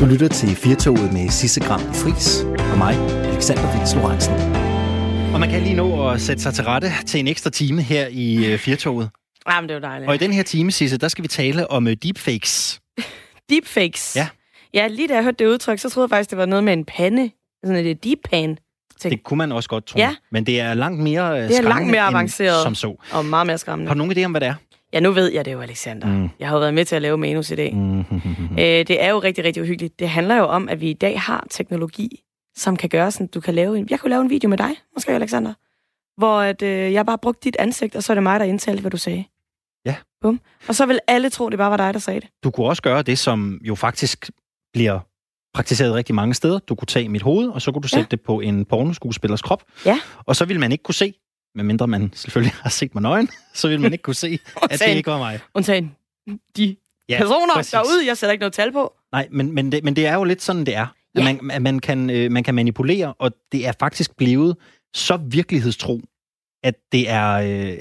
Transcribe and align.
Du 0.00 0.06
lytter 0.06 0.28
til 0.28 0.48
Firtoget 0.48 1.12
med 1.12 1.28
Sisse 1.28 1.60
Gram 1.60 1.80
Fris 1.80 2.42
og 2.72 2.78
mig, 2.78 2.94
Alexander 3.24 3.78
Vils 3.78 3.94
Lorentzen. 3.94 4.34
Og 5.34 5.40
man 5.40 5.50
kan 5.50 5.62
lige 5.62 5.74
nå 5.74 6.08
at 6.10 6.20
sætte 6.20 6.42
sig 6.42 6.54
til 6.54 6.64
rette 6.64 6.88
til 7.06 7.20
en 7.20 7.28
ekstra 7.28 7.50
time 7.50 7.82
her 7.82 8.06
i 8.10 8.52
øh, 8.52 8.58
Firtoget. 8.58 9.10
Jamen, 9.50 9.68
det 9.68 9.74
er 9.74 9.78
jo 9.78 9.82
dejligt. 9.82 10.08
Og 10.08 10.14
i 10.14 10.18
den 10.18 10.32
her 10.32 10.42
time, 10.42 10.70
Sisse, 10.72 10.98
der 10.98 11.08
skal 11.08 11.22
vi 11.22 11.28
tale 11.28 11.70
om 11.70 11.86
øh, 11.88 11.96
deepfakes. 12.02 12.80
Deepfakes? 13.50 14.16
Ja. 14.16 14.28
Ja, 14.74 14.86
lige 14.86 15.08
da 15.08 15.14
jeg 15.14 15.22
hørte 15.22 15.44
det 15.44 15.50
udtryk, 15.50 15.78
så 15.78 15.90
troede 15.90 16.04
jeg 16.04 16.10
faktisk, 16.10 16.30
det 16.30 16.38
var 16.38 16.46
noget 16.46 16.64
med 16.64 16.72
en 16.72 16.84
pande. 16.84 17.30
Sådan 17.64 17.86
et 17.86 18.04
deep 18.04 18.18
pan. 18.30 18.58
Ting. 19.00 19.12
Det 19.12 19.22
kunne 19.22 19.38
man 19.38 19.52
også 19.52 19.68
godt 19.68 19.86
tro. 19.86 19.98
Ja. 19.98 20.14
Men 20.32 20.46
det 20.46 20.60
er 20.60 20.74
langt 20.74 21.02
mere 21.02 21.30
øh, 21.30 21.36
Det 21.36 21.42
er 21.44 21.48
langt 21.48 21.56
skræmmende 21.56 21.90
mere 21.92 22.08
end 22.08 22.16
avanceret. 22.16 22.62
som 22.62 22.74
så. 22.74 22.96
Og 23.12 23.24
meget 23.24 23.46
mere 23.46 23.58
skræmmende. 23.58 23.88
Har 23.88 23.94
du 23.94 23.98
nogen 23.98 24.18
idé 24.18 24.24
om, 24.24 24.30
hvad 24.30 24.40
det 24.40 24.48
er? 24.48 24.54
Ja, 24.92 25.00
nu 25.00 25.10
ved 25.10 25.32
jeg 25.32 25.44
det 25.44 25.52
jo, 25.52 25.60
Alexander. 25.60 26.06
Mm. 26.06 26.28
Jeg 26.38 26.48
har 26.48 26.54
jo 26.56 26.60
været 26.60 26.74
med 26.74 26.84
til 26.84 26.96
at 26.96 27.02
lave 27.02 27.18
manus 27.18 27.50
i 27.50 27.54
dag. 27.56 27.74
Mm. 27.74 27.98
Øh, 28.58 28.64
det 28.64 29.02
er 29.04 29.10
jo 29.10 29.18
rigtig, 29.18 29.44
rigtig 29.44 29.62
uhyggeligt. 29.62 29.98
Det 29.98 30.08
handler 30.08 30.36
jo 30.36 30.44
om, 30.44 30.68
at 30.68 30.80
vi 30.80 30.90
i 30.90 30.94
dag 30.94 31.20
har 31.20 31.46
teknologi, 31.50 32.22
som 32.56 32.76
kan 32.76 32.88
gøre 32.88 33.10
sådan, 33.10 33.26
du 33.26 33.40
kan 33.40 33.54
lave 33.54 33.78
en... 33.78 33.86
Jeg 33.90 34.00
kunne 34.00 34.10
lave 34.10 34.22
en 34.22 34.30
video 34.30 34.48
med 34.48 34.58
dig, 34.58 34.70
måske, 34.96 35.12
Alexander. 35.12 35.54
Hvor 36.20 36.40
at, 36.40 36.62
øh, 36.62 36.92
jeg 36.92 37.06
bare 37.06 37.18
brugte 37.18 37.40
dit 37.44 37.56
ansigt, 37.58 37.96
og 37.96 38.02
så 38.02 38.12
er 38.12 38.14
det 38.14 38.22
mig, 38.22 38.40
der 38.40 38.46
indtalte, 38.46 38.80
hvad 38.80 38.90
du 38.90 38.96
sagde. 38.96 39.24
Ja. 39.86 39.94
Bum. 40.20 40.40
Og 40.68 40.74
så 40.74 40.86
vil 40.86 40.98
alle 41.08 41.30
tro, 41.30 41.48
det 41.48 41.58
bare 41.58 41.70
var 41.70 41.76
dig, 41.76 41.94
der 41.94 42.00
sagde 42.00 42.20
det. 42.20 42.28
Du 42.44 42.50
kunne 42.50 42.66
også 42.66 42.82
gøre 42.82 43.02
det, 43.02 43.18
som 43.18 43.60
jo 43.64 43.74
faktisk 43.74 44.30
bliver 44.72 45.00
praktiseret 45.54 45.94
rigtig 45.94 46.14
mange 46.14 46.34
steder. 46.34 46.58
Du 46.58 46.74
kunne 46.74 46.86
tage 46.86 47.08
mit 47.08 47.22
hoved, 47.22 47.48
og 47.48 47.62
så 47.62 47.72
kunne 47.72 47.82
du 47.82 47.88
Ja. 47.92 47.96
sætte 47.98 48.10
det 48.10 48.20
på 48.20 48.40
en 48.40 48.64
pornoskuespillers 48.64 49.42
krop. 49.42 49.62
Ja. 49.86 50.00
Og 50.26 50.36
så 50.36 50.44
ville 50.44 50.60
man 50.60 50.72
ikke 50.72 50.82
kunne 50.84 50.94
se, 50.94 51.14
medmindre 51.58 51.86
man 51.88 52.10
selvfølgelig 52.14 52.52
har 52.62 52.70
set 52.70 52.94
mig 52.94 53.02
nøgen, 53.02 53.28
så 53.54 53.68
ville 53.68 53.82
man 53.82 53.92
ikke 53.92 54.02
kunne 54.02 54.14
se, 54.14 54.38
at 54.70 54.78
det 54.80 54.88
ikke 54.96 55.10
var 55.10 55.18
mig. 55.18 55.40
Undtagen 55.54 55.96
de 56.56 56.76
Ja, 57.08 57.18
personer 57.18 57.54
præcis. 57.54 57.70
derude, 57.72 58.06
jeg 58.06 58.16
sætter 58.16 58.32
ikke 58.32 58.40
noget 58.42 58.52
tal 58.52 58.72
på. 58.72 58.94
Nej, 59.12 59.28
men, 59.30 59.52
men, 59.54 59.72
det, 59.72 59.84
men 59.84 59.96
det 59.96 60.06
er 60.06 60.14
jo 60.14 60.24
lidt 60.24 60.42
sådan, 60.42 60.66
det 60.66 60.76
er. 60.76 60.82
At 60.82 60.88
Ja. 61.14 61.24
man, 61.24 61.50
at 61.50 61.62
man, 61.62 61.78
kan, 61.78 62.10
øh, 62.10 62.30
man 62.32 62.42
kan 62.44 62.54
manipulere, 62.54 63.14
og 63.18 63.30
det 63.52 63.66
er 63.66 63.72
faktisk 63.80 64.16
blevet 64.16 64.56
så 64.94 65.16
virkelighedstro, 65.16 66.00
at 66.64 66.74
det 66.92 67.10
er, 67.10 67.30
øh, 67.32 67.78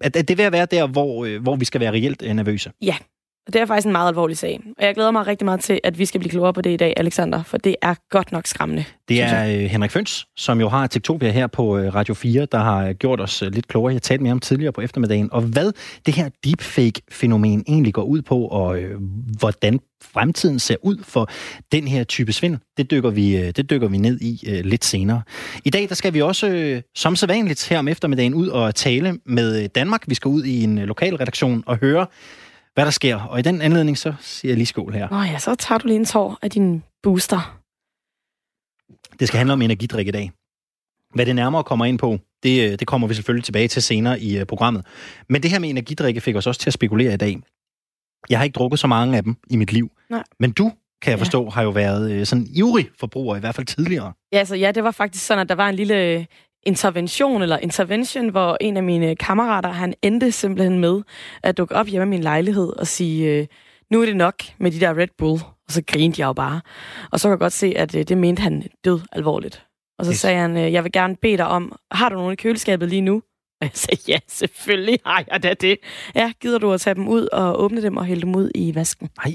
at, 0.00 0.16
at 0.16 0.28
det 0.28 0.30
er 0.30 0.36
ved 0.36 0.44
at 0.44 0.52
være 0.52 0.66
der, 0.66 0.86
hvor, 0.86 1.24
øh, 1.24 1.42
hvor 1.42 1.56
vi 1.56 1.64
skal 1.64 1.80
være 1.80 1.92
reelt 1.92 2.22
øh, 2.22 2.34
nervøse. 2.34 2.72
Og 3.46 3.52
det 3.52 3.60
er 3.60 3.66
faktisk 3.66 3.86
en 3.86 3.92
meget 3.92 4.08
alvorlig 4.08 4.38
sag. 4.38 4.60
Og 4.78 4.84
jeg 4.84 4.94
glæder 4.94 5.10
mig 5.10 5.26
rigtig 5.26 5.44
meget 5.44 5.60
til, 5.60 5.80
at 5.84 5.98
vi 5.98 6.06
skal 6.06 6.20
blive 6.20 6.30
klogere 6.30 6.52
på 6.52 6.60
det 6.60 6.70
i 6.70 6.76
dag, 6.76 6.94
Alexander, 6.96 7.42
for 7.42 7.58
det 7.58 7.76
er 7.82 7.94
godt 8.10 8.32
nok 8.32 8.46
skræmmende. 8.46 8.84
Det 9.08 9.22
er 9.22 9.46
øh, 9.46 9.70
Henrik 9.70 9.90
Føns, 9.90 10.26
som 10.36 10.60
jo 10.60 10.68
har 10.68 10.86
Tektopia 10.86 11.30
her 11.30 11.46
på 11.46 11.78
øh, 11.78 11.94
Radio 11.94 12.14
4, 12.14 12.46
der 12.52 12.58
har 12.58 12.92
gjort 12.92 13.20
os 13.20 13.42
øh, 13.42 13.52
lidt 13.52 13.68
klogere. 13.68 13.92
Jeg 13.92 14.02
talte 14.02 14.22
med 14.22 14.30
ham 14.30 14.40
tidligere 14.40 14.72
på 14.72 14.80
eftermiddagen. 14.80 15.28
Og 15.32 15.42
hvad 15.42 15.72
det 16.06 16.14
her 16.14 16.28
deepfake-fænomen 16.44 17.64
egentlig 17.68 17.94
går 17.94 18.02
ud 18.02 18.22
på, 18.22 18.38
og 18.38 18.78
øh, 18.78 19.00
hvordan 19.38 19.80
fremtiden 20.02 20.58
ser 20.58 20.76
ud 20.82 20.96
for 21.02 21.30
den 21.72 21.88
her 21.88 22.04
type 22.04 22.32
svindel, 22.32 22.60
det 22.76 22.90
dykker 22.90 23.10
vi, 23.10 23.50
det 23.50 23.70
dykker 23.70 23.88
vi 23.88 23.96
ned 23.96 24.20
i 24.20 24.44
øh, 24.48 24.64
lidt 24.64 24.84
senere. 24.84 25.22
I 25.64 25.70
dag 25.70 25.88
der 25.88 25.94
skal 25.94 26.14
vi 26.14 26.22
også, 26.22 26.48
øh, 26.48 26.82
som 26.94 27.16
sædvanligt 27.16 27.68
her 27.68 27.78
om 27.78 27.88
eftermiddagen, 27.88 28.34
ud 28.34 28.48
og 28.48 28.74
tale 28.74 29.18
med 29.26 29.68
Danmark. 29.68 30.02
Vi 30.06 30.14
skal 30.14 30.28
ud 30.28 30.44
i 30.44 30.62
en 30.62 30.78
lokal 30.78 31.16
redaktion 31.16 31.64
og 31.66 31.76
høre, 31.76 32.06
hvad 32.74 32.84
der 32.84 32.90
sker. 32.90 33.16
Og 33.20 33.38
i 33.38 33.42
den 33.42 33.60
anledning, 33.60 33.98
så 33.98 34.14
siger 34.20 34.50
jeg 34.52 34.56
lige 34.56 34.66
skål 34.66 34.92
her. 34.94 35.08
Nå 35.10 35.16
ja, 35.22 35.38
så 35.38 35.54
tager 35.54 35.78
du 35.78 35.86
lige 35.86 35.96
en 35.96 36.04
tår 36.04 36.38
af 36.42 36.50
din 36.50 36.82
booster. 37.02 37.60
Det 39.20 39.28
skal 39.28 39.38
handle 39.38 39.52
om 39.52 39.62
energidrik 39.62 40.08
i 40.08 40.10
dag. 40.10 40.32
Hvad 41.14 41.26
det 41.26 41.36
nærmere 41.36 41.64
kommer 41.64 41.84
ind 41.84 41.98
på, 41.98 42.18
det, 42.42 42.72
øh, 42.72 42.78
det 42.78 42.86
kommer 42.86 43.08
vi 43.08 43.14
selvfølgelig 43.14 43.44
tilbage 43.44 43.68
til 43.68 43.82
senere 43.82 44.20
i 44.20 44.40
uh, 44.40 44.46
programmet. 44.46 44.86
Men 45.28 45.42
det 45.42 45.50
her 45.50 45.58
med 45.58 45.70
energidrikke 45.70 46.20
fik 46.20 46.36
os 46.36 46.46
også 46.46 46.60
til 46.60 46.70
at 46.70 46.74
spekulere 46.74 47.14
i 47.14 47.16
dag. 47.16 47.36
Jeg 48.30 48.38
har 48.38 48.44
ikke 48.44 48.54
drukket 48.54 48.78
så 48.80 48.86
mange 48.86 49.16
af 49.16 49.22
dem 49.22 49.36
i 49.50 49.56
mit 49.56 49.72
liv. 49.72 49.90
Nej. 50.10 50.22
Men 50.40 50.52
du, 50.52 50.72
kan 51.02 51.10
jeg 51.10 51.18
Ja. 51.18 51.22
forstå, 51.22 51.50
har 51.50 51.62
jo 51.62 51.70
været 51.70 52.10
øh, 52.12 52.26
sådan 52.26 52.46
ivrig 52.50 52.88
forbruger, 53.00 53.36
i 53.36 53.40
hvert 53.40 53.54
fald 53.54 53.66
tidligere. 53.66 54.12
Ja, 54.32 54.38
altså, 54.38 54.54
ja, 54.56 54.72
det 54.72 54.84
var 54.84 54.90
faktisk 54.90 55.26
sådan, 55.26 55.42
at 55.42 55.48
der 55.48 55.54
var 55.54 55.68
en 55.68 55.74
lille 55.74 56.04
øh, 56.04 56.24
intervention, 56.66 57.42
eller 57.42 57.58
intervention, 57.58 58.28
hvor 58.28 58.56
en 58.60 58.76
af 58.76 58.82
mine 58.82 59.16
kammerater, 59.16 59.68
han 59.68 59.94
endte 60.02 60.32
simpelthen 60.32 60.78
med 60.78 61.02
at 61.42 61.58
dukke 61.58 61.74
op 61.74 61.86
hjemme 61.86 62.06
i 62.06 62.10
min 62.10 62.20
lejlighed 62.22 62.68
og 62.78 62.86
sige, 62.86 63.30
øh, 63.30 63.46
nu 63.90 64.02
er 64.02 64.06
det 64.06 64.16
nok 64.16 64.34
med 64.58 64.70
de 64.70 64.80
der 64.80 64.98
Red 64.98 65.08
Bull. 65.18 65.40
Og 65.66 65.72
så 65.72 65.82
grinte 65.86 66.20
jeg 66.20 66.26
jo 66.26 66.32
bare. 66.32 66.60
Og 67.12 67.20
så 67.20 67.28
kan 67.28 67.30
jeg 67.30 67.38
godt 67.38 67.52
se, 67.52 67.74
at 67.76 67.94
øh, 67.94 68.02
det 68.02 68.18
mente 68.18 68.42
han 68.42 68.62
død 68.84 69.00
alvorligt. 69.12 69.66
Og 69.98 70.04
så 70.04 70.10
Det- 70.10 70.18
sagde 70.18 70.38
han, 70.38 70.56
øh, 70.56 70.72
jeg 70.72 70.84
vil 70.84 70.92
gerne 70.92 71.16
bede 71.16 71.36
dig 71.36 71.46
om, 71.46 71.76
har 71.92 72.08
du 72.08 72.14
nogen 72.16 72.32
i 72.32 72.36
køleskabet 72.36 72.88
lige 72.88 73.00
nu? 73.02 73.14
Og 73.60 73.64
jeg 73.66 73.70
sagde, 73.74 74.00
ja, 74.08 74.18
selvfølgelig 74.28 74.98
har 75.06 75.24
jeg 75.30 75.42
da 75.42 75.54
det. 75.54 75.76
Ja, 76.14 76.32
gider 76.40 76.58
du 76.58 76.72
at 76.72 76.80
tage 76.80 76.94
dem 76.94 77.08
ud 77.08 77.28
og 77.32 77.60
åbne 77.62 77.82
dem 77.82 77.96
og 77.96 78.04
hælde 78.04 78.22
dem 78.22 78.34
ud 78.36 78.50
i 78.54 78.74
vasken? 78.74 79.10
Nej, 79.24 79.34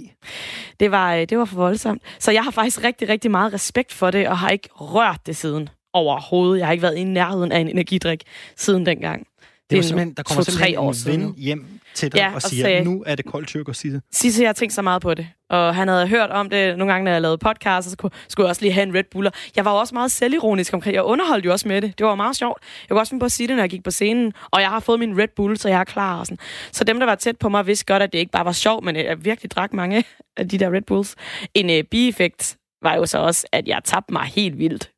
Det 0.79 0.91
var, 0.91 1.25
det 1.25 1.37
var 1.37 1.45
for 1.45 1.55
voldsomt. 1.55 2.01
Så 2.19 2.31
jeg 2.31 2.43
har 2.43 2.51
faktisk 2.51 2.83
rigtig, 2.83 3.09
rigtig 3.09 3.31
meget 3.31 3.53
respekt 3.53 3.93
for 3.93 4.11
det, 4.11 4.27
og 4.27 4.37
har 4.37 4.49
ikke 4.49 4.69
rørt 4.71 5.19
det 5.25 5.35
siden 5.35 5.69
overhovedet. 5.93 6.59
Jeg 6.59 6.67
har 6.67 6.71
ikke 6.71 6.81
været 6.81 6.97
i 6.97 7.03
nærheden 7.03 7.51
af 7.51 7.59
en 7.59 7.67
energidrik 7.67 8.23
siden 8.57 8.85
dengang. 8.85 9.27
det 9.69 9.75
var 9.75 9.77
er 9.77 9.81
simpelthen, 9.87 10.13
der 10.13 10.23
kommer 10.23 10.43
to-tre 10.43 10.51
simpelthen 10.51 10.77
år 10.79 10.87
en 10.87 10.93
siden 10.95 11.21
ven 11.21 11.33
hjem 11.37 11.65
til 11.95 12.11
dig 12.11 12.17
Ja, 12.17 12.27
og 12.29 12.35
og 12.35 12.41
siger, 12.41 12.63
sagde- 12.63 12.83
nu 12.83 13.03
er 13.05 13.15
det 13.15 13.25
koldt 13.25 13.47
tyrk 13.47 13.69
at 13.69 13.75
sige. 13.75 14.01
Sidste, 14.11 14.41
jeg 14.41 14.47
har 14.49 14.53
tænkt 14.53 14.73
så 14.73 14.81
meget 14.81 15.01
på 15.01 15.13
det, 15.13 15.27
og 15.49 15.75
han 15.75 15.87
havde 15.87 16.07
hørt 16.07 16.29
om 16.29 16.49
det 16.49 16.77
nogle 16.77 16.93
gange, 16.93 17.05
når 17.05 17.11
jeg 17.11 17.21
lavede 17.21 17.37
podcast, 17.37 17.85
så 17.85 17.91
skulle, 17.91 18.13
skulle 18.27 18.45
jeg 18.45 18.49
også 18.49 18.61
lige 18.61 18.71
have 18.73 18.83
en 18.87 18.95
Red 18.95 19.03
Buller. 19.11 19.31
Jeg 19.55 19.65
var 19.65 19.71
jo 19.71 19.77
også 19.77 19.95
meget 19.95 20.11
selvironisk 20.11 20.73
omkring, 20.73 20.95
jeg 20.95 21.03
underholdt 21.03 21.45
jo 21.45 21.51
også 21.51 21.67
med 21.67 21.81
det. 21.81 21.97
Det 21.97 22.05
var 22.05 22.15
meget 22.15 22.35
sjovt. 22.37 22.63
Jeg 22.81 22.89
kunne 22.89 22.99
også 23.01 23.09
finde 23.11 23.19
på 23.21 23.25
at 23.25 23.31
sige 23.31 23.47
det, 23.47 23.55
når 23.55 23.63
jeg 23.63 23.69
gik 23.69 23.83
på 23.83 23.91
scenen, 23.91 24.33
og 24.51 24.61
jeg 24.61 24.69
har 24.69 24.79
fået 24.79 24.99
min 24.99 25.19
Red 25.21 25.27
Bull, 25.35 25.57
så 25.57 25.69
jeg 25.69 25.79
er 25.79 25.83
klar. 25.83 26.19
Og 26.19 26.25
sådan. 26.25 26.37
Så 26.71 26.83
dem, 26.83 26.99
der 26.99 27.05
var 27.05 27.15
tæt 27.15 27.37
på 27.37 27.49
mig, 27.49 27.67
vidste 27.67 27.85
godt, 27.85 28.03
at 28.03 28.13
det 28.13 28.19
ikke 28.19 28.31
bare 28.31 28.45
var 28.45 28.51
sjovt, 28.51 28.85
men 28.85 28.95
jeg 28.95 29.25
virkelig 29.25 29.51
drak 29.51 29.73
mange 29.73 30.03
af 30.37 30.49
de 30.49 30.57
der 30.57 30.73
Red 30.73 30.81
Bulls. 30.81 31.15
En 31.53 31.69
øh, 31.69 31.83
bieffekt 31.83 32.57
var 32.81 32.95
jo 32.95 33.05
så 33.05 33.17
også, 33.17 33.47
at 33.51 33.67
jeg 33.67 33.81
tabte 33.83 34.13
mig 34.13 34.23
helt 34.23 34.57
vildt. 34.57 34.89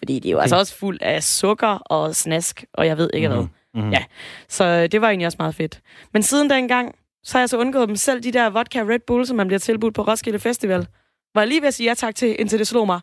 Fordi 0.00 0.18
det 0.18 0.28
er 0.28 0.30
jo 0.32 0.36
Okay. 0.36 0.42
altså 0.42 0.56
også 0.56 0.74
fuld 0.76 0.98
af 1.00 1.22
sukker 1.22 1.66
og 1.66 2.16
snask, 2.16 2.64
og 2.74 2.86
jeg 2.86 2.96
ved 2.98 3.10
ikke 3.14 3.28
hvad. 3.28 3.46
Mm-hmm. 3.74 3.90
Ja. 3.92 4.04
Så 4.48 4.64
øh, 4.64 4.92
det 4.92 5.00
var 5.00 5.08
egentlig 5.08 5.26
også 5.26 5.36
meget 5.38 5.54
fedt. 5.54 5.80
Men 6.12 6.22
siden 6.22 6.50
dengang, 6.50 6.94
så 7.24 7.32
har 7.38 7.40
jeg 7.40 7.48
så 7.48 7.58
undgået 7.58 7.88
dem 7.88 7.96
selv, 7.96 8.22
de 8.22 8.32
der 8.32 8.50
vodka 8.50 8.80
Red 8.82 8.98
Bull, 9.06 9.26
som 9.26 9.36
man 9.36 9.46
bliver 9.46 9.58
tilbudt 9.58 9.94
på 9.94 10.02
Roskilde 10.02 10.38
Festival. 10.38 10.86
Var 11.34 11.40
jeg 11.40 11.48
lige 11.48 11.60
ved 11.60 11.68
at 11.68 11.74
sige 11.74 11.88
ja 11.88 11.94
tak 11.94 12.14
til, 12.14 12.36
indtil 12.40 12.58
det 12.58 12.66
slog 12.66 12.86
mig. 12.86 13.00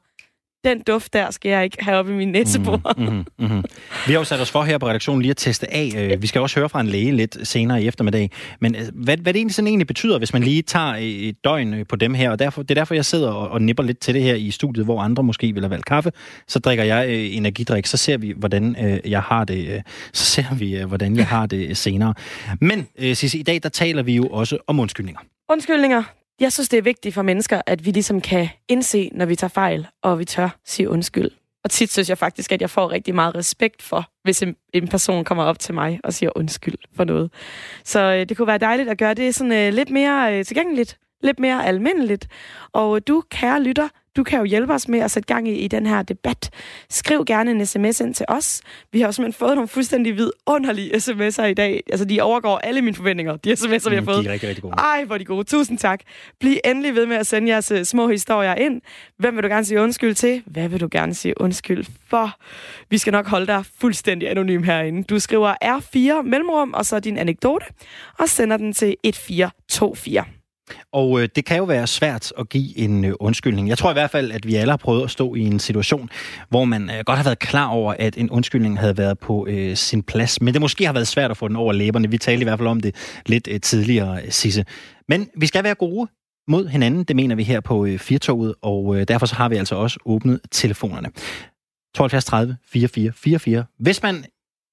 Den 0.65 0.81
duft 0.87 1.13
der 1.13 1.31
skal 1.31 1.49
jeg 1.49 1.63
ikke 1.63 1.77
have 1.83 1.97
op 1.97 2.09
i 2.09 2.11
min 2.11 2.27
næsebor. 2.31 2.81
Mm. 2.97 3.03
Mm-hmm, 3.03 3.25
mm-hmm. 3.39 3.63
Vi 4.07 4.13
har 4.13 4.19
jo 4.19 4.23
sat 4.23 4.39
os 4.39 4.51
for 4.51 4.63
her 4.63 4.77
på 4.77 4.87
redaktionen 4.87 5.21
lige 5.21 5.29
at 5.29 5.37
teste 5.37 5.73
af. 5.73 5.91
Øh, 5.97 6.21
Vi 6.21 6.27
skal 6.27 6.41
også 6.41 6.59
høre 6.59 6.69
fra 6.69 6.81
en 6.81 6.87
læge 6.87 7.11
lidt 7.11 7.47
senere 7.47 7.83
i 7.83 7.87
eftermiddag. 7.87 8.31
Men 8.61 8.75
øh, 8.75 8.81
hvad, 8.93 9.17
hvad 9.17 9.33
det 9.33 9.39
egentlig 9.39 9.55
sådan 9.55 9.67
egentlig 9.67 9.87
betyder, 9.87 10.17
hvis 10.17 10.33
man 10.33 10.43
lige 10.43 10.61
tager 10.61 10.95
et 10.99 11.35
døgn 11.43 11.73
øh, 11.73 11.85
på 11.89 11.95
dem 11.95 12.13
her, 12.13 12.31
og 12.31 12.39
derfor, 12.39 12.61
det 12.61 12.71
er 12.71 12.75
derfor, 12.75 12.93
jeg 12.95 13.05
sidder 13.05 13.31
og, 13.31 13.49
og 13.49 13.61
nipper 13.61 13.83
lidt 13.83 13.99
til 13.99 14.13
det 14.13 14.23
her 14.23 14.35
i 14.35 14.51
studiet, 14.51 14.85
hvor 14.85 15.01
andre 15.01 15.23
måske 15.23 15.53
vil 15.53 15.63
have 15.63 15.71
valgt 15.71 15.85
kaffe. 15.85 16.11
Så 16.47 16.59
drikker 16.59 16.83
jeg 16.83 17.07
øh, 17.09 17.35
energidrik, 17.35 17.85
så 17.85 17.97
ser 17.97 18.17
vi, 18.17 18.33
hvordan 18.37 18.75
øh, 18.85 19.11
jeg 19.11 19.21
har 19.21 19.43
det. 19.43 19.67
Øh, 19.67 19.81
så 20.13 20.25
ser 20.25 20.55
vi, 20.55 20.77
øh, 20.77 20.85
hvordan 20.87 21.15
jeg 21.17 21.27
har 21.27 21.45
det 21.45 21.77
senere. 21.77 22.13
Men 22.61 22.87
øh, 22.99 23.15
Sisse, 23.15 23.37
i 23.37 23.43
dag 23.43 23.59
der 23.63 23.69
taler 23.69 24.03
vi 24.03 24.15
jo 24.15 24.27
også 24.27 24.57
om 24.67 24.79
undskyldninger. 24.79 25.21
Undskyldninger. 25.51 26.03
Jeg 26.39 26.53
synes, 26.53 26.69
det 26.69 26.77
er 26.77 26.81
vigtigt 26.81 27.15
for 27.15 27.21
mennesker, 27.21 27.61
at 27.65 27.85
vi 27.85 27.91
ligesom 27.91 28.21
kan 28.21 28.49
indse, 28.67 29.09
når 29.13 29.25
vi 29.25 29.35
tager 29.35 29.49
fejl, 29.49 29.87
og 30.01 30.19
vi 30.19 30.25
tør 30.25 30.49
sige 30.65 30.89
undskyld. 30.89 31.29
Og 31.63 31.71
tit 31.71 31.91
synes 31.91 32.09
jeg 32.09 32.17
faktisk, 32.17 32.51
at 32.51 32.61
jeg 32.61 32.69
får 32.69 32.91
rigtig 32.91 33.15
meget 33.15 33.35
respekt 33.35 33.81
for, 33.81 34.09
hvis 34.23 34.43
en, 34.43 34.55
en 34.73 34.87
person 34.87 35.23
kommer 35.23 35.43
op 35.43 35.59
til 35.59 35.73
mig 35.73 35.99
og 36.03 36.13
siger 36.13 36.29
undskyld 36.35 36.75
for 36.95 37.03
noget. 37.03 37.31
Så 37.83 37.99
øh, 37.99 38.29
det 38.29 38.37
kunne 38.37 38.47
være 38.47 38.57
dejligt 38.57 38.89
at 38.89 38.97
gøre 38.97 39.13
det 39.13 39.35
sådan 39.35 39.51
øh, 39.51 39.73
lidt 39.73 39.89
mere 39.89 40.37
øh, 40.37 40.45
tilgængeligt, 40.45 40.97
lidt 41.23 41.39
mere 41.39 41.65
almindeligt. 41.65 42.27
Og 42.71 42.95
øh, 42.95 43.01
du, 43.07 43.23
kære 43.29 43.63
lytter, 43.63 43.87
du 44.17 44.23
kan 44.23 44.39
jo 44.39 44.45
hjælpe 44.45 44.73
os 44.73 44.87
med 44.87 44.99
at 44.99 45.11
sætte 45.11 45.33
gang 45.33 45.47
i, 45.47 45.51
i 45.51 45.67
den 45.67 45.85
her 45.85 46.01
debat. 46.01 46.49
Skriv 46.89 47.25
gerne 47.25 47.51
en 47.51 47.65
sms 47.65 47.99
ind 47.99 48.13
til 48.13 48.25
os. 48.29 48.61
Vi 48.91 48.99
har 48.99 49.07
jo 49.07 49.11
simpelthen 49.11 49.39
fået 49.39 49.55
nogle 49.55 49.67
fuldstændig 49.67 50.15
vidunderlige 50.17 50.95
sms'er 50.95 51.43
i 51.43 51.53
dag. 51.53 51.83
Altså, 51.91 52.05
de 52.05 52.21
overgår 52.21 52.57
alle 52.57 52.81
mine 52.81 52.95
forventninger, 52.95 53.35
de 53.35 53.53
sms'er, 53.53 53.89
vi 53.89 53.95
har 53.95 54.03
fået. 54.03 54.17
Mm, 54.17 54.23
De 54.23 54.29
er 54.29 54.33
rigtig, 54.33 54.49
rigtig 54.49 54.63
gode. 54.63 54.73
Ej, 54.77 55.03
hvor 55.05 55.15
er 55.15 55.19
de 55.19 55.25
gode. 55.25 55.43
Tusind 55.43 55.77
tak. 55.77 55.99
Bliv 56.39 56.57
endelig 56.65 56.95
ved 56.95 57.05
med 57.05 57.15
at 57.15 57.27
sende 57.27 57.49
jeres 57.51 57.71
uh, 57.71 57.83
små 57.83 58.07
historier 58.07 58.55
ind. 58.55 58.81
Hvem 59.19 59.35
vil 59.35 59.43
du 59.43 59.47
gerne 59.47 59.65
sige 59.65 59.81
undskyld 59.81 60.15
til? 60.15 60.43
Hvad 60.45 60.69
vil 60.69 60.81
du 60.81 60.87
gerne 60.91 61.13
sige 61.13 61.41
undskyld 61.41 61.85
for? 62.09 62.37
Vi 62.89 62.97
skal 62.97 63.11
nok 63.11 63.27
holde 63.27 63.47
dig 63.47 63.63
fuldstændig 63.79 64.29
anonym 64.29 64.63
herinde. 64.63 65.03
Du 65.03 65.19
skriver 65.19 65.53
R4 65.63 66.21
mellemrum, 66.21 66.73
og 66.73 66.85
så 66.85 66.99
din 66.99 67.17
anekdote, 67.17 67.65
og 68.19 68.29
sender 68.29 68.57
den 68.57 68.73
til 68.73 68.95
1424. 69.03 70.36
Og 70.93 71.21
øh, 71.21 71.29
det 71.35 71.45
kan 71.45 71.57
jo 71.57 71.63
være 71.63 71.87
svært 71.87 72.33
at 72.39 72.49
give 72.49 72.77
en 72.77 73.05
øh, 73.05 73.13
undskyldning. 73.19 73.69
Jeg 73.69 73.77
tror 73.77 73.89
i 73.89 73.93
hvert 73.93 74.11
fald, 74.11 74.31
at 74.31 74.47
vi 74.47 74.55
alle 74.55 74.71
har 74.71 74.77
prøvet 74.77 75.03
at 75.03 75.11
stå 75.11 75.35
i 75.35 75.39
en 75.39 75.59
situation, 75.59 76.09
hvor 76.49 76.65
man 76.65 76.89
øh, 76.89 77.03
godt 77.05 77.17
har 77.17 77.23
været 77.23 77.39
klar 77.39 77.67
over, 77.67 77.93
at 77.99 78.17
en 78.17 78.29
undskyldning 78.29 78.79
havde 78.79 78.97
været 78.97 79.19
på 79.19 79.47
øh, 79.49 79.75
sin 79.75 80.03
plads. 80.03 80.41
Men 80.41 80.53
det 80.53 80.61
måske 80.61 80.85
har 80.85 80.93
været 80.93 81.07
svært 81.07 81.31
at 81.31 81.37
få 81.37 81.47
den 81.47 81.55
over 81.55 81.73
læberne. 81.73 82.11
Vi 82.11 82.17
talte 82.17 82.41
i 82.41 82.43
hvert 82.43 82.59
fald 82.59 82.67
om 82.67 82.79
det 82.79 82.95
lidt 83.25 83.47
øh, 83.51 83.61
tidligere, 83.61 84.23
øh, 84.23 84.31
Sisse. 84.31 84.65
Men 85.09 85.29
vi 85.37 85.47
skal 85.47 85.63
være 85.63 85.75
gode 85.75 86.09
mod 86.47 86.67
hinanden, 86.67 87.03
det 87.03 87.15
mener 87.15 87.35
vi 87.35 87.43
her 87.43 87.59
på 87.59 87.85
øh, 87.85 87.99
Firtoget, 87.99 88.55
og 88.61 88.95
øh, 88.95 89.07
derfor 89.07 89.25
så 89.25 89.35
har 89.35 89.49
vi 89.49 89.55
altså 89.55 89.75
også 89.75 89.99
åbnet 90.05 90.39
telefonerne. 90.51 91.09
72 91.95 92.25
30 92.25 92.57
44 92.71 93.11
44. 93.11 93.65
Hvis 93.79 94.03
man 94.03 94.25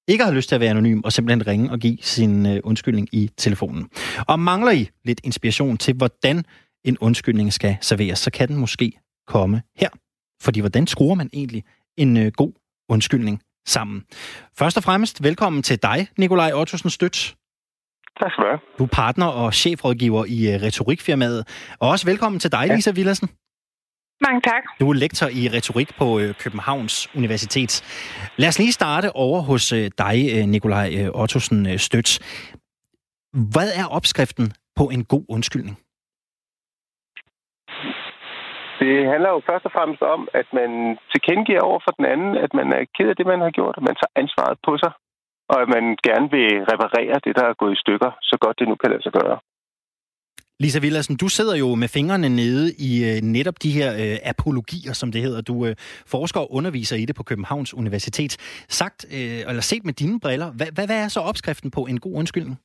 ikke 0.07 0.23
har 0.23 0.31
lyst 0.31 0.49
til 0.49 0.55
at 0.55 0.61
være 0.61 0.69
anonym 0.69 1.01
og 1.03 1.13
simpelthen 1.13 1.47
ringe 1.47 1.71
og 1.71 1.79
give 1.79 1.97
sin 2.01 2.45
øh, 2.45 2.59
undskyldning 2.63 3.09
i 3.11 3.29
telefonen. 3.37 3.89
Og 4.27 4.39
mangler 4.39 4.71
I 4.71 4.89
lidt 5.05 5.21
inspiration 5.23 5.77
til, 5.77 5.93
hvordan 5.93 6.43
en 6.85 6.97
undskyldning 6.97 7.53
skal 7.53 7.77
serveres, 7.81 8.19
så 8.19 8.31
kan 8.31 8.47
den 8.47 8.55
måske 8.55 8.91
komme 9.27 9.61
her. 9.77 9.89
Fordi 10.41 10.59
hvordan 10.59 10.87
skruer 10.87 11.15
man 11.15 11.29
egentlig 11.33 11.63
en 11.97 12.17
øh, 12.17 12.31
god 12.35 12.53
undskyldning 12.89 13.41
sammen? 13.67 14.03
Først 14.57 14.77
og 14.77 14.83
fremmest 14.83 15.23
velkommen 15.23 15.63
til 15.63 15.83
dig, 15.83 16.07
Nikolaj 16.17 16.51
Ottosen 16.53 16.89
Støt. 16.89 17.35
Tak 18.19 18.31
skal 18.31 18.43
du 18.43 18.47
have. 18.49 18.59
Du 18.79 18.83
er 18.83 18.87
partner 18.87 19.25
og 19.25 19.53
chefrådgiver 19.53 20.25
i 20.25 20.53
øh, 20.53 20.61
retorikfirmaet. 20.61 21.47
Og 21.79 21.89
også 21.89 22.05
velkommen 22.05 22.39
til 22.39 22.51
dig, 22.51 22.65
ja. 22.67 22.75
Lisa 22.75 22.91
Villersen. 22.91 23.29
Mange 24.21 24.41
tak. 24.41 24.63
Du 24.79 24.89
er 24.89 24.93
lektor 24.93 25.27
i 25.27 25.43
retorik 25.57 25.89
på 25.97 26.19
øh, 26.19 26.33
Københavns 26.43 27.15
Universitet. 27.15 27.71
Lad 28.37 28.47
os 28.47 28.59
lige 28.59 28.71
starte 28.71 29.09
over 29.15 29.41
hos 29.41 29.73
øh, 29.73 29.91
dig, 29.97 30.47
Nikolaj 30.47 30.89
Ottosen 31.13 31.77
Støt. 31.77 32.19
Hvad 33.53 33.69
er 33.81 33.85
opskriften 33.97 34.53
på 34.75 34.83
en 34.83 35.03
god 35.05 35.25
undskyldning? 35.29 35.77
Det 38.79 38.95
handler 39.11 39.29
jo 39.35 39.39
først 39.49 39.65
og 39.67 39.73
fremmest 39.75 40.01
om, 40.15 40.21
at 40.39 40.47
man 40.59 40.71
tilkendegiver 41.11 41.63
over 41.69 41.79
for 41.85 41.93
den 41.97 42.05
anden, 42.13 42.31
at 42.45 42.51
man 42.59 42.67
er 42.77 42.83
ked 42.95 43.09
af 43.11 43.15
det, 43.15 43.27
man 43.33 43.41
har 43.45 43.51
gjort, 43.57 43.75
og 43.79 43.83
man 43.89 43.95
tager 43.95 44.17
ansvaret 44.21 44.57
på 44.67 44.73
sig, 44.83 44.91
og 45.51 45.57
at 45.63 45.69
man 45.75 45.85
gerne 46.07 46.27
vil 46.35 46.49
reparere 46.71 47.15
det, 47.25 47.33
der 47.37 47.45
er 47.47 47.59
gået 47.61 47.73
i 47.75 47.81
stykker, 47.83 48.11
så 48.29 48.35
godt 48.43 48.59
det 48.59 48.67
nu 48.67 48.75
kan 48.75 48.91
lade 48.91 49.03
sig 49.03 49.13
gøre. 49.19 49.37
Lisa 50.59 50.79
Villersen, 50.79 51.17
du 51.17 51.27
sidder 51.27 51.55
jo 51.63 51.75
med 51.75 51.87
fingrene 51.87 52.29
nede 52.29 52.65
i 52.89 52.91
øh, 53.09 53.17
netop 53.21 53.57
de 53.63 53.71
her 53.79 53.89
øh, 54.03 54.17
apologier, 54.33 54.93
som 54.93 55.11
det 55.11 55.21
hedder. 55.21 55.41
Du 55.41 55.65
øh, 55.65 55.75
forsker 56.13 56.39
og 56.39 56.53
underviser 56.57 56.95
i 56.95 57.05
det 57.05 57.15
på 57.15 57.23
Københavns 57.23 57.73
Universitet. 57.73 58.37
Sagt, 58.79 59.05
øh, 59.15 59.49
eller 59.49 59.61
set 59.61 59.85
med 59.85 59.93
dine 59.93 60.19
briller, 60.19 60.49
hvad, 60.57 60.67
hvad, 60.75 60.85
hvad 60.87 60.99
er 61.03 61.07
så 61.07 61.19
opskriften 61.19 61.71
på 61.71 61.81
en 61.91 61.99
god 61.99 62.15
undskyldning? 62.21 62.57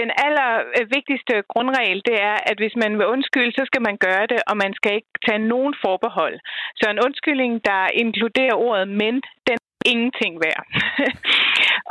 Den 0.00 0.10
allervigtigste 0.26 1.34
øh, 1.38 1.42
grundregel, 1.52 1.98
det 2.08 2.16
er, 2.30 2.36
at 2.50 2.56
hvis 2.62 2.74
man 2.82 2.92
vil 2.98 3.06
undskylde, 3.14 3.52
så 3.58 3.62
skal 3.70 3.82
man 3.88 3.96
gøre 4.06 4.26
det, 4.32 4.40
og 4.50 4.56
man 4.64 4.72
skal 4.78 4.92
ikke 4.98 5.14
tage 5.26 5.42
nogen 5.52 5.74
forbehold. 5.84 6.36
Så 6.78 6.84
en 6.90 7.00
undskyldning, 7.06 7.52
der 7.70 7.82
inkluderer 8.02 8.56
ordet 8.66 8.88
men, 9.02 9.14
den 9.48 9.58
ingenting 9.92 10.34
værd. 10.44 10.64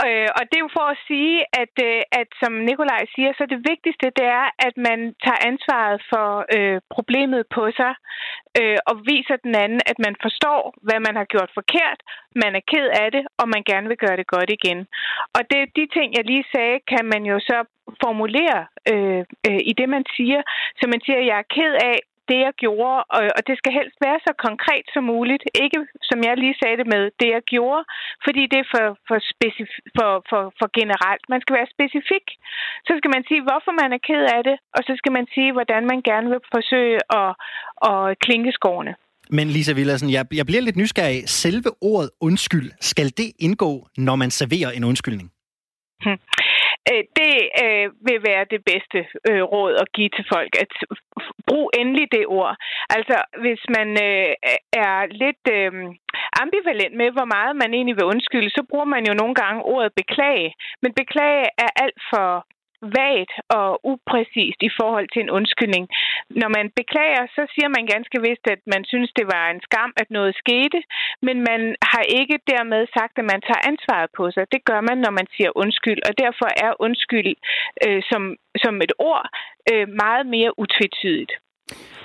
Øh, 0.05 0.29
og 0.37 0.43
det 0.49 0.55
er 0.57 0.65
jo 0.67 0.77
for 0.79 0.87
at 0.93 1.01
sige, 1.09 1.35
at, 1.61 1.73
øh, 1.89 2.01
at 2.19 2.29
som 2.41 2.53
Nikolaj 2.69 3.03
siger, 3.15 3.31
så 3.37 3.43
det 3.53 3.59
vigtigste 3.71 4.07
det 4.19 4.27
er, 4.39 4.45
at 4.67 4.75
man 4.87 4.99
tager 5.23 5.45
ansvaret 5.49 5.99
for 6.11 6.27
øh, 6.55 6.77
problemet 6.95 7.41
på 7.55 7.63
sig 7.79 7.93
øh, 8.59 8.77
og 8.89 8.95
viser 9.11 9.37
den 9.45 9.55
anden, 9.63 9.81
at 9.91 9.97
man 10.05 10.15
forstår, 10.25 10.59
hvad 10.85 10.99
man 11.07 11.15
har 11.19 11.27
gjort 11.33 11.51
forkert, 11.59 11.99
man 12.43 12.51
er 12.59 12.63
ked 12.71 12.87
af 13.03 13.07
det, 13.15 13.23
og 13.39 13.45
man 13.53 13.63
gerne 13.71 13.87
vil 13.87 14.01
gøre 14.03 14.17
det 14.17 14.27
godt 14.35 14.49
igen. 14.57 14.79
Og 15.35 15.41
det 15.51 15.75
de 15.77 15.85
ting, 15.95 16.07
jeg 16.17 16.25
lige 16.25 16.45
sagde, 16.55 16.77
kan 16.93 17.05
man 17.13 17.23
jo 17.31 17.37
så 17.39 17.57
formulere 18.03 18.59
øh, 18.91 19.23
øh, 19.47 19.61
i 19.71 19.73
det, 19.79 19.89
man 19.89 20.05
siger. 20.15 20.41
Så 20.79 20.83
man 20.93 21.01
siger, 21.05 21.19
at 21.19 21.27
jeg 21.31 21.37
er 21.39 21.53
ked 21.57 21.73
af, 21.91 21.97
det, 22.31 22.39
jeg 22.45 22.53
gjorde, 22.63 22.97
og, 23.15 23.21
og 23.37 23.41
det 23.47 23.55
skal 23.57 23.73
helst 23.79 23.97
være 24.07 24.19
så 24.27 24.31
konkret 24.47 24.85
som 24.93 25.03
muligt. 25.13 25.43
Ikke, 25.63 25.79
som 26.09 26.19
jeg 26.27 26.33
lige 26.43 26.59
sagde 26.61 26.77
det 26.81 26.87
med, 26.93 27.03
det, 27.19 27.29
jeg 27.35 27.43
gjorde, 27.53 27.81
fordi 28.25 28.41
det 28.51 28.59
er 28.63 28.69
for, 28.73 28.85
for, 29.07 29.17
specif- 29.33 29.83
for, 29.97 30.11
for, 30.29 30.41
for 30.59 30.67
generelt. 30.79 31.23
Man 31.33 31.41
skal 31.41 31.55
være 31.59 31.73
specifik. 31.75 32.25
Så 32.87 32.93
skal 32.99 33.11
man 33.15 33.23
sige, 33.27 33.41
hvorfor 33.47 33.71
man 33.81 33.89
er 33.97 34.01
ked 34.09 34.23
af 34.37 34.41
det, 34.49 34.57
og 34.75 34.81
så 34.87 34.93
skal 34.99 35.11
man 35.17 35.25
sige, 35.35 35.49
hvordan 35.57 35.81
man 35.91 35.99
gerne 36.09 36.27
vil 36.33 36.41
forsøge 36.55 36.99
at, 37.21 37.31
at 37.91 38.19
klinke 38.25 38.51
skårene. 38.59 38.93
Men 39.37 39.47
Lisa 39.55 39.73
Villersen, 39.73 40.09
jeg, 40.11 40.25
jeg 40.39 40.45
bliver 40.45 40.61
lidt 40.61 40.77
nysgerrig. 40.81 41.29
Selve 41.29 41.69
ordet 41.81 42.09
undskyld, 42.21 42.71
skal 42.91 43.09
det 43.19 43.29
indgå, 43.39 43.87
når 43.97 44.15
man 44.15 44.31
serverer 44.31 44.71
en 44.71 44.83
undskyldning? 44.83 45.31
Hmm. 46.03 46.19
Øh, 46.91 47.03
det 47.19 47.33
øh, 47.63 47.85
vil 48.07 48.19
være 48.29 48.45
det 48.53 48.61
bedste 48.71 48.99
øh, 49.29 49.43
råd 49.53 49.73
at 49.83 49.91
give 49.95 50.09
til 50.15 50.25
folk, 50.33 50.51
at 50.63 50.71
brug 51.47 51.65
endelig 51.79 52.07
det 52.11 52.25
ord. 52.27 52.55
Altså, 52.97 53.17
hvis 53.43 53.61
man 53.77 53.89
øh, 54.07 54.31
er 54.85 54.95
lidt 55.23 55.43
øh, 55.57 55.71
ambivalent 56.43 56.95
med, 57.01 57.09
hvor 57.17 57.27
meget 57.35 57.53
man 57.61 57.73
egentlig 57.73 57.97
vil 57.97 58.11
undskylde, 58.13 58.49
så 58.49 58.63
bruger 58.69 58.89
man 58.95 59.03
jo 59.09 59.13
nogle 59.21 59.35
gange 59.41 59.61
ordet 59.73 59.91
beklage. 60.01 60.49
Men 60.81 60.91
beklage 61.01 61.45
er 61.63 61.69
alt 61.83 61.99
for 62.11 62.29
vagt 62.81 63.33
og 63.49 63.69
upræcist 63.91 64.59
i 64.69 64.71
forhold 64.79 65.07
til 65.13 65.21
en 65.21 65.29
undskyldning. 65.29 65.85
Når 66.41 66.49
man 66.57 66.67
beklager, 66.79 67.23
så 67.35 67.43
siger 67.53 67.69
man 67.75 67.85
ganske 67.93 68.17
vist, 68.27 68.45
at 68.55 68.61
man 68.73 68.83
synes, 68.91 69.09
det 69.19 69.25
var 69.35 69.45
en 69.49 69.61
skam, 69.67 69.91
at 70.01 70.09
noget 70.17 70.33
skete, 70.43 70.79
men 71.21 71.37
man 71.49 71.61
har 71.91 72.03
ikke 72.19 72.37
dermed 72.53 72.87
sagt, 72.97 73.13
at 73.17 73.29
man 73.31 73.41
tager 73.47 73.67
ansvaret 73.71 74.09
på 74.17 74.31
sig. 74.31 74.43
Det 74.51 74.61
gør 74.69 74.81
man, 74.81 74.97
når 75.05 75.13
man 75.19 75.27
siger 75.35 75.51
undskyld, 75.63 76.01
og 76.09 76.13
derfor 76.23 76.47
er 76.65 76.81
undskyld 76.85 77.35
øh, 77.85 78.01
som, 78.09 78.21
som 78.63 78.75
et 78.85 78.93
ord 78.99 79.25
øh, 79.71 79.87
meget 80.03 80.25
mere 80.35 80.59
utvetydigt. 80.59 81.33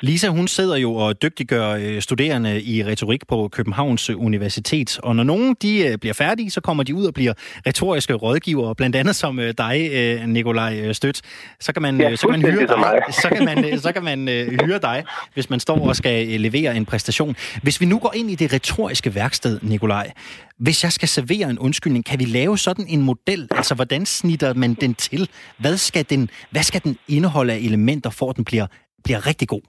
Lisa, 0.01 0.29
hun 0.29 0.49
sidder 0.49 0.77
jo 0.77 0.95
og 0.95 1.23
dygtiggør 1.23 1.69
øh, 1.71 2.03
studerende 2.03 2.63
i 2.63 2.85
retorik 2.85 3.27
på 3.29 3.49
Københavns 3.53 4.11
Universitet, 4.11 4.99
og 5.03 5.17
når 5.17 5.25
nogen 5.25 5.57
de 5.63 5.87
øh, 5.87 5.99
bliver 5.99 6.15
færdige, 6.15 6.51
så 6.51 6.61
kommer 6.61 6.83
de 6.83 6.95
ud 6.95 7.07
og 7.07 7.15
bliver 7.15 7.33
retoriske 7.67 8.15
rådgivere, 8.15 8.75
blandt 8.75 8.97
andet 8.97 9.17
som 9.17 9.39
øh, 9.39 9.55
dig, 9.59 10.27
Nikolaj 10.27 10.93
Støt. 10.93 11.21
Så 11.61 11.73
kan 11.73 11.83
man, 11.83 12.01
ja, 12.01 12.17
så 12.17 12.29
kan 12.29 12.41
man 12.41 12.53
hyre 12.53 12.67
dig, 12.67 13.03
så 13.11 13.29
kan 13.29 13.45
man, 13.45 13.81
så 13.81 13.93
kan 13.93 14.05
man 14.05 14.29
hyre 14.67 14.79
dig, 14.79 15.05
hvis 15.35 15.51
man 15.51 15.61
står 15.61 15.89
og 15.89 15.97
skal 15.97 16.41
levere 16.41 16.77
en 16.77 16.87
præstation. 16.87 17.37
Hvis 17.63 17.81
vi 17.81 17.87
nu 17.87 17.99
går 17.99 18.13
ind 18.17 18.31
i 18.31 18.35
det 18.35 18.53
retoriske 18.53 19.15
værksted, 19.15 19.59
Nikolaj, 19.63 20.13
hvis 20.59 20.85
jeg 20.85 20.93
skal 20.93 21.09
servere 21.09 21.51
en 21.51 21.59
undskyldning, 21.59 22.05
kan 22.05 22.19
vi 22.19 22.25
lave 22.25 22.59
sådan 22.59 22.85
en 22.89 23.03
model? 23.03 23.49
Altså, 23.51 23.75
hvordan 23.75 24.07
snitter 24.07 24.55
man 24.55 24.75
den 24.75 24.95
til? 24.95 25.29
Hvad 25.59 25.77
skal 25.77 26.05
den, 26.11 26.31
hvad 26.51 26.63
skal 26.63 26.81
den 26.85 26.99
indeholde 27.09 27.53
af 27.53 27.59
elementer, 27.59 28.11
for 28.11 28.31
at 28.31 28.37
den 28.37 28.45
bliver 28.45 28.67
bliver 29.05 29.27
rigtig 29.31 29.49
god? 29.55 29.65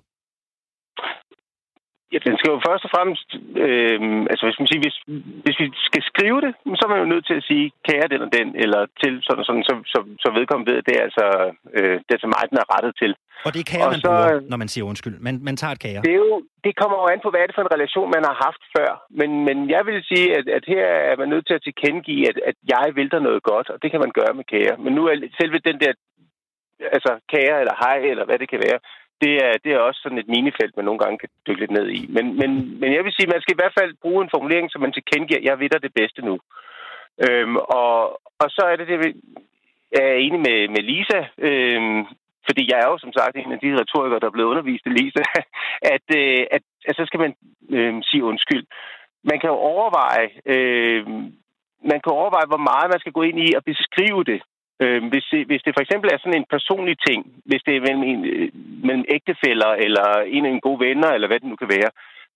Ja, 2.13 2.19
den 2.27 2.35
skal 2.38 2.51
jo 2.53 2.59
først 2.68 2.85
og 2.88 2.91
fremmest, 2.95 3.30
øh, 3.65 4.00
altså 4.31 4.44
hvis 4.45 4.59
man 4.59 4.69
siger, 4.69 4.81
hvis, 4.85 4.97
hvis 5.44 5.57
vi 5.62 5.68
skal 5.89 6.03
skrive 6.12 6.39
det, 6.45 6.51
så 6.77 6.81
er 6.85 6.91
man 6.94 7.03
jo 7.03 7.12
nødt 7.13 7.25
til 7.27 7.38
at 7.39 7.47
sige, 7.50 7.65
kære 7.89 8.12
den 8.13 8.21
og 8.25 8.31
den, 8.38 8.47
eller 8.63 8.81
til 9.01 9.13
sådan 9.27 9.45
sådan, 9.47 9.65
så, 9.69 9.74
så, 9.94 10.00
så 10.24 10.27
vedkommende 10.38 10.69
ved, 10.69 10.81
at 10.81 10.88
det 10.88 10.95
er 10.97 11.03
altså, 11.07 11.25
øh, 11.77 11.95
det 12.03 12.12
er 12.12 12.19
altså 12.19 12.31
mig, 12.35 12.44
den 12.51 12.62
er 12.63 12.68
rettet 12.75 12.94
til. 13.01 13.12
Og 13.45 13.50
det 13.53 13.59
er 13.62 13.69
kære, 13.74 13.88
og 13.88 13.94
man 13.95 14.03
så, 14.06 14.12
bruger, 14.13 14.39
når 14.51 14.57
man 14.63 14.69
siger 14.74 14.85
undskyld. 14.91 15.15
Man, 15.27 15.36
man 15.47 15.56
tager 15.62 15.74
et 15.75 15.83
kære. 15.86 16.01
Det, 16.07 16.13
er 16.18 16.21
jo, 16.25 16.36
det 16.65 16.74
kommer 16.81 16.97
jo 17.01 17.06
an 17.13 17.24
på, 17.24 17.29
hvad 17.29 17.41
er 17.41 17.47
det 17.47 17.57
for 17.57 17.65
en 17.65 17.75
relation, 17.75 18.13
man 18.18 18.27
har 18.29 18.38
haft 18.45 18.63
før. 18.75 18.89
Men, 19.19 19.29
men 19.47 19.57
jeg 19.75 19.83
vil 19.88 19.97
sige, 20.12 20.27
at, 20.38 20.45
at 20.57 20.63
her 20.74 20.86
er 21.12 21.15
man 21.21 21.29
nødt 21.33 21.45
til 21.47 21.57
at 21.57 21.65
tilkendegive, 21.68 22.24
at, 22.31 22.38
at 22.50 22.57
jeg 22.74 22.86
vil 22.97 23.09
der 23.13 23.27
noget 23.27 23.41
godt, 23.51 23.68
og 23.74 23.77
det 23.81 23.89
kan 23.91 24.01
man 24.03 24.13
gøre 24.19 24.33
med 24.39 24.45
kære. 24.53 24.75
Men 24.83 24.91
nu 24.97 25.01
er 25.09 25.15
selve 25.39 25.59
den 25.69 25.77
der 25.83 25.94
altså 26.95 27.12
kære 27.33 27.59
eller 27.63 27.75
hej, 27.83 27.97
eller 28.12 28.25
hvad 28.25 28.39
det 28.39 28.50
kan 28.50 28.62
være, 28.68 28.79
det 29.21 29.33
er, 29.45 29.54
det 29.63 29.71
er 29.74 29.80
også 29.80 30.00
sådan 30.04 30.17
et 30.17 30.27
minefelt, 30.27 30.75
man 30.75 30.86
nogle 30.86 31.00
gange 31.03 31.17
kan 31.17 31.29
dykke 31.48 31.62
lidt 31.62 31.72
ned 31.72 31.88
i. 31.89 32.01
Men, 32.15 32.25
men, 32.39 32.79
men 32.79 32.93
jeg 32.93 33.03
vil 33.03 33.13
sige, 33.15 33.34
man 33.34 33.41
skal 33.41 33.55
i 33.55 33.62
hvert 33.62 33.77
fald 33.79 33.93
bruge 34.01 34.24
en 34.24 34.34
formulering, 34.36 34.72
som 34.72 34.82
man 34.82 34.93
tilkendegiver, 34.93 35.48
jeg 35.50 35.60
ved 35.60 35.70
det 35.70 35.93
bedste 35.93 36.22
nu. 36.29 36.36
Øhm, 37.25 37.55
og, 37.55 37.93
og 38.41 38.48
så 38.55 38.62
er 38.72 38.75
det 38.75 38.88
det, 38.88 39.15
jeg 39.96 40.03
er 40.12 40.17
enig 40.25 40.39
med, 40.39 40.60
med 40.74 40.82
Lisa, 40.89 41.22
øhm, 41.38 42.01
fordi 42.48 42.63
jeg 42.72 42.77
er 42.79 42.88
jo 42.91 42.98
som 42.98 43.13
sagt 43.17 43.36
en 43.36 43.51
af 43.51 43.60
de 43.60 43.79
retorikere, 43.82 44.20
der 44.20 44.27
er 44.27 44.38
blevet 44.38 44.51
undervist 44.53 44.86
af 44.86 44.96
Lisa, 44.98 45.24
at, 45.96 46.05
øh, 46.20 46.43
at, 46.55 46.63
at 46.88 46.96
så 46.96 47.03
skal 47.05 47.20
man 47.20 47.34
øh, 47.70 47.93
sige 48.03 48.24
undskyld. 48.24 48.65
Man 49.24 49.39
kan 49.39 49.50
jo 49.50 49.58
overveje, 49.74 50.29
øh, 50.53 51.08
man 51.91 52.00
kan 52.03 52.12
overveje, 52.20 52.48
hvor 52.51 52.63
meget 52.72 52.88
man 52.91 53.00
skal 53.00 53.12
gå 53.17 53.22
ind 53.22 53.39
i 53.39 53.50
at 53.58 53.63
beskrive 53.65 54.24
det. 54.24 54.41
Øh, 54.82 55.03
hvis, 55.12 55.25
hvis 55.50 55.63
det 55.65 55.74
for 55.75 55.84
eksempel 55.86 56.10
er 56.10 56.18
sådan 56.20 56.39
en 56.39 56.51
personlig 56.56 56.96
ting, 57.08 57.20
hvis 57.46 57.63
det 57.65 57.74
er 57.75 57.86
mellem, 57.88 58.03
en, 58.12 58.25
øh, 58.25 58.50
mellem 58.88 59.06
ægtefæller 59.15 59.72
eller 59.86 60.08
en 60.36 60.46
af 60.46 60.51
en 60.51 60.65
gode 60.68 60.80
venner, 60.88 61.10
eller 61.12 61.27
hvad 61.27 61.39
det 61.39 61.50
nu 61.50 61.56
kan 61.56 61.74
være, 61.77 61.92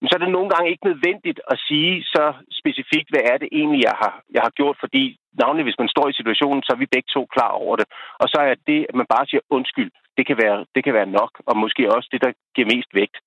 så 0.10 0.14
er 0.16 0.22
det 0.24 0.36
nogle 0.38 0.50
gange 0.50 0.72
ikke 0.72 0.90
nødvendigt 0.90 1.40
at 1.52 1.58
sige 1.68 2.04
så 2.04 2.26
specifikt, 2.62 3.10
hvad 3.10 3.24
er 3.32 3.38
det 3.38 3.50
egentlig, 3.52 3.82
jeg 3.90 3.96
har, 4.02 4.14
jeg 4.36 4.42
har 4.46 4.54
gjort, 4.60 4.78
fordi 4.80 5.04
navnlig 5.42 5.64
hvis 5.64 5.82
man 5.82 5.94
står 5.96 6.08
i 6.10 6.18
situationen, 6.20 6.64
så 6.64 6.72
er 6.74 6.80
vi 6.82 6.94
begge 6.94 7.10
to 7.14 7.22
klar 7.36 7.52
over 7.64 7.76
det. 7.76 7.88
Og 8.22 8.28
så 8.34 8.40
er 8.50 8.56
det, 8.68 8.86
at 8.90 8.96
man 8.96 9.08
bare 9.14 9.26
siger 9.28 9.42
undskyld, 9.50 9.92
det 10.18 10.26
kan 10.28 10.38
være, 10.44 10.66
det 10.76 10.84
kan 10.84 10.94
være 10.94 11.10
nok, 11.20 11.32
og 11.46 11.58
måske 11.58 11.94
også 11.96 12.10
det, 12.12 12.22
der 12.26 12.32
giver 12.56 12.68
mest 12.76 12.92
vægt. 12.94 13.18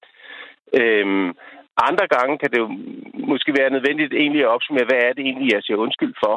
Øhm, 0.80 1.28
andre 1.88 2.06
gange 2.14 2.38
kan 2.38 2.50
det 2.50 2.58
jo 2.58 2.68
måske 3.32 3.50
være 3.58 3.70
nødvendigt 3.70 4.12
egentlig 4.14 4.42
at 4.42 4.54
opsummere, 4.54 4.88
hvad 4.88 5.00
er 5.06 5.12
det 5.12 5.22
egentlig, 5.24 5.52
jeg 5.52 5.62
siger 5.62 5.76
undskyld 5.76 6.14
for. 6.24 6.34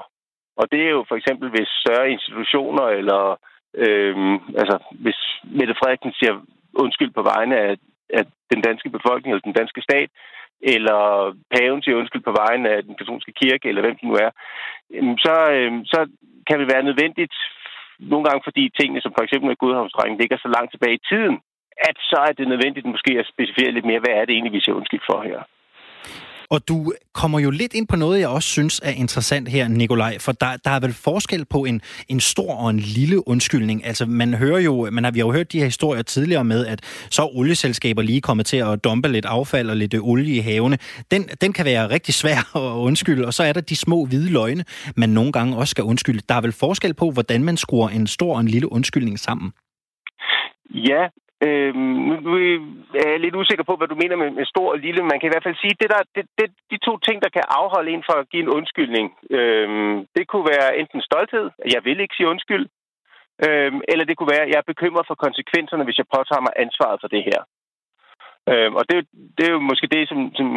Og 0.60 0.66
det 0.72 0.82
er 0.84 0.92
jo 0.98 1.06
for 1.08 1.16
eksempel, 1.16 1.50
hvis 1.50 1.70
større 1.84 2.12
institutioner, 2.12 2.86
eller 3.00 3.22
øh, 3.84 4.16
altså, 4.62 4.76
hvis 5.04 5.20
Mette 5.44 5.76
Frederiksen 5.80 6.14
siger 6.20 6.34
undskyld 6.84 7.12
på 7.12 7.24
vegne 7.34 7.56
af, 7.60 7.76
af 8.10 8.24
den 8.52 8.62
danske 8.62 8.90
befolkning, 8.90 9.30
eller 9.32 9.50
den 9.50 9.60
danske 9.62 9.82
stat, 9.82 10.10
eller 10.62 11.00
paven 11.54 11.82
siger 11.82 11.98
undskyld 11.98 12.24
på 12.26 12.36
vegne 12.44 12.70
af 12.70 12.84
den 12.84 12.96
katolske 12.96 13.34
kirke, 13.42 13.70
eller 13.70 13.82
hvem 13.82 13.96
det 13.96 14.08
nu 14.10 14.14
er, 14.26 14.32
øhm, 14.96 15.18
så, 15.18 15.36
øh, 15.56 15.72
så 15.86 16.00
kan 16.48 16.60
det 16.60 16.68
være 16.74 16.88
nødvendigt, 16.90 17.36
nogle 18.00 18.26
gange 18.26 18.42
fordi 18.44 18.64
tingene, 18.80 19.02
som 19.02 19.14
for 19.18 19.24
eksempel 19.24 19.48
med 19.48 19.56
Gudhavnsdrengen, 19.56 20.20
ligger 20.20 20.38
så 20.38 20.50
langt 20.56 20.72
tilbage 20.72 20.96
i 21.00 21.06
tiden, 21.10 21.36
at 21.90 21.98
så 22.10 22.18
er 22.30 22.34
det 22.34 22.48
nødvendigt 22.48 22.86
måske 22.86 23.12
at 23.20 23.32
specificere 23.34 23.72
lidt 23.72 23.86
mere, 23.86 24.04
hvad 24.04 24.14
er 24.16 24.26
det 24.26 24.34
egentlig, 24.34 24.54
vi 24.54 24.62
siger 24.62 24.76
undskyld 24.76 25.04
for 25.10 25.22
her. 25.30 25.40
Og 26.54 26.68
du 26.68 26.94
kommer 27.14 27.40
jo 27.40 27.50
lidt 27.50 27.74
ind 27.74 27.88
på 27.88 27.96
noget, 27.96 28.20
jeg 28.20 28.28
også 28.28 28.50
synes 28.50 28.82
er 28.84 28.92
interessant 28.92 29.50
her, 29.50 29.68
Nikolaj, 29.68 30.20
for 30.20 30.32
der, 30.32 30.58
der 30.66 30.72
er 30.72 30.80
vel 30.80 30.94
forskel 30.94 31.46
på 31.46 31.66
en, 31.66 31.82
en 32.10 32.20
stor 32.20 32.54
og 32.56 32.70
en 32.70 32.80
lille 32.80 33.28
undskyldning. 33.28 33.86
Altså, 33.86 34.06
man 34.06 34.34
hører 34.34 34.60
jo, 34.60 34.90
man 34.92 35.04
har, 35.04 35.12
vi 35.12 35.20
har 35.20 35.26
jo 35.26 35.32
hørt 35.32 35.52
de 35.52 35.60
her 35.60 35.66
historier 35.66 36.02
tidligere 36.02 36.44
med, 36.44 36.66
at 36.66 36.82
så 37.10 37.22
er 37.22 37.38
olieselskaber 37.38 38.02
lige 38.02 38.22
kommet 38.22 38.46
til 38.46 38.58
at 38.58 38.84
dumpe 38.84 39.08
lidt 39.08 39.26
affald 39.26 39.70
og 39.70 39.78
lidt 39.78 39.96
olie 40.02 40.36
i 40.36 40.40
havene. 40.40 40.78
Den, 41.12 41.24
den 41.42 41.54
kan 41.54 41.66
være 41.66 41.90
rigtig 41.90 42.14
svær 42.14 42.56
at 42.58 42.78
undskylde, 42.78 43.26
og 43.26 43.34
så 43.34 43.44
er 43.44 43.54
der 43.54 43.62
de 43.62 43.76
små 43.76 44.06
hvide 44.06 44.30
løgne, 44.30 44.66
man 44.96 45.10
nogle 45.10 45.32
gange 45.32 45.58
også 45.58 45.72
skal 45.72 45.84
undskylde. 45.84 46.22
Der 46.30 46.36
er 46.36 46.42
vel 46.42 46.52
forskel 46.52 46.94
på, 46.94 47.12
hvordan 47.12 47.44
man 47.44 47.58
skruer 47.58 47.90
en 47.90 48.08
stor 48.08 48.34
og 48.34 48.40
en 48.40 48.48
lille 48.48 48.72
undskyldning 48.72 49.20
sammen? 49.20 49.52
Ja, 50.70 51.08
øh, 51.46 51.76
nu 52.26 52.32
er 53.04 53.10
jeg 53.14 53.20
lidt 53.20 53.40
usikker 53.42 53.66
på, 53.68 53.76
hvad 53.76 53.88
du 53.88 53.98
mener 54.04 54.16
med, 54.22 54.30
med 54.40 54.46
stor 54.46 54.68
og 54.74 54.80
lille. 54.86 55.10
Man 55.12 55.20
kan 55.20 55.28
i 55.28 55.34
hvert 55.34 55.48
fald 55.48 55.62
sige, 55.62 55.76
at 55.76 55.82
det 55.82 55.90
der, 55.94 56.02
det, 56.16 56.26
det, 56.40 56.48
de 56.72 56.78
to 56.88 56.94
ting, 56.98 57.18
der 57.22 57.30
kan 57.38 57.46
afholde 57.60 57.92
en 57.92 58.04
fra 58.08 58.20
at 58.20 58.30
give 58.32 58.44
en 58.44 58.56
undskyldning, 58.58 59.06
øh, 59.38 59.68
det 60.16 60.24
kunne 60.28 60.48
være 60.54 60.78
enten 60.80 61.02
stolthed, 61.10 61.46
at 61.64 61.70
jeg 61.76 61.82
vil 61.88 62.00
ikke 62.00 62.16
sige 62.18 62.32
undskyld, 62.34 62.66
øh, 63.46 63.72
eller 63.92 64.06
det 64.06 64.18
kunne 64.18 64.34
være, 64.36 64.46
at 64.46 64.52
jeg 64.52 64.60
er 64.62 64.72
bekymret 64.72 65.06
for 65.08 65.16
konsekvenserne, 65.26 65.84
hvis 65.86 66.00
jeg 66.02 66.12
påtager 66.16 66.46
mig 66.46 66.54
ansvaret 66.66 66.98
for 67.02 67.10
det 67.16 67.24
her. 67.30 67.40
Øh, 68.52 68.72
og 68.80 68.84
det, 68.90 68.98
det 69.38 69.44
er 69.48 69.54
jo 69.58 69.62
måske 69.70 69.88
det, 69.96 70.10
som, 70.10 70.20
som, 70.38 70.48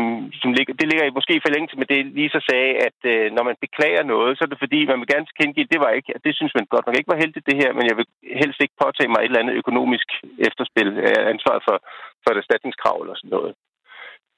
som 0.42 0.50
ligger, 0.56 0.74
det 0.80 0.86
ligger 0.88 1.16
måske 1.18 1.34
i 1.36 1.44
forlængelse 1.46 1.76
med 1.78 1.86
det, 1.92 2.00
Lisa 2.16 2.40
sagde, 2.50 2.72
at 2.88 2.98
øh, 3.12 3.26
når 3.36 3.42
man 3.48 3.56
beklager 3.64 4.02
noget, 4.02 4.30
så 4.32 4.40
er 4.44 4.50
det 4.50 4.64
fordi, 4.64 4.80
man 4.86 5.00
vil 5.00 5.12
gerne 5.12 5.26
tilkendegive, 5.26 5.72
det 5.74 5.80
var 5.84 5.90
ikke, 5.98 6.12
at 6.16 6.24
det 6.26 6.34
synes 6.36 6.52
man 6.54 6.66
godt 6.74 6.86
nok 6.86 6.98
ikke 6.98 7.12
var 7.12 7.22
heldigt 7.22 7.48
det 7.50 7.60
her, 7.62 7.70
men 7.72 7.84
jeg 7.90 7.96
vil 7.96 8.06
helst 8.42 8.58
ikke 8.60 8.80
påtage 8.84 9.10
mig 9.10 9.20
et 9.20 9.30
eller 9.30 9.42
andet 9.42 9.60
økonomisk 9.62 10.08
efterspil 10.48 10.88
af 11.10 11.20
ansvaret 11.32 11.62
for, 11.66 11.76
for 12.22 12.28
et 12.30 12.40
erstatningskrav 12.42 12.96
eller 13.00 13.16
sådan 13.18 13.34
noget. 13.36 13.52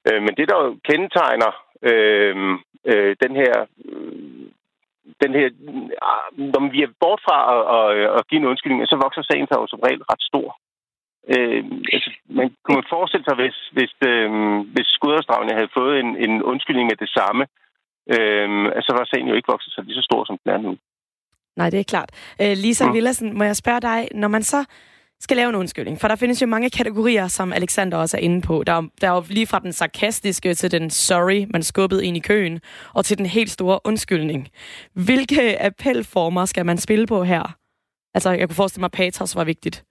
Øh, 0.08 0.20
men 0.24 0.32
det, 0.38 0.48
der 0.48 0.56
jo 0.64 0.70
kendetegner 0.88 1.52
øh, 1.90 2.36
øh, 2.90 3.16
den 3.24 3.32
her 3.40 3.54
øh, 3.88 4.46
den 5.24 5.32
her, 5.38 5.48
når 6.52 6.70
vi 6.74 6.82
er 6.82 6.96
bort 7.00 7.20
fra 7.26 7.38
at, 7.54 7.62
at, 7.78 8.18
at 8.18 8.26
give 8.28 8.40
en 8.40 8.50
undskyldning, 8.50 8.88
så 8.88 8.96
vokser 9.04 9.22
sagen 9.22 9.46
sig 9.46 9.56
jo 9.60 9.66
som 9.66 9.80
regel 9.86 10.02
ret 10.12 10.22
stor. 10.30 10.48
Øh, 11.34 11.64
altså, 11.92 12.10
man 12.38 12.48
kunne 12.64 12.84
forestille 12.94 13.24
sig, 13.24 13.36
hvis, 13.42 13.56
hvis, 13.76 13.92
øh, 14.10 14.30
hvis 14.74 14.88
Skudersdragene 14.96 15.54
havde 15.58 15.74
fået 15.78 16.00
en, 16.02 16.10
en 16.26 16.42
undskyldning 16.42 16.86
med 16.90 16.98
det 17.04 17.10
samme, 17.18 17.42
øh, 18.14 18.48
så 18.86 18.90
var 18.96 19.04
sagen 19.04 19.28
jo 19.28 19.34
ikke 19.34 19.52
vokset 19.54 19.72
sig 19.72 19.84
lige 19.84 19.98
så 20.00 20.04
stor, 20.10 20.24
som 20.24 20.38
den 20.44 20.52
er 20.52 20.58
nu. 20.58 20.76
Nej, 21.56 21.70
det 21.70 21.80
er 21.80 21.92
klart. 21.94 22.10
Øh, 22.42 22.54
Lisa 22.56 22.86
mm. 22.86 22.94
Villersen, 22.94 23.38
må 23.38 23.44
jeg 23.44 23.56
spørge 23.56 23.80
dig, 23.80 24.08
når 24.14 24.28
man 24.28 24.42
så 24.42 24.64
skal 25.20 25.36
lave 25.36 25.48
en 25.48 25.54
undskyldning, 25.54 26.00
for 26.00 26.08
der 26.08 26.16
findes 26.16 26.42
jo 26.42 26.46
mange 26.46 26.70
kategorier, 26.70 27.28
som 27.28 27.52
Alexander 27.52 27.98
også 27.98 28.16
er 28.16 28.20
inde 28.20 28.42
på. 28.42 28.64
Der 28.66 28.72
er, 28.72 28.82
der 29.00 29.10
er 29.10 29.14
jo 29.14 29.24
lige 29.28 29.46
fra 29.46 29.58
den 29.58 29.72
sarkastiske 29.72 30.54
til 30.54 30.70
den 30.70 30.90
sorry, 30.90 31.46
man 31.50 31.62
skubbede 31.62 32.06
ind 32.06 32.16
i 32.16 32.20
køen, 32.20 32.60
og 32.94 33.04
til 33.04 33.18
den 33.18 33.26
helt 33.26 33.50
store 33.50 33.80
undskyldning. 33.84 34.48
Hvilke 34.92 35.62
appelformer 35.62 36.44
skal 36.44 36.66
man 36.66 36.78
spille 36.78 37.06
på 37.06 37.24
her? 37.24 37.56
Altså, 38.14 38.30
jeg 38.30 38.48
kunne 38.48 38.56
forestille 38.56 38.82
mig, 38.82 38.90
at 38.92 38.92
patos 38.92 39.36
var 39.36 39.44
vigtigt. 39.44 39.84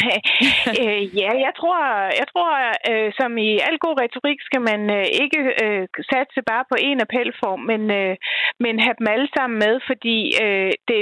øh, 0.82 1.02
ja, 1.20 1.30
jeg 1.46 1.52
tror, 1.60 1.78
jeg 2.20 2.26
tror 2.32 2.50
øh, 2.90 3.12
som 3.18 3.30
i 3.38 3.50
al 3.68 3.78
god 3.84 3.94
retorik 4.02 4.40
skal 4.48 4.62
man 4.70 4.80
øh, 4.98 5.06
ikke 5.22 5.40
øh, 5.64 5.84
satse 6.12 6.40
bare 6.50 6.64
på 6.70 6.76
en 6.88 7.00
appelform, 7.04 7.60
men, 7.70 7.82
øh, 8.00 8.16
men 8.64 8.74
have 8.84 8.96
dem 8.98 9.06
alle 9.14 9.28
sammen 9.36 9.58
med, 9.64 9.74
fordi 9.90 10.16
øh, 10.44 10.72
det, 10.88 11.00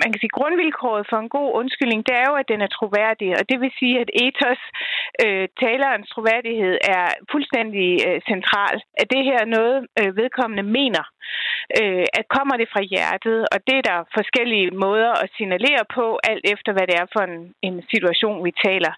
man 0.00 0.08
kan 0.10 0.20
sige, 0.20 0.36
grundvilkåret 0.38 1.04
for 1.10 1.18
en 1.20 1.34
god 1.38 1.50
undskyldning, 1.60 2.00
det 2.08 2.14
er 2.22 2.26
jo, 2.30 2.34
at 2.42 2.50
den 2.52 2.60
er 2.66 2.74
troværdig, 2.78 3.30
og 3.38 3.44
det 3.50 3.60
vil 3.60 3.72
sige, 3.80 3.96
at 4.02 4.10
ethos, 4.24 4.62
øh, 5.24 5.46
talerens 5.62 6.08
troværdighed, 6.14 6.74
er 6.96 7.06
fuldstændig 7.32 7.88
øh, 8.06 8.20
central. 8.32 8.76
At 9.00 9.06
det 9.14 9.22
her 9.28 9.40
noget, 9.56 9.76
øh, 10.00 10.16
vedkommende 10.20 10.66
mener? 10.78 11.04
Øh, 11.80 12.06
at 12.18 12.26
kommer 12.36 12.56
det 12.56 12.68
fra 12.72 12.82
hjertet, 12.92 13.38
og 13.52 13.58
det 13.66 13.76
er 13.78 13.84
der 13.90 14.08
forskellige 14.18 14.70
måder 14.84 15.12
at 15.22 15.30
signalere 15.36 15.84
på, 15.96 16.18
alt 16.30 16.44
efter 16.54 16.70
hvad 16.72 16.86
det 16.86 16.96
er 17.02 17.06
for 17.14 17.22
en, 17.30 17.38
en 17.68 17.76
situation, 17.92 18.44
vi 18.46 18.52
taler. 18.66 18.92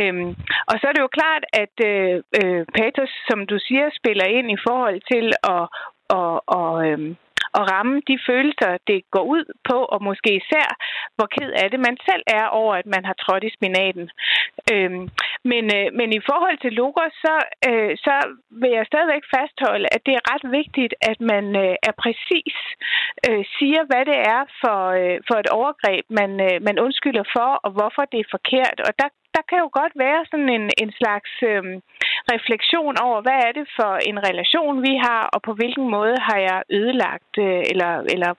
Øhm, 0.00 0.30
og 0.70 0.74
så 0.78 0.84
er 0.88 0.94
det 0.94 1.04
jo 1.06 1.16
klart, 1.18 1.44
at 1.62 1.74
øh, 1.90 2.14
øh, 2.40 2.62
patos, 2.78 3.12
som 3.28 3.46
du 3.46 3.56
siger, 3.66 3.86
spiller 4.00 4.26
ind 4.38 4.48
i 4.50 4.62
forhold 4.66 5.00
til 5.12 5.26
at 5.54 5.62
og, 6.10 6.42
og, 6.46 6.86
øhm, 6.86 7.16
at 7.58 7.62
ramme 7.72 7.96
de 8.08 8.18
følelser, 8.28 8.72
det 8.86 8.98
går 9.10 9.24
ud 9.34 9.44
på, 9.68 9.78
og 9.94 9.98
måske 10.08 10.30
især, 10.42 10.68
hvor 11.16 11.28
ked 11.36 11.50
af 11.62 11.70
det 11.70 11.80
man 11.80 11.96
selv 12.08 12.22
er 12.26 12.46
over, 12.60 12.74
at 12.74 12.86
man 12.94 13.04
har 13.04 13.16
trådt 13.22 13.44
i 13.44 13.56
spinaten. 13.56 14.10
Øhm, 14.72 15.04
men, 15.50 15.64
øh, 15.76 15.86
men 15.98 16.08
i 16.18 16.20
forhold 16.30 16.58
til 16.60 16.72
logos, 16.72 17.14
så, 17.24 17.34
øh, 17.68 17.92
så 18.06 18.14
vil 18.60 18.70
jeg 18.70 18.86
stadigvæk 18.86 19.24
fastholde, 19.36 19.86
at 19.94 20.02
det 20.06 20.14
er 20.16 20.28
ret 20.32 20.46
vigtigt, 20.58 20.94
at 21.10 21.18
man 21.32 21.44
øh, 21.64 21.74
er 21.88 21.94
præcis 22.04 22.56
øh, 23.28 23.44
siger, 23.56 23.82
hvad 23.90 24.04
det 24.10 24.18
er 24.36 24.42
for, 24.62 24.78
øh, 25.00 25.16
for 25.28 25.36
et 25.42 25.50
overgreb, 25.58 26.04
man, 26.20 26.30
øh, 26.46 26.56
man 26.68 26.76
undskylder 26.84 27.26
for, 27.36 27.48
og 27.64 27.70
hvorfor 27.76 28.02
det 28.12 28.20
er 28.20 28.32
forkert. 28.36 28.78
Og 28.88 28.92
der 29.00 29.08
der 29.38 29.44
kan 29.50 29.58
jo 29.64 29.68
godt 29.80 29.94
være 30.06 30.20
sådan 30.30 30.50
en, 30.56 30.64
en 30.82 30.90
slags 31.00 31.32
øh, 31.50 31.64
refleksion 32.34 32.94
over, 33.06 33.18
hvad 33.26 33.38
er 33.46 33.52
det 33.58 33.66
for 33.78 33.92
en 34.10 34.18
relation, 34.28 34.74
vi 34.88 34.94
har, 35.06 35.22
og 35.34 35.40
på 35.48 35.52
hvilken 35.58 35.86
måde 35.96 36.16
har 36.28 36.38
jeg 36.48 36.60
ødelagt 36.78 37.34
øh, 37.46 37.62
eller, 37.70 37.92
eller 38.14 38.30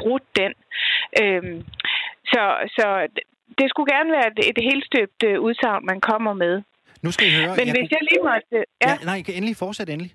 brudt 0.00 0.26
den. 0.40 0.52
Øh, 1.22 1.42
så, 2.32 2.42
så 2.76 2.86
det 3.58 3.66
skulle 3.70 3.92
gerne 3.94 4.10
være 4.16 4.28
et, 4.32 4.38
et 4.50 4.60
helt 4.70 4.84
støbt 4.90 5.20
øh, 5.28 5.36
udsagn, 5.46 5.82
man 5.90 6.00
kommer 6.10 6.32
med. 6.44 6.54
Nu 7.04 7.10
skal 7.12 7.26
I 7.30 7.32
høre... 7.38 7.52
Men 7.58 7.66
jeg 7.66 7.74
hvis 7.74 7.88
kunne... 7.88 7.96
jeg 7.96 8.02
lige 8.10 8.24
måtte... 8.30 8.58
Ja. 8.84 8.90
ja 8.90 8.94
nej, 9.08 9.18
kan 9.26 9.34
endelig 9.34 9.56
fortsætte 9.64 9.92
endelig. 9.92 10.12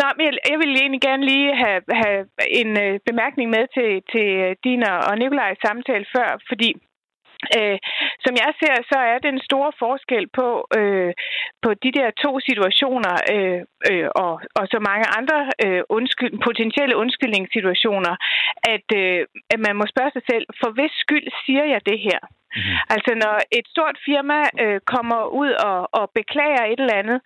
Nå, 0.00 0.06
men 0.16 0.24
jeg, 0.28 0.34
jeg 0.50 0.58
vil 0.62 0.72
egentlig 0.82 1.02
gerne 1.08 1.24
lige 1.32 1.48
have, 1.64 1.82
have 2.02 2.20
en 2.60 2.70
øh, 2.84 2.94
bemærkning 3.08 3.48
med 3.56 3.64
til, 3.76 3.90
til 4.12 4.28
din 4.66 4.82
og 5.08 5.14
Nikolajs 5.18 5.58
samtale 5.66 6.06
før, 6.16 6.28
fordi 6.50 6.70
Øh, 7.58 7.78
som 8.24 8.34
jeg 8.42 8.50
ser, 8.60 8.74
så 8.92 8.98
er 9.12 9.18
den 9.28 9.38
store 9.48 9.72
forskel 9.78 10.24
på, 10.38 10.48
øh, 10.78 11.12
på 11.62 11.70
de 11.84 11.90
der 11.98 12.08
to 12.24 12.30
situationer 12.48 13.14
øh, 13.34 13.60
øh, 13.90 14.08
og, 14.24 14.34
og 14.58 14.64
så 14.72 14.78
mange 14.88 15.06
andre 15.18 15.38
øh, 15.64 15.82
undskyld, 15.88 16.34
potentielle 16.48 16.96
undskyldningssituationer, 17.02 18.14
at, 18.74 18.86
øh, 19.02 19.20
at 19.52 19.60
man 19.66 19.74
må 19.76 19.84
spørge 19.92 20.12
sig 20.16 20.24
selv, 20.30 20.46
for 20.60 20.70
hvis 20.76 20.92
skyld 21.04 21.26
siger 21.44 21.64
jeg 21.72 21.80
det 21.90 21.98
her? 22.08 22.20
Mm-hmm. 22.56 22.76
Altså 22.94 23.12
når 23.22 23.36
et 23.58 23.66
stort 23.74 23.96
firma 24.08 24.38
øh, 24.62 24.80
kommer 24.94 25.20
ud 25.42 25.52
og, 25.70 25.80
og 25.98 26.04
beklager 26.20 26.64
et 26.64 26.80
eller 26.80 27.00
andet, 27.02 27.20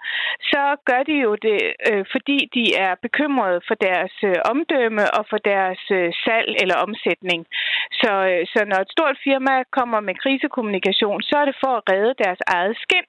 så 0.52 0.62
gør 0.88 1.02
de 1.10 1.16
jo 1.26 1.32
det, 1.46 1.60
øh, 1.90 2.04
fordi 2.14 2.38
de 2.56 2.64
er 2.86 2.92
bekymrede 3.06 3.60
for 3.68 3.76
deres 3.88 4.14
øh, 4.30 4.36
omdømme 4.52 5.04
og 5.18 5.22
for 5.30 5.40
deres 5.52 5.82
øh, 5.98 6.10
salg 6.24 6.50
eller 6.62 6.76
omsætning. 6.86 7.40
Så, 8.00 8.12
øh, 8.30 8.42
så 8.52 8.60
når 8.70 8.78
et 8.82 8.94
stort 8.96 9.16
firma 9.26 9.54
kommer 9.78 10.00
med 10.00 10.14
krisekommunikation, 10.22 11.22
så 11.22 11.34
er 11.42 11.44
det 11.44 11.56
for 11.64 11.72
at 11.76 11.86
redde 11.92 12.14
deres 12.24 12.40
eget 12.56 12.76
skin. 12.84 13.06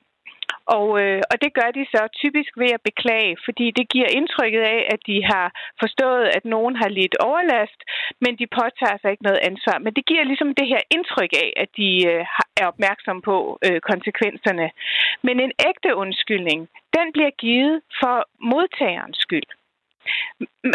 Og, 0.76 0.88
øh, 1.02 1.22
og 1.32 1.36
det 1.44 1.52
gør 1.60 1.70
de 1.78 1.86
så 1.94 2.02
typisk 2.22 2.52
ved 2.62 2.72
at 2.78 2.86
beklage, 2.90 3.38
fordi 3.46 3.66
det 3.72 3.90
giver 3.94 4.10
indtrykket 4.18 4.64
af, 4.76 4.82
at 4.94 5.00
de 5.10 5.18
har 5.32 5.48
forstået, 5.82 6.26
at 6.38 6.46
nogen 6.46 6.76
har 6.76 6.90
lidt 6.90 7.16
overlast, 7.30 7.80
men 8.24 8.32
de 8.40 8.48
påtager 8.60 8.98
sig 9.00 9.12
ikke 9.12 9.28
noget 9.28 9.46
ansvar. 9.50 9.78
Men 9.80 9.94
det 9.94 10.06
giver 10.06 10.24
ligesom 10.24 10.56
det 10.56 10.68
her 10.68 10.82
indtryk 10.96 11.32
af, 11.44 11.50
at 11.64 11.70
de 11.78 11.90
øh, 12.12 12.26
er 12.62 12.66
opmærksomme 12.68 13.22
på 13.22 13.60
øh, 13.66 13.80
konsekvenserne. 13.92 14.68
Men 15.26 15.40
en 15.40 15.54
ægte 15.70 15.96
undskyldning, 15.96 16.60
den 16.98 17.08
bliver 17.16 17.34
givet 17.46 17.82
for 18.02 18.16
modtagerens 18.54 19.18
skyld. 19.18 19.50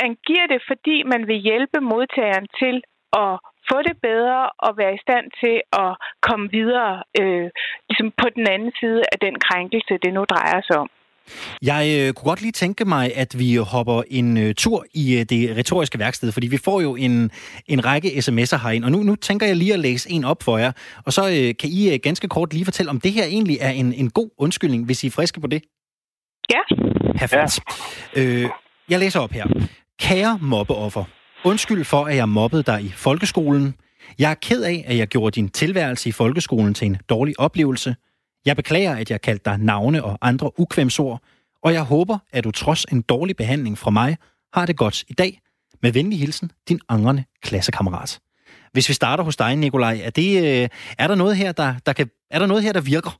Man 0.02 0.12
giver 0.28 0.46
det, 0.52 0.61
fordi 0.70 1.02
man 1.02 1.26
vil 1.26 1.38
hjælpe 1.49 1.80
modtageren 1.80 2.49
til 2.61 2.76
at 3.25 3.32
få 3.71 3.76
det 3.88 3.97
bedre 4.09 4.40
og 4.66 4.73
være 4.81 4.95
i 4.95 5.04
stand 5.07 5.26
til 5.42 5.57
at 5.83 5.90
komme 6.26 6.47
videre 6.59 6.95
øh, 7.21 7.47
ligesom 7.88 8.09
på 8.21 8.26
den 8.37 8.47
anden 8.54 8.73
side 8.81 9.00
af 9.12 9.19
den 9.26 9.35
krænkelse, 9.47 9.92
det 10.04 10.12
nu 10.16 10.23
drejer 10.33 10.61
sig 10.69 10.76
om. 10.85 10.90
Jeg 11.62 11.83
øh, 11.99 12.12
kunne 12.12 12.28
godt 12.31 12.42
lige 12.42 12.52
tænke 12.52 12.85
mig, 12.85 13.16
at 13.16 13.38
vi 13.38 13.57
hopper 13.57 14.02
en 14.11 14.38
øh, 14.38 14.54
tur 14.54 14.85
i 14.95 15.19
øh, 15.19 15.25
det 15.25 15.57
retoriske 15.57 15.99
værksted, 15.99 16.33
fordi 16.33 16.47
vi 16.47 16.59
får 16.64 16.81
jo 16.81 16.97
en, 16.97 17.31
en 17.66 17.85
række 17.85 18.09
sms'er 18.09 18.62
herind, 18.62 18.85
og 18.85 18.92
nu, 18.92 18.99
nu 18.99 19.14
tænker 19.16 19.47
jeg 19.47 19.57
lige 19.57 19.73
at 19.73 19.78
læse 19.78 20.11
en 20.11 20.25
op 20.25 20.42
for 20.42 20.59
jer, 20.59 20.73
og 21.07 21.12
så 21.12 21.23
øh, 21.23 21.54
kan 21.61 21.71
I 21.73 21.92
øh, 21.92 21.99
ganske 22.02 22.28
kort 22.28 22.52
lige 22.52 22.64
fortælle, 22.64 22.90
om 22.90 23.00
det 23.00 23.12
her 23.12 23.25
egentlig 23.25 23.59
er 23.61 23.71
en, 23.71 23.92
en 23.92 24.11
god 24.11 24.31
undskyldning, 24.38 24.87
hvis 24.87 25.04
I 25.04 25.07
er 25.07 25.11
friske 25.11 25.40
på 25.40 25.47
det. 25.47 25.62
Ja. 26.50 26.61
Perfekt. 27.19 27.61
Ja. 28.16 28.23
Øh, 28.23 28.49
jeg 28.90 28.99
læser 28.99 29.21
op 29.21 29.31
her. 29.31 29.47
Kære 30.00 30.38
mobbeoffer, 30.42 31.04
Undskyld 31.44 31.84
for, 31.84 32.04
at 32.04 32.16
jeg 32.16 32.28
mobbede 32.28 32.62
dig 32.62 32.80
i 32.88 32.90
folkeskolen. 33.06 33.75
Jeg 34.18 34.30
er 34.30 34.34
ked 34.49 34.62
af, 34.62 34.84
at 34.87 34.96
jeg 34.99 35.08
gjorde 35.08 35.30
din 35.30 35.49
tilværelse 35.49 36.08
i 36.08 36.12
folkeskolen 36.12 36.75
til 36.75 36.87
en 36.87 36.96
dårlig 37.11 37.34
oplevelse. 37.46 37.96
Jeg 38.46 38.56
beklager, 38.56 38.96
at 38.96 39.11
jeg 39.11 39.20
kaldte 39.20 39.44
dig 39.50 39.58
navne 39.58 40.04
og 40.04 40.18
andre 40.22 40.50
ukvemsord, 40.62 41.20
og 41.64 41.72
jeg 41.72 41.84
håber, 41.84 42.18
at 42.32 42.44
du 42.44 42.50
trods 42.50 42.84
en 42.84 43.02
dårlig 43.02 43.37
behandling 43.37 43.78
fra 43.78 43.90
mig 43.90 44.16
har 44.54 44.66
det 44.66 44.76
godt 44.76 45.02
i 45.08 45.12
dag. 45.12 45.32
Med 45.82 45.92
venlig 45.92 46.18
hilsen, 46.18 46.50
din 46.68 46.80
angrende 46.88 47.25
klassekammerat. 47.42 48.20
Hvis 48.72 48.88
vi 48.88 48.94
starter 48.94 49.25
hos 49.25 49.37
dig, 49.37 49.56
Nikolaj, 49.56 49.96
er, 50.04 50.11
det, 50.11 50.28
øh, 50.44 50.68
er 50.99 51.06
der 51.11 51.14
noget 51.14 51.37
her, 51.37 51.52
der, 51.52 51.70
der 51.87 51.92
kan, 51.92 52.06
er 52.30 52.38
der 52.38 52.46
noget 52.46 52.62
her, 52.62 52.72
der 52.72 52.84
virker? 52.94 53.12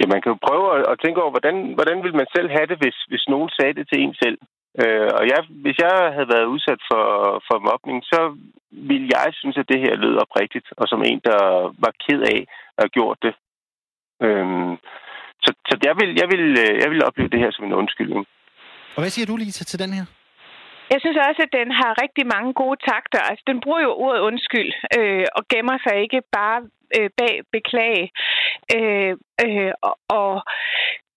Ja, 0.00 0.06
man 0.12 0.20
kan 0.22 0.32
jo 0.32 0.38
prøve 0.48 0.66
at, 0.76 0.80
at 0.92 0.96
tænke 1.04 1.22
over, 1.22 1.32
hvordan, 1.36 1.56
hvordan 1.78 1.96
ville 2.04 2.16
man 2.20 2.28
selv 2.36 2.48
have 2.56 2.66
det, 2.70 2.78
hvis, 2.82 2.96
hvis 3.10 3.24
nogen 3.28 3.50
sagde 3.56 3.74
det 3.78 3.84
til 3.88 3.98
en 4.04 4.14
selv. 4.22 4.38
Øh, 4.82 5.10
og 5.18 5.24
jeg, 5.32 5.40
hvis 5.64 5.78
jeg 5.78 5.94
havde 6.14 6.32
været 6.34 6.52
udsat 6.54 6.80
for, 6.90 7.04
for 7.48 7.58
mobning, 7.70 7.98
så 8.12 8.20
ville 8.70 9.08
jeg 9.16 9.28
synes, 9.32 9.56
at 9.58 9.68
det 9.68 9.80
her 9.84 9.94
lød 9.94 10.16
oprigtigt, 10.24 10.68
og 10.76 10.84
som 10.88 11.02
en, 11.02 11.20
der 11.24 11.40
var 11.84 11.92
ked 12.04 12.20
af 12.34 12.40
at 12.76 12.82
have 12.84 12.94
gjort 12.98 13.18
det. 13.22 13.34
Øh, 14.26 14.46
så 15.44 15.50
så 15.68 15.74
jeg, 15.88 15.94
vil, 16.00 16.10
jeg, 16.20 16.28
vil, 16.32 16.44
jeg 16.82 16.90
vil 16.90 17.04
opleve 17.04 17.28
det 17.28 17.40
her 17.40 17.50
som 17.52 17.64
en 17.64 17.78
undskyldning. 17.82 18.26
Og 18.96 19.00
hvad 19.02 19.10
siger 19.10 19.26
du, 19.26 19.36
Lisa, 19.36 19.64
til 19.64 19.78
den 19.78 19.92
her? 19.92 20.04
Jeg 20.92 21.00
synes 21.00 21.18
også, 21.28 21.40
at 21.46 21.52
den 21.60 21.68
har 21.80 22.02
rigtig 22.04 22.26
mange 22.34 22.52
gode 22.62 22.78
takter. 22.90 23.20
Altså, 23.30 23.44
den 23.50 23.60
bruger 23.60 23.80
jo 23.86 23.92
ordet 24.04 24.20
undskyld 24.20 24.72
øh, 24.98 25.26
og 25.36 25.42
gemmer 25.52 25.78
sig 25.84 25.94
ikke 26.04 26.20
bare 26.38 26.58
øh, 26.96 27.10
bag 27.20 27.34
beklage. 27.56 28.04
Øh, 28.76 29.12
øh, 29.44 29.72
og, 29.88 29.94
og 30.18 30.32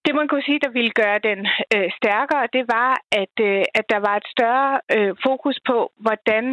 det, 0.06 0.16
man 0.16 0.28
kunne 0.28 0.48
sige, 0.48 0.64
der 0.66 0.70
ville 0.78 0.94
gøre 1.02 1.20
den 1.30 1.40
øh, 1.76 1.90
stærkere, 2.00 2.54
det 2.54 2.64
var, 2.76 2.92
at, 3.22 3.36
øh, 3.50 3.64
at 3.80 3.86
der 3.94 4.00
var 4.08 4.16
et 4.18 4.28
større 4.36 4.72
øh, 4.96 5.16
fokus 5.26 5.58
på, 5.70 5.78
hvordan 6.04 6.46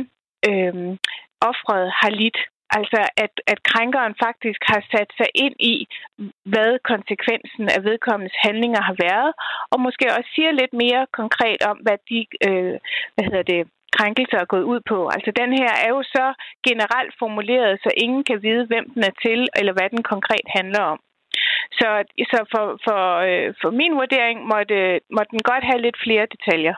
øh, 0.48 0.74
offret 1.50 1.84
har 2.00 2.10
lidt 2.10 2.38
Altså, 2.78 3.00
at, 3.24 3.34
at 3.52 3.62
krænkeren 3.72 4.14
faktisk 4.26 4.60
har 4.72 4.82
sat 4.92 5.10
sig 5.18 5.28
ind 5.34 5.56
i, 5.72 5.74
hvad 6.52 6.70
konsekvensen 6.92 7.64
af 7.76 7.80
vedkommendes 7.88 8.36
handlinger 8.46 8.82
har 8.88 8.96
været, 9.06 9.30
og 9.72 9.80
måske 9.86 10.06
også 10.16 10.30
siger 10.34 10.52
lidt 10.52 10.74
mere 10.84 11.02
konkret 11.20 11.60
om, 11.70 11.76
hvad 11.84 11.98
de 12.10 12.20
øh, 12.48 12.76
hvad 13.14 13.24
hedder 13.28 13.46
det, 13.54 13.60
krænkelser 13.96 14.38
er 14.40 14.52
gået 14.54 14.66
ud 14.72 14.80
på. 14.90 14.98
Altså, 15.14 15.30
den 15.40 15.50
her 15.60 15.72
er 15.84 15.90
jo 15.96 16.02
så 16.16 16.26
generelt 16.68 17.14
formuleret, 17.18 17.80
så 17.84 17.90
ingen 18.04 18.24
kan 18.24 18.42
vide, 18.42 18.66
hvem 18.70 18.86
den 18.94 19.02
er 19.10 19.14
til, 19.24 19.40
eller 19.58 19.72
hvad 19.72 19.88
den 19.94 20.02
konkret 20.12 20.46
handler 20.58 20.82
om. 20.92 21.00
Så, 21.78 21.88
så 22.32 22.38
for, 22.52 22.64
for, 22.86 23.00
øh, 23.28 23.54
for 23.62 23.70
min 23.80 23.92
vurdering 24.00 24.38
måtte, 24.52 24.78
måtte 25.16 25.30
den 25.34 25.42
godt 25.50 25.64
have 25.70 25.80
lidt 25.86 25.98
flere 26.06 26.26
detaljer. 26.34 26.76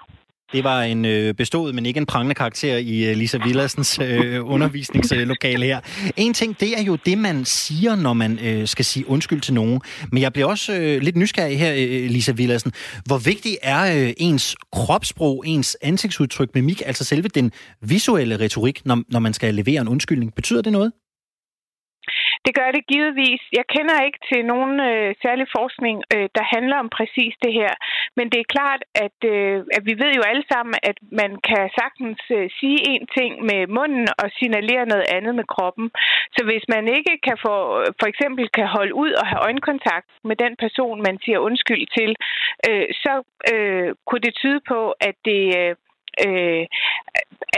Det 0.52 0.64
var 0.64 0.82
en 0.82 1.04
øh, 1.04 1.34
bestået, 1.34 1.74
men 1.74 1.86
ikke 1.86 1.98
en 1.98 2.06
prangende 2.06 2.34
karakter 2.34 2.76
i 2.76 3.10
øh, 3.10 3.16
Lisa 3.16 3.38
Villassens 3.38 3.98
øh, 3.98 4.50
undervisningslokale 4.50 5.66
her. 5.66 5.80
En 6.16 6.34
ting, 6.34 6.60
det 6.60 6.78
er 6.78 6.82
jo 6.82 6.96
det, 7.06 7.18
man 7.18 7.44
siger, 7.44 7.96
når 7.96 8.12
man 8.12 8.38
øh, 8.44 8.66
skal 8.66 8.84
sige 8.84 9.08
undskyld 9.08 9.40
til 9.40 9.54
nogen. 9.54 9.80
Men 10.12 10.22
jeg 10.22 10.32
bliver 10.32 10.48
også 10.48 10.72
øh, 10.72 11.00
lidt 11.02 11.16
nysgerrig 11.16 11.58
her, 11.58 11.72
øh, 11.72 12.04
øh 12.04 12.10
Lisa 12.10 12.32
Villassen. 12.32 12.72
Hvor 13.06 13.18
vigtig 13.18 13.56
er 13.62 14.06
øh, 14.06 14.12
ens 14.16 14.56
kropssprog, 14.72 15.44
ens 15.46 15.76
ansigtsudtryk, 15.82 16.54
mimik, 16.54 16.82
altså 16.86 17.04
selve 17.04 17.28
den 17.28 17.52
visuelle 17.80 18.40
retorik, 18.40 18.86
når, 18.86 19.02
når 19.08 19.18
man 19.18 19.32
skal 19.32 19.54
levere 19.54 19.80
en 19.80 19.88
undskyldning? 19.88 20.34
Betyder 20.34 20.62
det 20.62 20.72
noget? 20.72 20.92
Det 22.46 22.52
gør 22.58 22.70
det 22.76 22.86
givetvis. 22.92 23.42
Jeg 23.58 23.66
kender 23.74 24.06
ikke 24.06 24.20
til 24.30 24.40
nogen 24.52 24.74
øh, 24.90 25.14
særlig 25.24 25.46
forskning, 25.58 25.96
øh, 26.14 26.28
der 26.36 26.44
handler 26.54 26.76
om 26.84 26.88
præcis 26.98 27.34
det 27.44 27.52
her. 27.60 27.72
Men 28.16 28.26
det 28.32 28.40
er 28.40 28.52
klart, 28.56 28.82
at, 29.06 29.18
øh, 29.34 29.56
at 29.76 29.82
vi 29.88 29.94
ved 30.02 30.12
jo 30.18 30.22
alle 30.30 30.44
sammen, 30.52 30.74
at 30.90 30.98
man 31.22 31.30
kan 31.48 31.64
sagtens 31.80 32.20
øh, 32.38 32.50
sige 32.58 32.78
en 32.92 33.04
ting 33.16 33.32
med 33.50 33.60
munden 33.78 34.06
og 34.22 34.28
signalere 34.38 34.90
noget 34.92 35.06
andet 35.16 35.34
med 35.34 35.46
kroppen. 35.54 35.86
Så 36.36 36.40
hvis 36.48 36.64
man 36.74 36.84
ikke 36.96 37.14
kan 37.26 37.36
få, 37.46 37.54
for 38.00 38.06
eksempel 38.12 38.44
kan 38.58 38.66
holde 38.76 38.94
ud 38.94 39.12
og 39.20 39.26
have 39.26 39.42
øjenkontakt 39.48 40.06
med 40.24 40.36
den 40.36 40.54
person, 40.64 41.02
man 41.08 41.16
siger 41.24 41.38
undskyld 41.38 41.84
til, 41.98 42.10
øh, 42.68 42.86
så 43.04 43.12
øh, 43.52 43.88
kunne 44.06 44.24
det 44.26 44.34
tyde 44.34 44.60
på, 44.72 44.80
at 45.08 45.16
det 45.24 45.42
øh, 45.60 45.74
øh, 46.26 46.64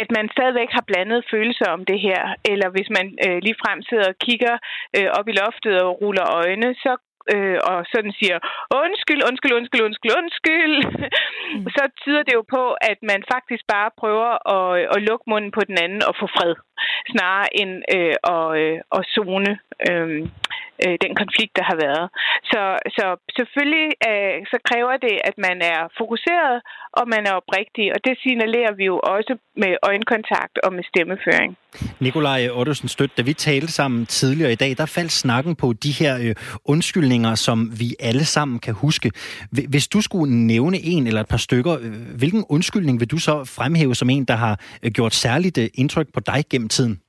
at 0.01 0.09
man 0.17 0.27
stadigvæk 0.35 0.71
har 0.77 0.85
blandet 0.91 1.29
følelser 1.33 1.69
om 1.77 1.85
det 1.91 2.01
her. 2.01 2.23
Eller 2.53 2.69
hvis 2.75 2.89
man 2.97 3.07
øh, 3.27 3.39
lige 3.47 3.61
frem 3.63 3.83
sidder 3.83 4.09
og 4.13 4.19
kigger 4.27 4.55
øh, 4.97 5.09
op 5.19 5.27
i 5.29 5.37
loftet 5.41 5.75
og 5.83 5.91
ruller 6.03 6.27
øjne, 6.41 6.75
så 6.75 6.93
øh, 7.33 7.59
og 7.71 7.79
sådan 7.93 8.15
siger, 8.21 8.39
undskyld, 8.83 9.21
undskyld, 9.29 9.53
undskyld, 9.59 9.83
undskyld, 9.89 10.13
undskyld, 10.21 10.77
mm. 11.55 11.67
så 11.77 11.83
tyder 12.03 12.23
det 12.23 12.35
jo 12.35 12.45
på, 12.57 12.65
at 12.91 12.99
man 13.11 13.21
faktisk 13.35 13.65
bare 13.75 13.91
prøver 14.01 14.31
at, 14.57 14.69
at 14.95 15.03
lukke 15.09 15.27
munden 15.33 15.51
på 15.57 15.63
den 15.69 15.77
anden 15.85 16.03
og 16.09 16.15
få 16.21 16.27
fred, 16.37 16.55
snarere 17.13 17.49
end 17.61 17.73
øh, 17.97 18.15
at, 18.35 18.47
øh, 18.63 18.79
at 18.97 19.03
zone 19.15 19.53
øh, 19.91 20.21
øh, 20.85 20.97
den 21.05 21.13
konflikt, 21.23 21.53
der 21.59 21.65
har 21.71 21.79
været. 21.87 22.07
Så, 22.53 22.63
så 22.97 23.05
selvfølgelig 23.39 23.89
øh, 24.11 24.37
så 24.53 24.59
kræver 24.69 24.95
det, 25.07 25.17
at 25.29 25.37
man 25.47 25.57
er 25.73 25.81
fokuseret, 26.01 26.57
og 26.99 27.05
man 27.15 27.23
er 27.29 27.35
oprigtig, 27.41 27.87
og 27.95 27.99
det 28.07 28.15
signalerer 28.25 28.73
vi 28.81 28.85
jo 28.93 28.97
også 29.15 29.33
med 29.63 29.73
øjenkontakt 29.91 30.55
og 30.65 30.71
med 30.77 30.85
stemmeføring. 30.91 31.51
Nikolaj 32.01 32.49
Ottesen 32.53 32.89
Støt, 32.89 33.17
da 33.17 33.23
vi 33.23 33.33
talte 33.33 33.73
sammen 33.73 34.07
tidligere 34.07 34.53
i 34.53 34.55
dag, 34.55 34.73
der 34.77 34.87
faldt 34.87 35.13
snakken 35.13 35.57
på 35.57 35.73
de 35.73 35.93
her 36.01 36.13
øh, 36.25 36.35
undskyldninger, 36.65 37.35
som 37.35 37.59
vi 37.81 37.89
alle 38.01 38.25
sammen 38.25 38.59
kan 38.59 38.75
huske. 38.75 39.11
Hvis 39.69 39.89
du 39.89 40.01
skulle 40.01 40.35
nævne 40.47 40.79
en 40.83 41.07
eller 41.07 41.21
et 41.21 41.29
par 41.29 41.37
stykker, 41.37 41.75
øh, 41.83 41.93
hvilken 42.19 42.45
undskyldning 42.49 43.01
vil 43.01 43.11
du 43.11 43.19
så 43.19 43.45
fremhæve 43.45 43.95
som 43.95 44.11
en, 44.11 44.25
der 44.25 44.35
har 44.35 44.61
øh, 44.83 44.91
gjort 44.91 45.15
særligt 45.15 45.59
øh, 45.59 45.69
indtryk 45.75 46.07
på 46.15 46.21
dig 46.21 46.45
gennem 46.51 46.69
tiden? 46.69 47.01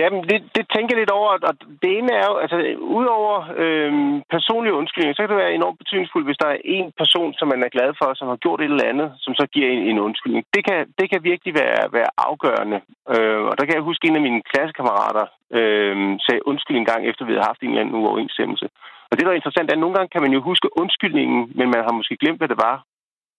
Jamen, 0.00 0.22
det, 0.30 0.38
det 0.56 0.64
tænker 0.74 0.92
jeg 0.92 1.00
lidt 1.00 1.16
over, 1.18 1.30
og 1.48 1.54
det 1.82 1.90
ene 1.98 2.12
er 2.20 2.26
jo, 2.30 2.36
altså, 2.44 2.56
udover 2.98 3.36
øhm, 3.62 4.22
personlige 4.34 4.78
undskyldninger, 4.80 5.14
så 5.14 5.22
kan 5.22 5.30
det 5.32 5.42
være 5.44 5.54
enormt 5.54 5.78
betydningsfuldt, 5.78 6.28
hvis 6.28 6.42
der 6.42 6.48
er 6.50 6.58
en 6.64 6.92
person, 7.00 7.30
som 7.38 7.48
man 7.48 7.62
er 7.62 7.74
glad 7.76 7.90
for, 8.00 8.08
som 8.14 8.28
har 8.28 8.36
gjort 8.44 8.60
et 8.60 8.72
eller 8.72 8.92
andet, 8.92 9.08
som 9.24 9.34
så 9.34 9.44
giver 9.54 9.68
en, 9.70 9.82
en 9.90 9.98
undskyldning. 9.98 10.44
Det 10.54 10.62
kan, 10.68 10.78
det 10.98 11.06
kan 11.10 11.24
virkelig 11.30 11.54
være, 11.62 11.80
være 11.98 12.10
afgørende. 12.28 12.78
Øh, 13.14 13.42
og 13.48 13.54
der 13.58 13.64
kan 13.64 13.74
jeg 13.76 13.88
huske, 13.88 14.06
en 14.06 14.20
af 14.20 14.26
mine 14.28 14.42
klassekammerater 14.52 15.26
øh, 15.58 15.96
sagde 16.26 16.46
undskyld 16.50 16.76
en 16.76 16.90
gang, 16.92 17.00
efter 17.10 17.24
vi 17.24 17.32
havde 17.32 17.50
haft 17.50 17.62
en 17.62 17.68
eller 17.68 17.80
anden 17.80 17.98
uoverensstemmelse. 18.00 18.66
Og 19.10 19.14
det, 19.14 19.24
der 19.24 19.32
er 19.32 19.40
interessant, 19.40 19.68
er, 19.68 19.74
at 19.76 19.84
nogle 19.84 19.96
gange 19.96 20.12
kan 20.12 20.22
man 20.22 20.32
jo 20.36 20.40
huske 20.40 20.68
undskyldningen, 20.82 21.40
men 21.58 21.66
man 21.74 21.84
har 21.86 21.92
måske 21.98 22.16
glemt, 22.22 22.40
hvad 22.40 22.48
det 22.48 22.60
var, 22.68 22.76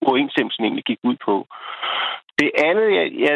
uoverensstemmelsen 0.01 0.63
egentlig 0.63 0.85
gik 0.89 1.01
ud 1.09 1.15
på. 1.27 1.35
Det 2.39 2.49
andet, 2.67 2.87
jeg, 2.97 3.07
jeg 3.27 3.35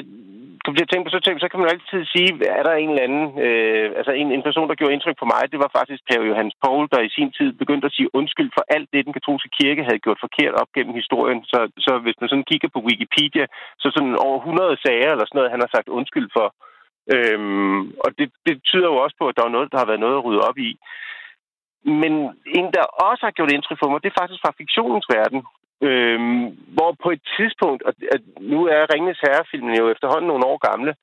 kom 0.67 0.75
til 0.75 0.87
at 0.87 0.91
tænke 0.91 1.05
på, 1.05 1.13
så, 1.15 1.19
tænke, 1.21 1.43
så 1.43 1.49
kan 1.49 1.59
man 1.59 1.67
jo 1.67 1.73
altid 1.75 2.01
sige, 2.13 2.29
er 2.59 2.63
der 2.67 2.73
en 2.75 2.89
eller 2.91 3.05
anden, 3.07 3.25
øh, 3.45 3.87
altså 3.99 4.11
en, 4.21 4.29
en 4.35 4.43
person, 4.47 4.67
der 4.69 4.79
gjorde 4.79 4.95
indtryk 4.95 5.17
på 5.19 5.27
mig, 5.33 5.41
det 5.51 5.59
var 5.63 5.71
faktisk 5.77 6.01
Per 6.09 6.21
Johannes 6.29 6.57
Paul, 6.63 6.83
der 6.93 7.01
i 7.07 7.15
sin 7.17 7.29
tid 7.37 7.49
begyndte 7.61 7.87
at 7.87 7.95
sige 7.97 8.13
undskyld 8.19 8.51
for 8.57 8.63
alt 8.75 8.89
det, 8.93 9.05
den 9.07 9.17
katolske 9.17 9.49
kirke 9.59 9.87
havde 9.87 10.03
gjort 10.05 10.23
forkert 10.25 10.53
op 10.61 10.69
gennem 10.75 10.93
historien. 11.01 11.39
Så, 11.51 11.59
så 11.85 11.91
hvis 12.05 12.17
man 12.21 12.29
sådan 12.29 12.49
kigger 12.51 12.69
på 12.73 12.79
Wikipedia, 12.89 13.45
så 13.81 13.87
sådan 13.95 14.15
over 14.27 14.39
100 14.39 14.77
sager 14.85 15.09
eller 15.11 15.25
sådan 15.25 15.37
noget, 15.39 15.53
han 15.53 15.63
har 15.63 15.71
sagt 15.75 15.95
undskyld 15.97 16.29
for. 16.37 16.47
Øhm, 17.15 17.79
og 18.03 18.09
det, 18.17 18.27
det 18.47 18.55
tyder 18.69 18.89
jo 18.91 18.97
også 19.05 19.15
på, 19.19 19.25
at 19.27 19.37
der 19.37 19.43
er 19.45 19.55
noget, 19.55 19.71
der 19.71 19.77
har 19.81 19.89
været 19.89 20.03
noget 20.05 20.17
at 20.17 20.25
rydde 20.25 20.45
op 20.49 20.57
i. 20.69 20.69
Men 22.01 22.13
en, 22.57 22.67
der 22.75 22.95
også 23.07 23.21
har 23.27 23.37
gjort 23.37 23.51
indtryk 23.51 23.79
for 23.79 23.89
mig, 23.89 23.99
det 24.03 24.09
er 24.09 24.19
faktisk 24.21 24.41
fra 24.43 24.57
fiktionens 24.61 25.07
verden. 25.17 25.41
Øhm, 25.81 26.45
hvor 26.75 26.91
på 27.03 27.09
et 27.15 27.23
tidspunkt, 27.37 27.83
og 27.83 27.93
at 28.15 28.21
nu 28.41 28.59
er 28.65 28.91
Ringens 28.93 29.19
Herrefilmen 29.25 29.75
jo 29.81 29.89
efterhånden 29.89 30.27
nogle 30.27 30.45
år 30.51 30.57
gamle, 30.69 30.95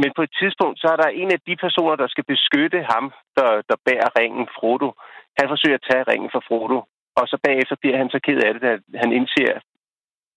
men 0.00 0.10
på 0.16 0.22
et 0.22 0.32
tidspunkt, 0.40 0.80
så 0.80 0.86
er 0.92 0.96
der 0.96 1.08
en 1.20 1.30
af 1.36 1.40
de 1.46 1.56
personer, 1.56 1.96
der 1.96 2.08
skal 2.08 2.24
beskytte 2.24 2.80
ham, 2.92 3.12
der, 3.36 3.50
der 3.68 3.76
bærer 3.86 4.10
ringen, 4.20 4.46
Frodo. 4.56 4.88
Han 5.38 5.48
forsøger 5.48 5.78
at 5.78 5.86
tage 5.90 6.08
ringen 6.10 6.30
fra 6.32 6.44
Frodo, 6.48 6.78
og 7.18 7.24
så 7.30 7.36
bagefter 7.46 7.76
bliver 7.80 7.96
han 7.96 8.10
så 8.10 8.18
ked 8.26 8.38
af 8.46 8.54
det, 8.54 8.62
at 8.74 8.80
han 9.02 9.12
indser 9.12 9.58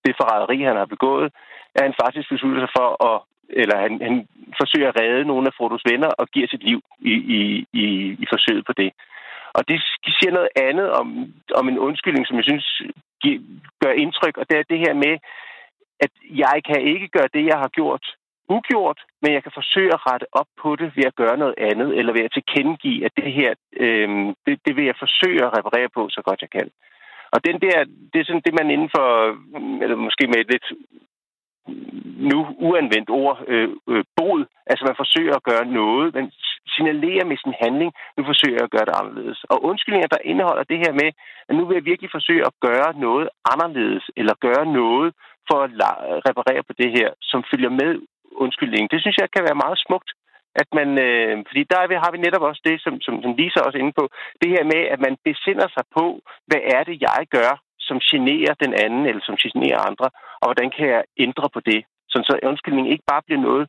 det 0.05 0.15
forræderi, 0.19 0.57
han 0.61 0.75
har 0.81 0.85
begået, 0.95 1.27
at 1.75 1.81
han 1.87 1.93
faktisk 2.03 2.29
beslutter 2.29 2.61
sig 2.61 2.71
for 2.77 2.89
at 3.09 3.21
eller 3.49 3.77
han, 3.85 3.93
han 4.07 4.27
forsøger 4.61 4.89
at 4.89 4.99
redde 5.01 5.25
nogle 5.25 5.47
af 5.47 5.53
Frodos 5.57 5.83
venner 5.91 6.11
og 6.21 6.27
giver 6.27 6.47
sit 6.47 6.63
liv 6.63 6.79
i, 6.99 7.13
i, 7.37 7.39
i, 7.83 7.85
i 8.23 8.25
forsøget 8.33 8.65
på 8.65 8.73
det. 8.73 8.91
Og 9.57 9.61
det 9.69 9.77
siger 10.17 10.31
noget 10.31 10.51
andet 10.55 10.87
om, 10.91 11.07
om 11.59 11.65
en 11.67 11.79
undskyldning, 11.79 12.27
som 12.27 12.37
jeg 12.37 12.43
synes 12.43 12.81
gør 13.83 13.91
indtryk, 14.03 14.37
og 14.37 14.45
det 14.49 14.57
er 14.57 14.63
det 14.69 14.79
her 14.85 14.93
med, 14.93 15.15
at 15.99 16.11
jeg 16.43 16.57
kan 16.69 16.81
ikke 16.81 17.07
gøre 17.07 17.29
det, 17.33 17.45
jeg 17.45 17.57
har 17.63 17.67
gjort 17.79 18.05
ugjort, 18.49 18.99
men 19.21 19.33
jeg 19.33 19.43
kan 19.43 19.51
forsøge 19.59 19.93
at 19.93 20.05
rette 20.09 20.27
op 20.31 20.49
på 20.61 20.75
det 20.75 20.87
ved 20.97 21.05
at 21.05 21.15
gøre 21.15 21.37
noget 21.37 21.55
andet, 21.57 21.89
eller 21.97 22.13
ved 22.13 22.23
at 22.27 22.33
tilkendegive, 22.33 23.05
at 23.05 23.11
det 23.17 23.33
her, 23.39 23.51
øh, 23.83 24.09
det, 24.45 24.55
det 24.65 24.75
vil 24.75 24.85
jeg 24.85 24.95
forsøge 24.99 25.45
at 25.45 25.57
reparere 25.57 25.89
på, 25.97 26.09
så 26.09 26.21
godt 26.21 26.41
jeg 26.41 26.49
kan. 26.49 26.69
Og 27.33 27.39
den 27.47 27.57
der, 27.65 27.77
det 28.11 28.17
er 28.19 28.25
sådan 28.25 28.45
det, 28.45 28.53
man 28.59 28.71
inden 28.71 28.89
for, 28.95 29.07
mm, 29.59 29.81
eller 29.83 29.95
måske 29.95 30.27
med 30.27 30.39
et 30.41 30.51
lidt 30.53 30.67
mm, 31.67 32.03
nu 32.31 32.39
uanvendt 32.67 33.09
ord, 33.09 33.37
øh, 33.47 33.69
øh, 33.89 34.03
bod. 34.17 34.45
Altså 34.69 34.85
man 34.85 35.01
forsøger 35.01 35.35
at 35.35 35.43
gøre 35.49 35.65
noget, 35.65 36.13
man 36.13 36.31
signalerer 36.75 37.25
med 37.25 37.37
sin 37.43 37.55
handling, 37.63 37.91
nu 38.17 38.21
forsøger 38.25 38.57
jeg 38.57 38.67
at 38.67 38.75
gøre 38.75 38.87
det 38.89 38.99
anderledes. 39.01 39.39
Og 39.51 39.57
undskyldninger, 39.69 40.07
der 40.07 40.27
indeholder 40.31 40.63
det 40.71 40.79
her 40.83 40.93
med, 41.01 41.09
at 41.47 41.55
nu 41.55 41.65
vil 41.65 41.75
jeg 41.75 41.89
virkelig 41.91 42.11
forsøge 42.11 42.43
at 42.49 42.53
gøre 42.67 42.89
noget 43.05 43.27
anderledes, 43.53 44.05
eller 44.19 44.43
gøre 44.47 44.65
noget 44.79 45.09
for 45.49 45.57
at 45.65 45.71
reparere 46.27 46.63
på 46.63 46.73
det 46.81 46.89
her, 46.97 47.09
som 47.21 47.43
følger 47.51 47.71
med 47.81 47.91
undskyldningen. 48.43 48.91
Det 48.93 49.01
synes 49.01 49.17
jeg 49.19 49.31
kan 49.31 49.43
være 49.47 49.61
meget 49.63 49.79
smukt. 49.87 50.11
At 50.61 50.69
man, 50.79 50.89
øh, 51.07 51.35
fordi 51.47 51.61
der 51.71 51.99
har 52.03 52.11
vi 52.11 52.17
netop 52.17 52.41
også 52.49 52.61
det, 52.69 52.77
som, 52.81 52.93
som, 53.05 53.13
som 53.23 53.35
Lisa 53.37 53.59
også 53.59 53.77
er 53.77 53.83
inde 53.83 53.99
på, 53.99 54.05
det 54.41 54.49
her 54.55 54.63
med, 54.73 54.81
at 54.93 54.99
man 55.05 55.17
besinder 55.27 55.67
sig 55.75 55.85
på, 55.97 56.05
hvad 56.47 56.61
er 56.75 56.83
det, 56.83 56.95
jeg 57.09 57.21
gør, 57.37 57.51
som 57.87 57.97
generer 58.11 58.53
den 58.63 58.73
anden, 58.83 59.05
eller 59.09 59.23
som 59.25 59.37
generer 59.43 59.87
andre, 59.89 60.07
og 60.41 60.45
hvordan 60.47 60.69
kan 60.77 60.87
jeg 60.95 61.03
ændre 61.25 61.47
på 61.53 61.59
det? 61.59 61.79
Sådan 62.09 62.25
så 62.29 62.33
undskyldningen 62.51 62.93
ikke 62.93 63.09
bare 63.11 63.25
bliver 63.25 63.41
noget, 63.41 63.65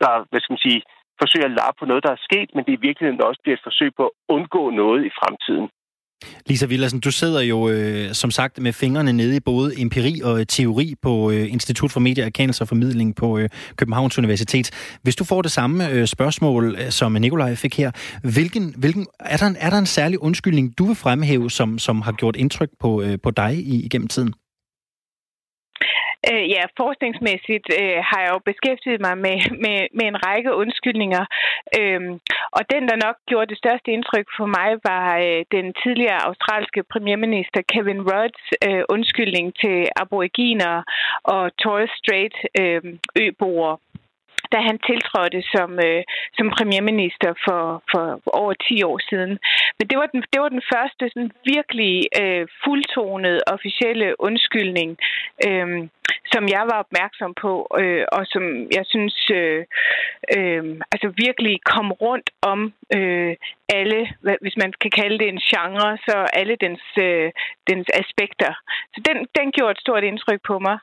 der 0.00 0.12
hvad 0.30 0.40
skal 0.40 0.52
man 0.54 0.66
sige, 0.66 0.82
forsøge 1.20 1.48
at 1.48 1.56
lappe 1.60 1.76
på 1.78 1.86
noget, 1.90 2.02
der 2.06 2.12
er 2.16 2.24
sket, 2.28 2.48
men 2.54 2.62
det 2.66 2.72
i 2.74 2.84
virkeligheden 2.86 3.28
også 3.28 3.40
bliver 3.42 3.56
et 3.56 3.66
forsøg 3.68 3.90
på 3.98 4.04
at 4.08 4.14
undgå 4.34 4.62
noget 4.82 5.00
i 5.08 5.10
fremtiden. 5.18 5.66
Lisa 6.46 6.66
Villersen, 6.66 7.00
du 7.00 7.10
sidder 7.10 7.40
jo 7.40 7.68
øh, 7.68 8.12
som 8.12 8.30
sagt 8.30 8.58
med 8.58 8.72
fingrene 8.72 9.12
nede 9.12 9.36
i 9.36 9.40
både 9.40 9.80
empiri 9.80 10.20
og 10.24 10.40
øh, 10.40 10.46
teori 10.46 10.94
på 11.02 11.30
øh, 11.30 11.52
Institut 11.52 11.90
for 11.92 12.00
Medieerkendelse 12.00 12.64
og 12.64 12.68
Formidling 12.68 13.16
på 13.16 13.38
øh, 13.38 13.48
Københavns 13.76 14.18
Universitet. 14.18 14.98
Hvis 15.02 15.16
du 15.16 15.24
får 15.24 15.42
det 15.42 15.50
samme 15.50 15.90
øh, 15.90 16.06
spørgsmål, 16.06 16.76
øh, 16.78 16.90
som 16.90 17.12
Nikolaj 17.12 17.54
fik 17.54 17.76
her, 17.78 17.90
hvilken, 18.22 18.74
hvilken, 18.78 19.06
er, 19.20 19.36
der 19.36 19.46
en, 19.46 19.56
er 19.60 19.70
der 19.70 19.78
en 19.78 19.86
særlig 19.86 20.22
undskyldning, 20.22 20.78
du 20.78 20.84
vil 20.84 20.96
fremhæve, 20.96 21.50
som, 21.50 21.78
som 21.78 22.02
har 22.02 22.12
gjort 22.12 22.36
indtryk 22.36 22.70
på, 22.80 23.02
øh, 23.02 23.18
på 23.22 23.30
dig 23.30 23.54
i, 23.54 23.84
igennem 23.84 24.08
tiden? 24.08 24.34
Øh, 26.30 26.44
ja, 26.54 26.62
forskningsmæssigt 26.80 27.66
øh, 27.80 27.98
har 28.08 28.20
jeg 28.24 28.30
jo 28.34 28.40
beskæftiget 28.50 29.00
mig 29.06 29.14
med, 29.26 29.36
med, 29.64 29.78
med 29.98 30.06
en 30.12 30.18
række 30.26 30.50
undskyldninger. 30.62 31.24
øh, 31.78 32.00
og 32.56 32.62
den, 32.72 32.82
der 32.88 32.96
nok 33.06 33.16
gjorde 33.30 33.50
det 33.52 33.58
største 33.62 33.88
indtryk 33.96 34.26
for 34.38 34.46
mig, 34.56 34.70
var 34.90 35.06
øh, 35.26 35.40
den 35.56 35.66
tidligere 35.82 36.24
australske 36.28 36.82
premierminister 36.92 37.60
Kevin 37.72 38.02
Rudds 38.10 38.44
øh, 38.66 38.82
undskyldning 38.94 39.46
til 39.62 39.78
aboriginer 40.02 40.82
og 41.34 41.56
Torres 41.62 41.90
Strait 42.00 42.36
øh, 42.60 42.82
øboere 43.26 43.76
da 44.52 44.58
han 44.68 44.78
tiltrådte 44.88 45.40
som, 45.54 45.70
øh, 45.88 46.02
som 46.36 46.46
premierminister 46.56 47.30
for, 47.46 47.62
for 47.90 48.04
over 48.40 48.52
10 48.68 48.82
år 48.90 48.98
siden. 49.10 49.32
Men 49.78 49.84
det 49.90 49.96
var 50.00 50.08
den, 50.12 50.22
det 50.32 50.40
var 50.40 50.48
den 50.56 50.64
første 50.74 51.04
sådan 51.12 51.32
virkelig 51.54 51.94
øh, 52.22 52.44
fuldtonede 52.64 53.40
officielle 53.54 54.08
undskyldning, 54.28 54.90
øh, 55.48 55.68
som 56.32 56.44
jeg 56.56 56.64
var 56.70 56.78
opmærksom 56.84 57.34
på, 57.44 57.52
øh, 57.80 58.04
og 58.12 58.22
som 58.32 58.44
jeg 58.76 58.84
synes 58.92 59.16
øh, 59.30 59.64
øh, 60.36 60.64
altså 60.92 61.08
virkelig 61.24 61.54
kom 61.72 61.92
rundt 61.92 62.30
om 62.52 62.60
øh, 62.96 63.34
alle, 63.78 64.00
hvis 64.40 64.56
man 64.62 64.72
kan 64.82 64.90
kalde 64.90 65.18
det 65.18 65.28
en 65.28 65.42
genre, 65.50 65.98
så 66.06 66.16
alle 66.40 66.56
dens, 66.64 66.84
øh, 67.06 67.30
dens 67.70 67.86
aspekter. 68.02 68.52
Så 68.94 68.98
den, 69.08 69.16
den 69.38 69.52
gjorde 69.52 69.74
et 69.76 69.84
stort 69.84 70.04
indtryk 70.04 70.40
på 70.46 70.58
mig. 70.58 70.78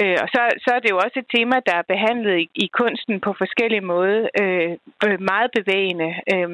Øh, 0.00 0.16
og 0.22 0.28
så, 0.34 0.40
så 0.64 0.70
er 0.74 0.80
det 0.80 0.90
jo 0.90 0.98
også 1.04 1.18
et 1.18 1.32
tema, 1.36 1.56
der 1.68 1.74
er 1.78 1.90
behandlet 1.92 2.36
i, 2.38 2.48
i 2.54 2.66
kunsten 2.80 3.20
på 3.20 3.30
forskellige 3.38 3.88
måder. 3.92 4.28
Øh, 4.40 4.70
øh, 5.06 5.20
meget 5.32 5.50
bevægende. 5.58 6.10
Øh, 6.34 6.50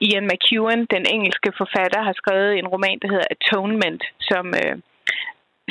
Ian 0.00 0.28
McEwan, 0.30 0.80
den 0.94 1.04
engelske 1.14 1.50
forfatter, 1.60 2.00
har 2.02 2.12
skrevet 2.12 2.58
en 2.58 2.68
roman, 2.74 2.98
der 3.02 3.08
hedder 3.08 3.32
Atonement, 3.36 4.02
som... 4.20 4.46
Øh, 4.64 4.76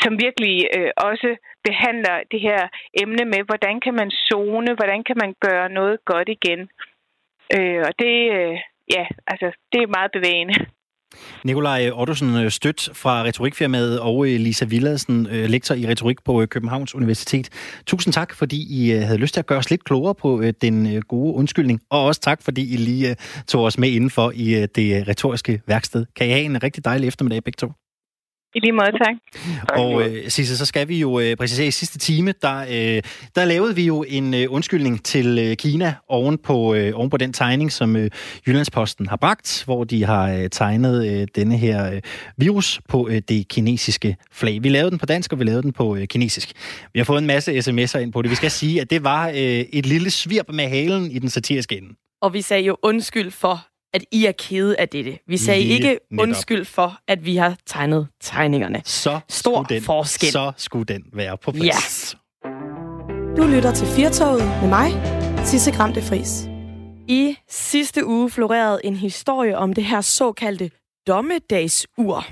som 0.03 0.13
virkelig 0.25 0.55
øh, 0.77 0.91
også 1.09 1.29
behandler 1.67 2.15
det 2.31 2.41
her 2.47 2.61
emne 3.01 3.25
med, 3.33 3.41
hvordan 3.49 3.75
kan 3.85 3.93
man 3.93 4.09
zone, 4.11 4.71
hvordan 4.79 5.03
kan 5.07 5.17
man 5.23 5.31
gøre 5.45 5.69
noget 5.69 5.97
godt 6.05 6.29
igen. 6.37 6.61
Øh, 7.55 7.81
og 7.87 7.93
det, 8.01 8.15
øh, 8.37 8.55
ja, 8.95 9.03
altså, 9.31 9.47
det 9.71 9.79
er 9.81 9.95
meget 9.97 10.11
bevægende. 10.17 10.55
Nikolaj 11.43 11.89
Ottosen, 11.93 12.35
øh, 12.43 12.51
støt 12.51 12.89
fra 12.93 13.23
Retorikfirmaet, 13.23 13.99
og 13.99 14.27
øh, 14.27 14.39
Lisa 14.39 14.65
Villadsen, 14.65 15.27
øh, 15.31 15.45
lektor 15.49 15.75
i 15.75 15.87
retorik 15.87 16.23
på 16.25 16.45
Københavns 16.45 16.95
Universitet. 16.95 17.49
Tusind 17.87 18.13
tak, 18.13 18.35
fordi 18.35 18.57
I 18.69 18.89
havde 18.89 19.17
lyst 19.17 19.33
til 19.33 19.41
at 19.41 19.45
gøre 19.45 19.59
os 19.59 19.69
lidt 19.69 19.83
klogere 19.83 20.15
på 20.15 20.43
den 20.61 21.01
gode 21.01 21.33
undskyldning, 21.33 21.81
og 21.89 22.05
også 22.05 22.21
tak, 22.21 22.43
fordi 22.43 22.73
I 22.73 22.77
lige 22.77 23.15
tog 23.47 23.63
os 23.63 23.77
med 23.77 23.89
indenfor 23.89 24.31
i 24.35 24.65
det 24.75 25.07
retoriske 25.07 25.61
værksted. 25.67 26.05
Kan 26.15 26.27
I 26.27 26.29
have 26.29 26.43
en 26.43 26.63
rigtig 26.63 26.85
dejlig 26.85 27.07
eftermiddag 27.07 27.43
begge 27.43 27.57
to? 27.57 27.71
I 28.55 28.59
lige 28.59 28.71
måde, 28.71 28.91
tak. 28.91 29.15
Og 29.77 30.09
øh, 30.09 30.29
Sisse, 30.29 30.57
så 30.57 30.65
skal 30.65 30.87
vi 30.87 30.99
jo 30.99 31.19
øh, 31.19 31.35
præcisere 31.35 31.67
i 31.67 31.71
sidste 31.71 31.97
time, 31.97 32.33
der, 32.41 32.59
øh, 32.59 33.01
der 33.35 33.45
lavede 33.45 33.75
vi 33.75 33.85
jo 33.85 34.05
en 34.07 34.33
øh, 34.33 34.45
undskyldning 34.49 35.03
til 35.03 35.39
øh, 35.39 35.55
Kina 35.55 35.93
oven 36.07 36.37
på, 36.37 36.73
øh, 36.73 36.91
oven 36.95 37.09
på 37.09 37.17
den 37.17 37.33
tegning, 37.33 37.71
som 37.71 37.95
øh, 37.95 38.09
Jyllandsposten 38.47 39.07
har 39.07 39.15
bragt, 39.15 39.63
hvor 39.65 39.83
de 39.83 40.05
har 40.05 40.31
øh, 40.31 40.49
tegnet 40.49 41.07
øh, 41.07 41.27
denne 41.35 41.57
her 41.57 41.93
øh, 41.93 42.01
virus 42.37 42.81
på 42.89 43.07
øh, 43.09 43.21
det 43.29 43.47
kinesiske 43.47 44.17
flag. 44.31 44.63
Vi 44.63 44.69
lavede 44.69 44.91
den 44.91 44.99
på 44.99 45.05
dansk, 45.05 45.33
og 45.33 45.39
vi 45.39 45.43
lavede 45.43 45.63
den 45.63 45.73
på 45.73 45.95
øh, 45.95 46.07
kinesisk. 46.07 46.51
Vi 46.93 46.99
har 46.99 47.05
fået 47.05 47.21
en 47.21 47.27
masse 47.27 47.57
sms'er 47.57 47.97
ind 47.97 48.13
på 48.13 48.21
det. 48.21 48.31
Vi 48.31 48.35
skal 48.35 48.51
sige, 48.51 48.81
at 48.81 48.89
det 48.89 49.03
var 49.03 49.27
øh, 49.27 49.35
et 49.35 49.85
lille 49.85 50.09
svirp 50.09 50.45
med 50.49 50.67
halen 50.67 51.11
i 51.11 51.19
den 51.19 51.29
satiriske 51.29 51.77
ende. 51.77 51.95
Og 52.21 52.33
vi 52.33 52.41
sagde 52.41 52.63
jo 52.63 52.77
undskyld 52.83 53.31
for 53.31 53.68
at 53.93 54.03
I 54.11 54.25
er 54.25 54.31
kede 54.31 54.75
af 54.79 54.89
dette. 54.89 55.19
Vi 55.27 55.37
sagde 55.37 55.61
Lige 55.61 55.73
ikke 55.73 55.99
netop. 56.11 56.23
undskyld 56.27 56.65
for, 56.65 56.97
at 57.07 57.25
vi 57.25 57.35
har 57.35 57.57
tegnet 57.65 58.07
tegningerne. 58.21 58.81
Så 58.85 59.19
Stor 59.29 59.63
den, 59.63 59.81
forskel. 59.81 60.31
Så 60.31 60.51
skulle 60.57 60.85
den 60.85 61.03
være 61.13 61.37
på 61.37 61.51
plads. 61.51 62.15
Ja. 62.43 62.49
Du 63.37 63.43
lytter 63.47 63.73
til 63.73 63.87
Firtoget 63.87 64.43
med 64.61 64.69
mig, 64.69 64.91
Sisse 65.45 65.71
Gramte 65.71 66.01
Fris. 66.01 66.45
I 67.07 67.35
sidste 67.49 68.05
uge 68.05 68.29
florerede 68.29 68.79
en 68.83 68.95
historie 68.95 69.57
om 69.57 69.73
det 69.73 69.83
her 69.85 70.01
såkaldte 70.01 70.71
dommedagsur. 71.09 72.25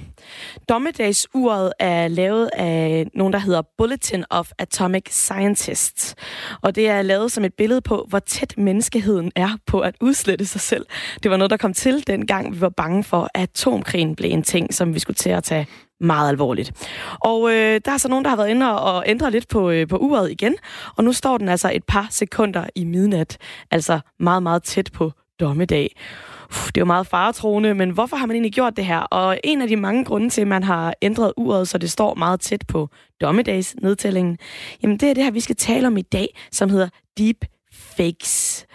Dommedagsuret 0.69 1.73
er 1.79 2.07
lavet 2.07 2.49
af 2.53 3.07
nogen, 3.13 3.33
der 3.33 3.39
hedder 3.39 3.61
Bulletin 3.77 4.23
of 4.29 4.51
Atomic 4.57 5.03
Scientists. 5.09 6.15
Og 6.61 6.75
det 6.75 6.89
er 6.89 7.01
lavet 7.01 7.31
som 7.31 7.45
et 7.45 7.53
billede 7.53 7.81
på, 7.81 8.05
hvor 8.09 8.19
tæt 8.19 8.53
menneskeheden 8.57 9.31
er 9.35 9.49
på 9.67 9.79
at 9.79 9.95
udslette 10.01 10.45
sig 10.45 10.61
selv. 10.61 10.85
Det 11.23 11.31
var 11.31 11.37
noget, 11.37 11.51
der 11.51 11.57
kom 11.57 11.73
til, 11.73 12.07
dengang 12.07 12.55
vi 12.55 12.61
var 12.61 12.69
bange 12.69 13.03
for, 13.03 13.29
at 13.33 13.41
atomkrigen 13.41 14.15
blev 14.15 14.31
en 14.31 14.43
ting, 14.43 14.73
som 14.73 14.93
vi 14.93 14.99
skulle 14.99 15.15
til 15.15 15.29
at 15.29 15.43
tage 15.43 15.67
meget 15.99 16.29
alvorligt. 16.29 16.87
Og 17.19 17.49
øh, 17.51 17.81
der 17.85 17.91
er 17.91 17.97
så 17.97 18.07
nogen, 18.07 18.25
der 18.25 18.29
har 18.29 18.37
været 18.37 18.49
inde 18.49 18.79
og 18.79 19.03
ændret 19.07 19.31
lidt 19.31 19.47
på, 19.47 19.69
øh, 19.69 19.87
på 19.87 19.97
uret 19.97 20.31
igen, 20.31 20.55
og 20.95 21.03
nu 21.03 21.13
står 21.13 21.37
den 21.37 21.49
altså 21.49 21.71
et 21.73 21.83
par 21.83 22.07
sekunder 22.09 22.65
i 22.75 22.83
midnat, 22.83 23.37
altså 23.71 23.99
meget, 24.19 24.43
meget 24.43 24.63
tæt 24.63 24.89
på 24.93 25.11
dommedag 25.39 25.95
det 26.49 26.77
er 26.77 26.81
jo 26.81 26.85
meget 26.85 27.07
faretroende, 27.07 27.73
men 27.73 27.89
hvorfor 27.89 28.17
har 28.17 28.25
man 28.25 28.35
egentlig 28.35 28.53
gjort 28.53 28.77
det 28.77 28.85
her? 28.85 28.99
Og 28.99 29.39
en 29.43 29.61
af 29.61 29.67
de 29.67 29.75
mange 29.75 30.05
grunde 30.05 30.29
til, 30.29 30.41
at 30.41 30.47
man 30.47 30.63
har 30.63 30.93
ændret 31.01 31.33
uret, 31.37 31.67
så 31.67 31.77
det 31.77 31.91
står 31.91 32.15
meget 32.15 32.39
tæt 32.39 32.63
på 32.67 32.89
dommedagsnedtællingen, 33.21 34.37
jamen 34.83 34.97
det 34.97 35.09
er 35.09 35.13
det 35.13 35.23
her, 35.23 35.31
vi 35.31 35.39
skal 35.39 35.55
tale 35.55 35.87
om 35.87 35.97
i 35.97 36.01
dag, 36.01 36.27
som 36.51 36.69
hedder 36.69 36.89
Deep 37.17 37.45
fakes. 37.73 38.65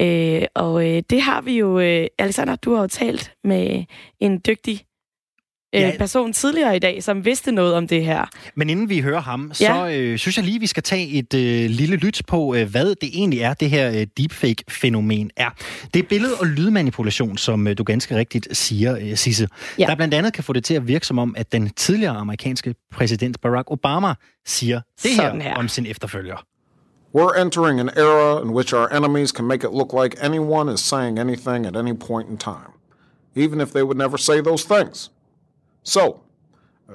Øh, 0.00 0.42
og 0.54 0.88
øh, 0.88 1.02
det 1.10 1.22
har 1.22 1.40
vi 1.40 1.58
jo, 1.58 1.78
øh, 1.78 2.06
Alexander, 2.18 2.56
du 2.56 2.74
har 2.74 2.80
jo 2.80 2.86
talt 2.86 3.32
med 3.44 3.84
en 4.20 4.40
dygtig 4.46 4.84
ja. 5.72 5.92
person 5.98 6.32
tidligere 6.32 6.76
i 6.76 6.78
dag, 6.78 7.02
som 7.02 7.24
vidste 7.24 7.52
noget 7.52 7.74
om 7.74 7.88
det 7.88 8.04
her. 8.04 8.24
Men 8.54 8.70
inden 8.70 8.88
vi 8.88 9.00
hører 9.00 9.20
ham, 9.20 9.50
så 9.54 9.64
ja. 9.64 9.98
øh, 9.98 10.18
synes 10.18 10.36
jeg 10.36 10.44
lige, 10.44 10.60
vi 10.60 10.66
skal 10.66 10.82
tage 10.82 11.08
et 11.08 11.34
øh, 11.34 11.70
lille 11.70 11.96
lyt 11.96 12.22
på, 12.26 12.54
øh, 12.54 12.70
hvad 12.70 12.86
det 12.86 13.10
egentlig 13.12 13.40
er, 13.40 13.54
det 13.54 13.70
her 13.70 13.90
øh, 13.90 14.06
deepfake-fænomen 14.16 15.30
er. 15.36 15.50
Det 15.94 16.02
er 16.02 16.06
billede- 16.08 16.34
og 16.40 16.46
lydmanipulation, 16.46 17.38
som 17.38 17.66
øh, 17.66 17.78
du 17.78 17.84
ganske 17.84 18.16
rigtigt 18.16 18.56
siger, 18.56 18.98
øh, 19.00 19.16
Sisse. 19.16 19.48
Ja. 19.78 19.86
Der 19.86 19.94
blandt 19.94 20.14
andet 20.14 20.32
kan 20.32 20.44
få 20.44 20.52
det 20.52 20.64
til 20.64 20.74
at 20.74 20.88
virke 20.88 21.06
som 21.06 21.18
om, 21.18 21.34
at 21.38 21.52
den 21.52 21.70
tidligere 21.70 22.16
amerikanske 22.16 22.74
præsident 22.92 23.40
Barack 23.40 23.70
Obama 23.70 24.14
siger 24.46 24.80
det 25.02 25.10
her, 25.10 25.42
her 25.42 25.54
om 25.54 25.68
sin 25.68 25.86
efterfølger. 25.86 26.44
We're 27.16 27.40
entering 27.40 27.80
an 27.80 27.90
era 27.96 28.42
in 28.42 28.50
which 28.50 28.74
our 28.74 28.88
enemies 28.96 29.30
can 29.30 29.44
make 29.44 29.66
it 29.66 29.72
look 29.72 29.92
like 30.02 30.16
anyone 30.22 30.72
is 30.74 30.80
saying 30.80 31.18
anything 31.18 31.66
at 31.66 31.76
any 31.76 31.94
point 32.06 32.28
in 32.30 32.36
time, 32.36 32.72
even 33.36 33.60
if 33.60 33.68
they 33.68 33.82
would 33.82 33.96
never 33.96 34.16
say 34.16 34.40
those 34.42 34.68
things. 34.74 35.10
So, 35.88 36.20
uh, 36.90 36.94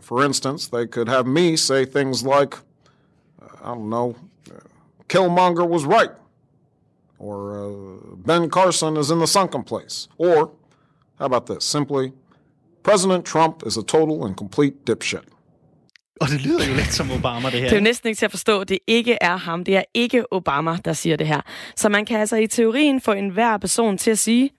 for 0.00 0.24
instance, 0.24 0.68
they 0.68 0.86
could 0.94 1.08
have 1.08 1.24
me 1.26 1.56
say 1.56 1.84
things 1.84 2.24
like, 2.24 2.56
uh, 3.40 3.68
I 3.68 3.74
don't 3.76 3.88
know, 3.88 4.16
uh, 4.50 4.54
Killmonger 5.08 5.66
was 5.68 5.84
right, 5.84 6.10
or 7.18 7.36
uh, 7.60 8.16
Ben 8.26 8.50
Carson 8.50 8.96
is 8.96 9.10
in 9.10 9.18
the 9.18 9.26
sunken 9.26 9.62
place, 9.62 10.08
or 10.18 10.50
how 11.18 11.26
about 11.26 11.46
this? 11.46 11.64
Simply, 11.64 12.12
President 12.82 13.24
Trump 13.24 13.62
is 13.66 13.76
a 13.76 13.82
total 13.82 14.26
and 14.26 14.36
complete 14.36 14.74
dipshit. 14.86 15.24
Og 16.20 16.28
det 16.28 16.40
lyder 16.40 16.66
jo 16.68 16.74
lidt 16.74 16.92
som 16.92 17.10
Obama, 17.10 17.50
det 17.50 17.60
her. 17.60 17.68
Det 17.68 17.72
er 17.72 17.76
jo 17.76 17.82
næsten 17.82 18.08
ikke 18.08 18.18
til 18.18 18.24
at 18.24 18.30
forstå, 18.30 18.60
at 18.60 18.68
det 18.68 18.78
ikke 18.86 19.18
er 19.20 19.36
ham. 19.36 19.64
Det 19.64 19.76
er 19.76 19.82
ikke 19.94 20.32
Obama, 20.32 20.78
der 20.84 20.92
siger 20.92 21.16
det 21.16 21.26
her. 21.26 21.40
Så 21.76 21.88
man 21.88 22.04
kan 22.04 22.20
altså 22.20 22.36
i 22.36 22.46
teorien 22.46 23.00
få 23.00 23.12
enhver 23.12 23.58
person 23.58 23.98
til 23.98 24.10
at 24.10 24.18
sige, 24.18 24.50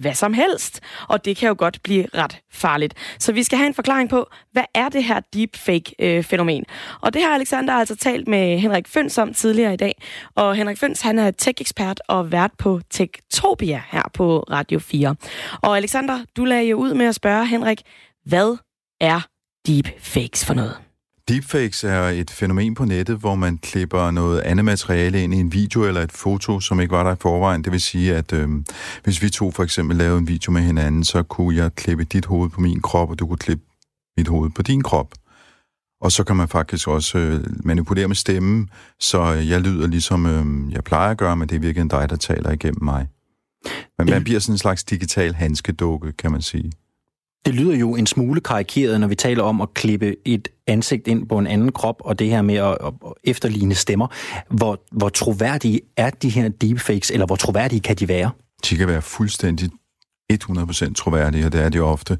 hvad 0.00 0.14
som 0.14 0.32
helst. 0.32 0.80
Og 1.08 1.24
det 1.24 1.36
kan 1.36 1.48
jo 1.48 1.54
godt 1.58 1.82
blive 1.82 2.06
ret 2.14 2.38
farligt. 2.52 2.94
Så 3.18 3.32
vi 3.32 3.42
skal 3.42 3.58
have 3.58 3.66
en 3.66 3.74
forklaring 3.74 4.10
på, 4.10 4.26
hvad 4.52 4.64
er 4.74 4.88
det 4.88 5.04
her 5.04 5.20
deepfake-fænomen? 5.34 6.64
Øh, 6.68 6.98
og 7.00 7.14
det 7.14 7.22
har 7.22 7.34
Alexander 7.34 7.74
altså 7.74 7.96
talt 7.96 8.28
med 8.28 8.58
Henrik 8.58 8.88
Føns 8.88 9.18
om 9.18 9.34
tidligere 9.34 9.74
i 9.74 9.76
dag. 9.76 10.02
Og 10.34 10.54
Henrik 10.54 10.78
Føns, 10.78 11.00
han 11.00 11.18
er 11.18 11.30
tech-ekspert 11.30 12.00
og 12.08 12.32
vært 12.32 12.50
på 12.58 12.80
Techtopia 12.90 13.82
her 13.90 14.02
på 14.14 14.38
Radio 14.50 14.78
4. 14.78 15.16
Og 15.62 15.76
Alexander, 15.76 16.24
du 16.36 16.44
lagde 16.44 16.68
jo 16.68 16.76
ud 16.76 16.94
med 16.94 17.06
at 17.06 17.14
spørge 17.14 17.46
Henrik, 17.46 17.82
hvad 18.24 18.56
er 19.00 19.20
deepfakes 19.66 20.44
for 20.44 20.54
noget? 20.54 20.89
Deepfakes 21.30 21.84
er 21.84 22.02
et 22.02 22.30
fænomen 22.30 22.74
på 22.74 22.84
nettet, 22.84 23.16
hvor 23.16 23.34
man 23.34 23.58
klipper 23.58 24.10
noget 24.10 24.40
andet 24.40 24.64
materiale 24.64 25.22
ind 25.22 25.34
i 25.34 25.36
en 25.36 25.52
video 25.52 25.84
eller 25.84 26.00
et 26.00 26.12
foto, 26.12 26.60
som 26.60 26.80
ikke 26.80 26.92
var 26.92 27.02
der 27.02 27.12
i 27.12 27.16
forvejen. 27.20 27.64
Det 27.64 27.72
vil 27.72 27.80
sige, 27.80 28.16
at 28.16 28.32
øh, 28.32 28.48
hvis 29.04 29.22
vi 29.22 29.30
to 29.30 29.50
for 29.50 29.62
eksempel 29.62 29.96
lavede 29.96 30.18
en 30.18 30.28
video 30.28 30.52
med 30.52 30.62
hinanden, 30.62 31.04
så 31.04 31.22
kunne 31.22 31.56
jeg 31.56 31.74
klippe 31.74 32.04
dit 32.04 32.26
hoved 32.26 32.50
på 32.50 32.60
min 32.60 32.80
krop, 32.80 33.10
og 33.10 33.18
du 33.18 33.26
kunne 33.26 33.38
klippe 33.38 33.64
mit 34.16 34.28
hoved 34.28 34.50
på 34.50 34.62
din 34.62 34.82
krop. 34.82 35.14
Og 36.00 36.12
så 36.12 36.24
kan 36.24 36.36
man 36.36 36.48
faktisk 36.48 36.88
også 36.88 37.18
øh, 37.18 37.44
manipulere 37.64 38.08
med 38.08 38.16
stemmen, 38.16 38.70
så 39.00 39.24
jeg 39.24 39.60
lyder 39.60 39.86
ligesom 39.86 40.26
øh, 40.26 40.72
jeg 40.72 40.84
plejer 40.84 41.10
at 41.10 41.18
gøre, 41.18 41.36
men 41.36 41.48
det 41.48 41.56
er 41.56 41.60
virkelig 41.60 41.90
dig, 41.90 42.10
der 42.10 42.16
taler 42.16 42.50
igennem 42.50 42.84
mig. 42.84 43.08
Men 43.98 44.10
man 44.10 44.24
bliver 44.24 44.40
sådan 44.40 44.54
en 44.54 44.58
slags 44.58 44.84
digital 44.84 45.34
handskedukke, 45.34 46.12
kan 46.12 46.32
man 46.32 46.42
sige. 46.42 46.72
Det 47.46 47.54
lyder 47.54 47.76
jo 47.76 47.96
en 47.96 48.06
smule 48.06 48.40
karikeret, 48.40 49.00
når 49.00 49.06
vi 49.06 49.14
taler 49.14 49.42
om 49.42 49.60
at 49.60 49.74
klippe 49.74 50.16
et 50.24 50.48
ansigt 50.66 51.08
ind 51.08 51.28
på 51.28 51.38
en 51.38 51.46
anden 51.46 51.72
krop, 51.72 51.96
og 52.00 52.18
det 52.18 52.30
her 52.30 52.42
med 52.42 52.54
at, 52.54 52.78
at 52.84 52.92
efterligne 53.24 53.74
stemmer. 53.74 54.06
Hvor, 54.50 54.82
hvor 54.92 55.08
troværdige 55.08 55.80
er 55.96 56.10
de 56.10 56.28
her 56.28 56.48
deepfakes, 56.48 57.10
eller 57.10 57.26
hvor 57.26 57.36
troværdige 57.36 57.80
kan 57.80 57.96
de 57.96 58.08
være? 58.08 58.30
De 58.70 58.76
kan 58.76 58.88
være 58.88 59.02
fuldstændig 59.02 59.70
100% 60.34 60.92
troværdige, 60.94 61.46
og 61.46 61.52
det 61.52 61.60
er 61.60 61.68
de 61.68 61.80
ofte. 61.80 62.18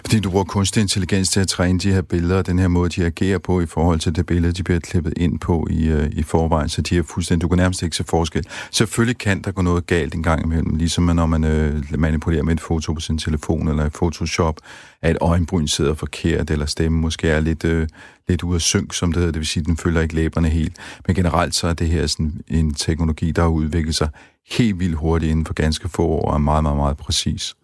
Fordi 0.00 0.20
du 0.20 0.30
bruger 0.30 0.44
kunstig 0.44 0.80
intelligens 0.80 1.28
til 1.28 1.40
at 1.40 1.48
træne 1.48 1.78
de 1.78 1.92
her 1.92 2.02
billeder, 2.02 2.38
og 2.38 2.46
den 2.46 2.58
her 2.58 2.68
måde, 2.68 2.88
de 2.90 3.06
agerer 3.06 3.38
på 3.38 3.60
i 3.60 3.66
forhold 3.66 4.00
til 4.00 4.16
det 4.16 4.26
billede, 4.26 4.52
de 4.52 4.62
bliver 4.62 4.80
klippet 4.80 5.12
ind 5.16 5.38
på 5.38 5.66
i, 5.70 5.88
øh, 5.88 6.10
i 6.12 6.22
forvejen, 6.22 6.68
så 6.68 6.82
de 6.82 6.98
er 6.98 7.02
fuldstændig, 7.02 7.42
du 7.42 7.48
kan 7.48 7.58
nærmest 7.58 7.82
ikke 7.82 7.96
se 7.96 8.04
forskel. 8.04 8.44
Selvfølgelig 8.70 9.18
kan 9.18 9.42
der 9.42 9.50
gå 9.50 9.62
noget 9.62 9.86
galt 9.86 10.14
en 10.14 10.22
gang 10.22 10.44
imellem, 10.44 10.74
ligesom 10.74 11.04
når 11.04 11.26
man 11.26 11.44
øh, 11.44 11.82
manipulerer 11.98 12.42
med 12.42 12.54
et 12.54 12.60
foto 12.60 12.92
på 12.92 13.00
sin 13.00 13.18
telefon 13.18 13.68
eller 13.68 13.86
i 13.86 13.90
Photoshop, 13.90 14.56
at 15.02 15.10
et 15.10 15.18
øjenbryn 15.20 15.66
sidder 15.66 15.94
forkert, 15.94 16.50
eller 16.50 16.66
stemmen 16.66 17.00
måske 17.00 17.28
er 17.28 17.40
lidt, 17.40 17.64
øh, 17.64 17.88
lidt 18.28 18.42
ude 18.42 18.54
af 18.54 18.60
synk, 18.60 18.94
som 18.94 19.12
det 19.12 19.16
hedder, 19.16 19.32
det 19.32 19.38
vil 19.38 19.46
sige, 19.46 19.60
at 19.60 19.66
den 19.66 19.76
følger 19.76 20.00
ikke 20.00 20.14
læberne 20.14 20.48
helt. 20.48 20.76
Men 21.06 21.16
generelt 21.16 21.54
så 21.54 21.68
er 21.68 21.72
det 21.72 21.88
her 21.88 22.06
sådan 22.06 22.40
en 22.48 22.74
teknologi, 22.74 23.30
der 23.30 23.42
har 23.42 23.48
udviklet 23.48 23.94
sig 23.94 24.08
helt 24.50 24.80
vildt 24.80 24.96
hurtigt 24.96 25.30
inden 25.30 25.46
for 25.46 25.54
ganske 25.54 25.88
få 25.88 26.06
år, 26.06 26.28
og 26.28 26.34
er 26.34 26.38
meget, 26.38 26.62
meget, 26.62 26.76
meget 26.76 26.96
præcis. 26.96 27.54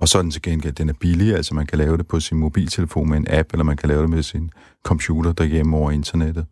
Og 0.00 0.08
så 0.08 0.18
er 0.18 0.22
den 0.22 0.30
til 0.30 0.42
gengæld, 0.42 0.72
den 0.72 0.88
er 0.88 0.92
billig, 1.00 1.34
altså 1.34 1.54
man 1.54 1.66
kan 1.66 1.78
lave 1.78 1.96
det 1.96 2.06
på 2.06 2.20
sin 2.20 2.38
mobiltelefon 2.38 3.08
med 3.08 3.16
en 3.16 3.26
app, 3.30 3.52
eller 3.52 3.64
man 3.64 3.76
kan 3.76 3.88
lave 3.88 4.02
det 4.02 4.10
med 4.10 4.22
sin 4.22 4.50
computer 4.82 5.32
derhjemme 5.32 5.76
over 5.76 5.90
internettet. 5.90 6.46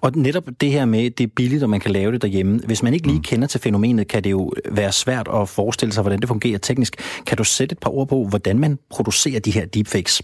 Og 0.00 0.12
netop 0.14 0.44
det 0.60 0.70
her 0.70 0.84
med, 0.84 1.10
det 1.10 1.24
er 1.24 1.28
billigt, 1.36 1.62
og 1.62 1.70
man 1.70 1.80
kan 1.80 1.90
lave 1.90 2.12
det 2.12 2.22
derhjemme. 2.22 2.60
Hvis 2.66 2.82
man 2.82 2.94
ikke 2.94 3.06
lige 3.06 3.16
mm. 3.16 3.22
kender 3.22 3.46
til 3.48 3.60
fænomenet, 3.60 4.08
kan 4.08 4.24
det 4.24 4.30
jo 4.30 4.52
være 4.70 4.92
svært 4.92 5.28
at 5.34 5.48
forestille 5.48 5.92
sig, 5.92 6.02
hvordan 6.02 6.20
det 6.20 6.28
fungerer 6.28 6.58
teknisk. 6.58 6.96
Kan 7.26 7.36
du 7.36 7.44
sætte 7.44 7.72
et 7.72 7.78
par 7.78 7.90
ord 7.90 8.08
på, 8.08 8.26
hvordan 8.28 8.58
man 8.58 8.78
producerer 8.90 9.40
de 9.40 9.50
her 9.50 9.66
deepfakes? 9.66 10.22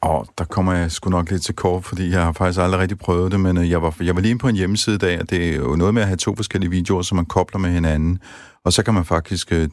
Og 0.00 0.28
der 0.38 0.44
kommer 0.44 0.72
jeg 0.72 0.92
sgu 0.92 1.10
nok 1.10 1.30
lidt 1.30 1.42
til 1.42 1.54
kort, 1.54 1.84
fordi 1.84 2.10
jeg 2.10 2.22
har 2.22 2.32
faktisk 2.32 2.60
aldrig 2.60 2.80
rigtig 2.80 2.98
prøvet 2.98 3.32
det, 3.32 3.40
men 3.40 3.58
øh, 3.58 3.70
jeg 3.70 3.82
var, 3.82 3.96
jeg 4.00 4.14
var 4.14 4.20
lige 4.20 4.38
på 4.38 4.48
en 4.48 4.56
hjemmeside 4.56 4.96
i 4.96 4.98
dag, 4.98 5.20
og 5.20 5.30
det 5.30 5.48
er 5.48 5.56
jo 5.56 5.76
noget 5.76 5.94
med 5.94 6.02
at 6.02 6.08
have 6.08 6.16
to 6.16 6.36
forskellige 6.36 6.70
videoer, 6.70 7.02
som 7.02 7.16
man 7.16 7.26
kobler 7.26 7.58
med 7.58 7.70
hinanden. 7.70 8.18
Og 8.64 8.72
så 8.72 8.82
kan 8.82 8.94
man 8.94 9.04
faktisk 9.04 9.52
øh, 9.52 9.68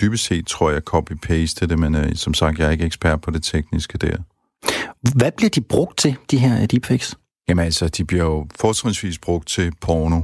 dybest 0.00 0.24
set, 0.24 0.46
tror 0.46 0.70
jeg, 0.70 0.82
copy-paste 0.94 1.66
det, 1.66 1.78
men 1.78 1.94
øh, 1.94 2.14
som 2.14 2.34
sagt, 2.34 2.58
jeg 2.58 2.66
er 2.66 2.70
ikke 2.70 2.84
ekspert 2.84 3.20
på 3.20 3.30
det 3.30 3.42
tekniske 3.42 3.98
der. 3.98 4.16
Hvad 5.14 5.32
bliver 5.36 5.50
de 5.50 5.60
brugt 5.60 5.98
til, 5.98 6.16
de 6.30 6.38
her 6.38 6.66
deepfakes? 6.66 7.16
Jamen 7.48 7.64
altså, 7.64 7.88
de 7.88 8.04
bliver 8.04 8.24
jo 8.24 8.46
fortrinsvis 8.60 9.18
brugt 9.18 9.48
til 9.48 9.72
porno. 9.80 10.20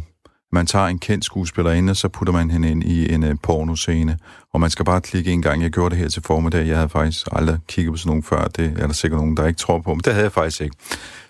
Man 0.53 0.67
tager 0.67 0.87
en 0.87 0.99
kendt 0.99 1.25
skuespillerinde, 1.25 1.91
og 1.91 1.97
så 1.97 2.09
putter 2.09 2.33
man 2.33 2.51
hende 2.51 2.71
ind 2.71 2.85
i 2.85 3.13
en 3.13 3.23
uh, 3.23 3.31
pornoscene. 3.43 4.19
Og 4.57 4.61
man 4.61 4.71
skal 4.71 4.85
bare 4.85 5.01
klikke 5.01 5.31
en 5.31 5.43
gang. 5.43 5.63
Jeg 5.63 5.71
gjorde 5.71 5.91
det 5.91 5.99
her 5.99 6.09
til 6.09 6.23
formiddag. 6.23 6.67
Jeg 6.67 6.77
havde 6.77 6.89
faktisk 6.89 7.27
aldrig 7.33 7.59
kigget 7.69 7.93
på 7.93 7.97
sådan 7.97 8.09
nogen 8.09 8.23
før. 8.23 8.45
Det 8.45 8.75
er 8.79 8.87
der 8.87 8.95
sikkert 8.95 9.21
nogen, 9.21 9.37
der 9.37 9.47
ikke 9.47 9.59
tror 9.59 9.79
på, 9.79 9.95
men 9.95 10.01
det 10.01 10.13
havde 10.13 10.25
jeg 10.25 10.33
faktisk 10.33 10.61
ikke. 10.61 10.77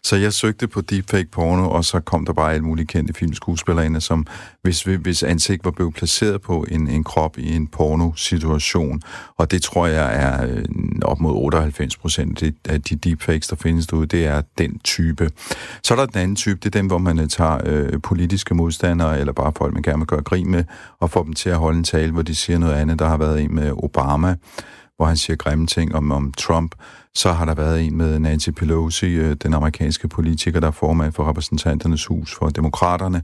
Så 0.06 0.16
jeg 0.16 0.32
søgte 0.32 0.68
på 0.68 0.80
deepfake 0.80 1.28
porno, 1.30 1.70
og 1.70 1.84
så 1.84 2.00
kom 2.00 2.26
der 2.26 2.32
bare 2.32 2.52
alle 2.52 2.64
mulige 2.64 2.86
kendte 2.86 3.14
filmskuespillerinde, 3.14 4.00
som 4.00 4.26
hvis, 4.62 4.82
hvis 4.82 5.22
ansigt 5.22 5.64
var 5.64 5.70
blevet 5.70 5.94
placeret 5.94 6.42
på 6.42 6.66
en, 6.68 6.88
en 6.88 7.04
krop 7.04 7.38
i 7.38 7.56
en 7.56 7.66
porno-situation. 7.66 9.02
Og 9.36 9.50
det 9.50 9.62
tror 9.62 9.86
jeg 9.86 10.22
er 10.22 10.46
øh, 10.46 10.64
op 11.02 11.20
mod 11.20 11.32
98 11.34 11.96
procent 11.96 12.42
af 12.64 12.82
de 12.82 12.96
deepfakes, 12.96 13.48
der 13.48 13.56
findes 13.56 13.86
derude, 13.86 14.06
det 14.06 14.26
er 14.26 14.42
den 14.58 14.78
type. 14.78 15.30
Så 15.82 15.94
er 15.94 15.98
der 15.98 16.06
den 16.06 16.20
anden 16.20 16.36
type, 16.36 16.58
det 16.62 16.66
er 16.66 16.78
dem, 16.78 16.86
hvor 16.86 16.98
man 16.98 17.18
øh, 17.18 17.28
tager 17.28 17.58
øh, 17.64 18.00
politiske 18.02 18.54
modstandere, 18.54 19.20
eller 19.20 19.32
bare 19.32 19.52
folk, 19.56 19.74
man 19.74 19.82
gerne 19.82 19.98
vil 19.98 20.06
gøre 20.06 20.22
grin 20.22 20.50
med, 20.50 20.64
og 21.00 21.10
får 21.10 21.22
dem 21.22 21.32
til 21.32 21.50
at 21.50 21.56
holde 21.56 21.78
en 21.78 21.84
tale, 21.84 22.12
hvor 22.12 22.22
de 22.22 22.34
siger 22.34 22.58
noget 22.58 22.74
andet. 22.74 22.98
Der 22.98 23.08
har 23.08 23.15
været 23.18 23.42
en 23.42 23.54
med 23.54 23.72
Obama, 23.72 24.36
hvor 24.96 25.06
han 25.06 25.16
siger 25.16 25.36
grimme 25.36 25.66
ting 25.66 25.94
om, 25.94 26.12
om 26.12 26.32
Trump. 26.32 26.74
Så 27.14 27.32
har 27.32 27.44
der 27.44 27.54
været 27.54 27.82
en 27.82 27.96
med 27.96 28.18
Nancy 28.18 28.50
Pelosi, 28.50 29.06
øh, 29.06 29.36
den 29.42 29.54
amerikanske 29.54 30.08
politiker, 30.08 30.60
der 30.60 30.66
er 30.66 30.70
formand 30.70 31.12
for 31.12 31.28
repræsentanternes 31.28 32.06
hus 32.06 32.34
for 32.34 32.48
demokraterne. 32.48 33.22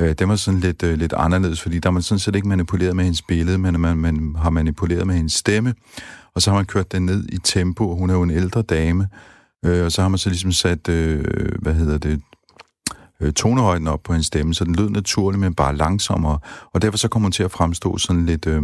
Øh, 0.00 0.14
det 0.18 0.28
var 0.28 0.36
sådan 0.36 0.60
lidt, 0.60 0.82
øh, 0.82 0.98
lidt 0.98 1.12
anderledes, 1.12 1.62
fordi 1.62 1.78
der 1.78 1.88
har 1.88 1.92
man 1.92 2.02
sådan 2.02 2.18
set 2.18 2.36
ikke 2.36 2.48
manipuleret 2.48 2.96
med 2.96 3.04
hendes 3.04 3.22
billede, 3.22 3.58
men 3.58 3.80
man, 3.80 3.96
man 3.96 4.36
har 4.38 4.50
manipuleret 4.50 5.06
med 5.06 5.14
hendes 5.14 5.32
stemme, 5.32 5.74
og 6.34 6.42
så 6.42 6.50
har 6.50 6.58
man 6.58 6.64
kørt 6.64 6.92
den 6.92 7.06
ned 7.06 7.24
i 7.28 7.38
tempo, 7.38 7.96
hun 7.96 8.10
er 8.10 8.14
jo 8.14 8.22
en 8.22 8.30
ældre 8.30 8.62
dame, 8.62 9.08
øh, 9.64 9.84
og 9.84 9.92
så 9.92 10.02
har 10.02 10.08
man 10.08 10.18
så 10.18 10.28
ligesom 10.28 10.52
sat, 10.52 10.88
øh, 10.88 11.24
hvad 11.62 11.74
hedder 11.74 11.98
det, 11.98 12.20
tonehøjden 13.36 13.86
op 13.86 14.02
på 14.02 14.12
hendes 14.12 14.26
stemme, 14.26 14.54
så 14.54 14.64
den 14.64 14.74
lød 14.74 14.90
naturligt, 14.90 15.40
men 15.40 15.54
bare 15.54 15.76
langsommere, 15.76 16.38
og 16.72 16.82
derfor 16.82 16.98
så 16.98 17.08
kommer 17.08 17.26
hun 17.26 17.32
til 17.32 17.42
at 17.42 17.50
fremstå 17.50 17.98
sådan 17.98 18.26
lidt, 18.26 18.46
øh, 18.46 18.62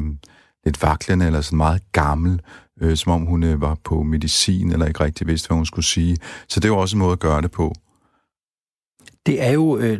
lidt 0.67 0.83
vaklende, 0.83 1.27
eller 1.27 1.41
sådan 1.41 1.57
meget 1.57 1.83
gammel, 1.93 2.41
øh, 2.81 2.97
som 2.97 3.13
om 3.13 3.23
hun 3.23 3.43
øh, 3.43 3.61
var 3.61 3.77
på 3.85 4.03
medicin, 4.03 4.73
eller 4.73 4.87
ikke 4.87 5.05
rigtig 5.05 5.27
vidste, 5.27 5.49
hvad 5.49 5.57
hun 5.57 5.67
skulle 5.67 5.87
sige. 5.87 6.17
Så 6.49 6.61
det 6.61 6.69
jo 6.69 6.79
også 6.79 6.97
en 6.97 7.01
måde 7.01 7.13
at 7.13 7.19
gøre 7.19 7.43
det 7.43 7.51
på. 7.51 7.75
Det 9.27 9.43
er 9.43 9.51
jo 9.51 9.79
øh, 9.79 9.99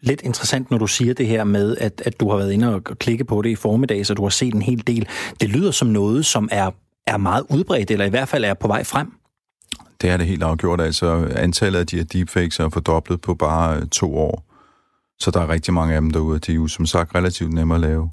lidt 0.00 0.20
interessant, 0.22 0.70
når 0.70 0.78
du 0.78 0.86
siger 0.86 1.14
det 1.14 1.26
her 1.26 1.44
med, 1.44 1.76
at, 1.76 2.02
at 2.04 2.20
du 2.20 2.30
har 2.30 2.36
været 2.36 2.52
inde 2.52 2.74
og 2.74 2.84
klikke 2.84 3.24
på 3.24 3.42
det 3.42 3.50
i 3.50 3.54
formiddag, 3.54 4.06
så 4.06 4.14
du 4.14 4.22
har 4.22 4.30
set 4.30 4.54
en 4.54 4.62
hel 4.62 4.86
del. 4.86 5.08
Det 5.40 5.48
lyder 5.48 5.70
som 5.70 5.88
noget, 5.88 6.26
som 6.26 6.48
er, 6.52 6.70
er 7.06 7.16
meget 7.16 7.44
udbredt, 7.50 7.90
eller 7.90 8.04
i 8.04 8.10
hvert 8.10 8.28
fald 8.28 8.44
er 8.44 8.54
på 8.54 8.66
vej 8.68 8.84
frem. 8.84 9.12
Det 10.00 10.10
er 10.10 10.16
det 10.16 10.26
helt 10.26 10.42
afgjort. 10.42 10.80
Altså, 10.80 11.32
antallet 11.36 11.78
af 11.78 11.86
de 11.86 11.96
her 11.96 12.04
deepfakes 12.04 12.58
er 12.58 12.68
fordoblet 12.68 13.20
på 13.20 13.34
bare 13.34 13.76
øh, 13.76 13.86
to 13.86 14.16
år. 14.16 14.44
Så 15.18 15.30
der 15.30 15.40
er 15.40 15.48
rigtig 15.48 15.74
mange 15.74 15.94
af 15.94 16.00
dem 16.00 16.10
derude. 16.10 16.38
De 16.38 16.52
er 16.52 16.56
jo 16.56 16.66
som 16.66 16.86
sagt 16.86 17.14
relativt 17.14 17.52
nemme 17.52 17.74
at 17.74 17.80
lave. 17.80 18.10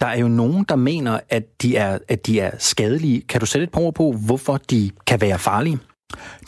Der 0.00 0.06
er 0.06 0.18
jo 0.18 0.28
nogen, 0.28 0.64
der 0.68 0.76
mener, 0.76 1.20
at 1.28 1.62
de 1.62 1.76
er, 1.76 1.98
at 2.08 2.26
de 2.26 2.40
er 2.40 2.50
skadelige. 2.58 3.20
Kan 3.20 3.40
du 3.40 3.46
sætte 3.46 3.64
et 3.64 3.70
par 3.70 3.80
ord 3.80 3.94
på, 3.94 4.12
hvorfor 4.26 4.56
de 4.56 4.90
kan 5.06 5.20
være 5.20 5.38
farlige? 5.38 5.78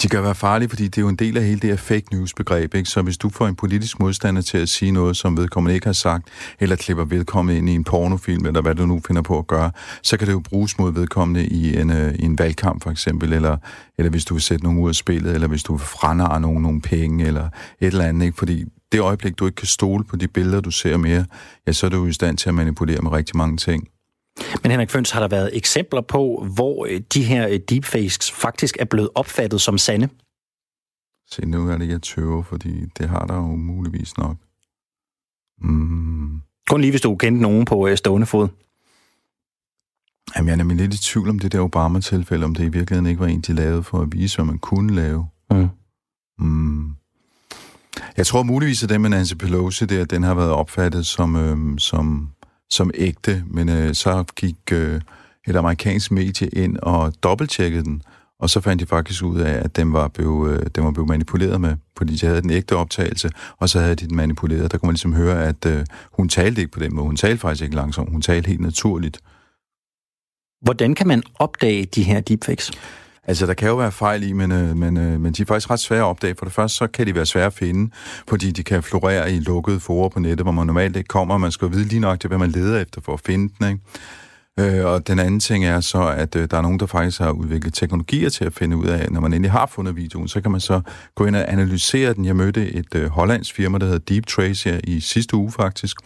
De 0.02 0.08
kan 0.08 0.22
være 0.22 0.34
farlige, 0.34 0.68
fordi 0.68 0.84
det 0.84 0.98
er 0.98 1.02
jo 1.02 1.08
en 1.08 1.16
del 1.16 1.36
af 1.36 1.44
hele 1.44 1.60
det 1.60 1.70
her 1.70 1.76
fake 1.76 2.04
news-begreb. 2.12 2.74
Ikke? 2.74 2.88
Så 2.88 3.02
hvis 3.02 3.18
du 3.18 3.28
får 3.28 3.46
en 3.46 3.54
politisk 3.54 4.00
modstander 4.00 4.42
til 4.42 4.58
at 4.58 4.68
sige 4.68 4.90
noget, 4.90 5.16
som 5.16 5.36
vedkommende 5.36 5.74
ikke 5.74 5.86
har 5.86 5.92
sagt, 5.92 6.28
eller 6.60 6.76
klipper 6.76 7.04
vedkommende 7.04 7.58
ind 7.58 7.68
i 7.68 7.74
en 7.74 7.84
pornofilm, 7.84 8.46
eller 8.46 8.62
hvad 8.62 8.74
du 8.74 8.86
nu 8.86 9.00
finder 9.06 9.22
på 9.22 9.38
at 9.38 9.46
gøre, 9.46 9.70
så 10.02 10.16
kan 10.16 10.26
det 10.26 10.32
jo 10.32 10.40
bruges 10.40 10.78
mod 10.78 10.92
vedkommende 10.92 11.46
i 11.46 11.76
en, 11.76 11.90
øh, 11.90 12.14
i 12.14 12.24
en 12.24 12.38
valgkamp 12.38 12.82
for 12.82 12.90
eksempel, 12.90 13.32
eller, 13.32 13.56
eller 13.98 14.10
hvis 14.10 14.24
du 14.24 14.34
vil 14.34 14.42
sætte 14.42 14.64
nogen 14.64 14.78
ud 14.78 14.88
af 14.88 14.94
spillet, 14.94 15.34
eller 15.34 15.48
hvis 15.48 15.62
du 15.62 15.76
vil 15.76 15.86
franare 15.86 16.40
nogen 16.40 16.62
nogle 16.62 16.80
penge, 16.80 17.26
eller 17.26 17.48
et 17.80 17.86
eller 17.86 18.04
andet. 18.04 18.26
Ikke? 18.26 18.38
Fordi 18.38 18.64
det 18.92 19.00
øjeblik, 19.00 19.38
du 19.38 19.46
ikke 19.46 19.56
kan 19.56 19.66
stole 19.66 20.04
på 20.04 20.16
de 20.16 20.28
billeder, 20.28 20.60
du 20.60 20.70
ser 20.70 20.96
mere, 20.96 21.24
ja, 21.66 21.72
så 21.72 21.86
er 21.86 21.90
du 21.90 22.06
i 22.06 22.12
stand 22.12 22.38
til 22.38 22.48
at 22.48 22.54
manipulere 22.54 23.02
med 23.02 23.10
rigtig 23.10 23.36
mange 23.36 23.56
ting. 23.56 23.88
Men 24.62 24.70
Henrik 24.70 24.90
Føns, 24.90 25.10
har 25.10 25.20
der 25.20 25.28
været 25.28 25.56
eksempler 25.56 26.00
på, 26.00 26.46
hvor 26.54 26.86
øh, 26.90 27.00
de 27.14 27.24
her 27.24 27.48
øh, 27.48 27.60
deepfakes 27.68 28.30
faktisk 28.30 28.76
er 28.80 28.84
blevet 28.84 29.10
opfattet 29.14 29.60
som 29.60 29.78
sande? 29.78 30.08
Se, 31.30 31.46
nu 31.46 31.70
er 31.70 31.78
det 31.78 31.88
jeg 31.88 32.02
tøver, 32.02 32.42
fordi 32.42 32.86
det 32.98 33.08
har 33.08 33.26
der 33.26 33.34
jo 33.34 33.56
muligvis 33.56 34.18
nok. 34.18 34.36
Mm. 35.60 36.40
Kun 36.70 36.80
lige, 36.80 36.90
hvis 36.90 37.00
du 37.00 37.16
kendte 37.16 37.42
nogen 37.42 37.64
på 37.64 37.88
øh, 37.88 37.96
stående 37.96 38.26
fod. 38.26 38.48
Jamen, 40.36 40.48
jeg 40.48 40.52
er 40.52 40.56
nemlig 40.56 40.76
lidt 40.76 40.94
i 40.94 41.02
tvivl 41.02 41.28
om 41.28 41.38
det 41.38 41.52
der 41.52 41.60
Obama-tilfælde, 41.60 42.44
om 42.44 42.54
det 42.54 42.64
i 42.64 42.68
virkeligheden 42.68 43.06
ikke 43.06 43.20
var 43.20 43.26
en, 43.26 43.40
de 43.40 43.52
lavede 43.52 43.82
for 43.82 44.00
at 44.00 44.12
vise, 44.12 44.36
hvad 44.36 44.44
man 44.44 44.58
kunne 44.58 44.94
lave. 44.94 45.28
Mm. 45.50 45.68
Mm. 46.38 46.97
Jeg 48.16 48.26
tror 48.26 48.42
muligvis, 48.42 48.82
at 48.82 48.88
den 48.88 49.02
med 49.02 49.10
Nancy 49.10 49.34
Pelosi 49.34 49.86
der, 49.86 50.04
den 50.04 50.22
har 50.22 50.34
været 50.34 50.50
opfattet 50.50 51.06
som, 51.06 51.36
øh, 51.36 51.78
som, 51.78 52.28
som 52.70 52.90
ægte, 52.94 53.44
men 53.46 53.68
øh, 53.68 53.94
så 53.94 54.24
gik 54.36 54.56
øh, 54.72 55.00
et 55.48 55.56
amerikansk 55.56 56.10
medie 56.10 56.48
ind 56.48 56.76
og 56.76 57.12
dobbelttjekkede 57.22 57.84
den, 57.84 58.02
og 58.40 58.50
så 58.50 58.60
fandt 58.60 58.80
de 58.82 58.86
faktisk 58.86 59.24
ud 59.24 59.40
af, 59.40 59.64
at 59.64 59.76
den 59.76 59.92
var 59.92 60.08
blevet, 60.08 60.60
øh, 60.60 60.66
den 60.74 60.84
var 60.84 60.90
blevet 60.90 61.08
manipuleret 61.08 61.60
med, 61.60 61.76
fordi 61.98 62.16
de 62.16 62.26
havde 62.26 62.42
den 62.42 62.50
ægte 62.50 62.76
optagelse, 62.76 63.30
og 63.58 63.68
så 63.68 63.80
havde 63.80 63.94
de 63.94 64.06
den 64.06 64.16
manipuleret. 64.16 64.72
Der 64.72 64.78
kunne 64.78 64.86
man 64.86 64.94
ligesom 64.94 65.14
høre, 65.14 65.44
at 65.44 65.66
øh, 65.66 65.84
hun 66.12 66.28
talte 66.28 66.60
ikke 66.60 66.72
på 66.72 66.80
den 66.80 66.94
måde. 66.94 67.06
Hun 67.06 67.16
talte 67.16 67.38
faktisk 67.38 67.62
ikke 67.62 67.76
langsomt. 67.76 68.10
Hun 68.10 68.22
talte 68.22 68.48
helt 68.48 68.60
naturligt. 68.60 69.20
Hvordan 70.62 70.94
kan 70.94 71.06
man 71.06 71.22
opdage 71.34 71.84
de 71.84 72.02
her 72.02 72.20
deepfakes? 72.20 72.72
Altså, 73.28 73.46
der 73.46 73.54
kan 73.54 73.68
jo 73.68 73.76
være 73.76 73.92
fejl 73.92 74.22
i, 74.22 74.32
men, 74.32 74.52
øh, 74.52 74.76
men, 74.76 74.96
øh, 74.96 75.20
men 75.20 75.32
de 75.32 75.42
er 75.42 75.46
faktisk 75.46 75.70
ret 75.70 75.80
svære 75.80 76.00
at 76.00 76.04
opdage. 76.04 76.34
For 76.38 76.44
det 76.44 76.54
første, 76.54 76.76
så 76.76 76.86
kan 76.86 77.06
de 77.06 77.14
være 77.14 77.26
svære 77.26 77.46
at 77.46 77.52
finde, 77.52 77.90
fordi 78.28 78.50
de 78.50 78.62
kan 78.62 78.82
florere 78.82 79.32
i 79.32 79.38
lukkede 79.38 79.80
forer 79.80 80.08
på 80.08 80.20
nettet, 80.20 80.44
hvor 80.44 80.52
man 80.52 80.66
normalt 80.66 80.96
ikke 80.96 81.08
kommer, 81.08 81.34
og 81.34 81.40
man 81.40 81.52
skal 81.52 81.70
vide 81.70 81.84
lige 81.84 82.00
nok 82.00 82.20
til, 82.20 82.28
hvad 82.28 82.38
man 82.38 82.50
leder 82.50 82.80
efter 82.80 83.00
for 83.00 83.12
at 83.12 83.20
finde 83.20 83.54
den, 83.58 83.68
ikke? 83.68 83.80
Øh, 84.78 84.86
og 84.86 85.06
den 85.06 85.18
anden 85.18 85.40
ting 85.40 85.64
er 85.64 85.80
så, 85.80 86.08
at 86.08 86.36
øh, 86.36 86.48
der 86.50 86.56
er 86.56 86.62
nogen, 86.62 86.80
der 86.80 86.86
faktisk 86.86 87.18
har 87.18 87.30
udviklet 87.30 87.74
teknologier 87.74 88.28
til 88.28 88.44
at 88.44 88.54
finde 88.54 88.76
ud 88.76 88.86
af, 88.86 89.06
når 89.10 89.20
man 89.20 89.32
endelig 89.32 89.50
har 89.50 89.66
fundet 89.66 89.96
videoen, 89.96 90.28
så 90.28 90.40
kan 90.40 90.50
man 90.50 90.60
så 90.60 90.80
gå 91.14 91.26
ind 91.26 91.36
og 91.36 91.52
analysere 91.52 92.14
den. 92.14 92.24
Jeg 92.24 92.36
mødte 92.36 92.72
et 92.72 92.94
øh, 92.94 93.08
hollandsk 93.08 93.54
firma, 93.54 93.78
der 93.78 93.84
hedder 93.84 93.98
Deep 93.98 94.26
Trace 94.26 94.70
her 94.70 94.80
i 94.84 95.00
sidste 95.00 95.36
uge 95.36 95.52
faktisk, 95.52 95.96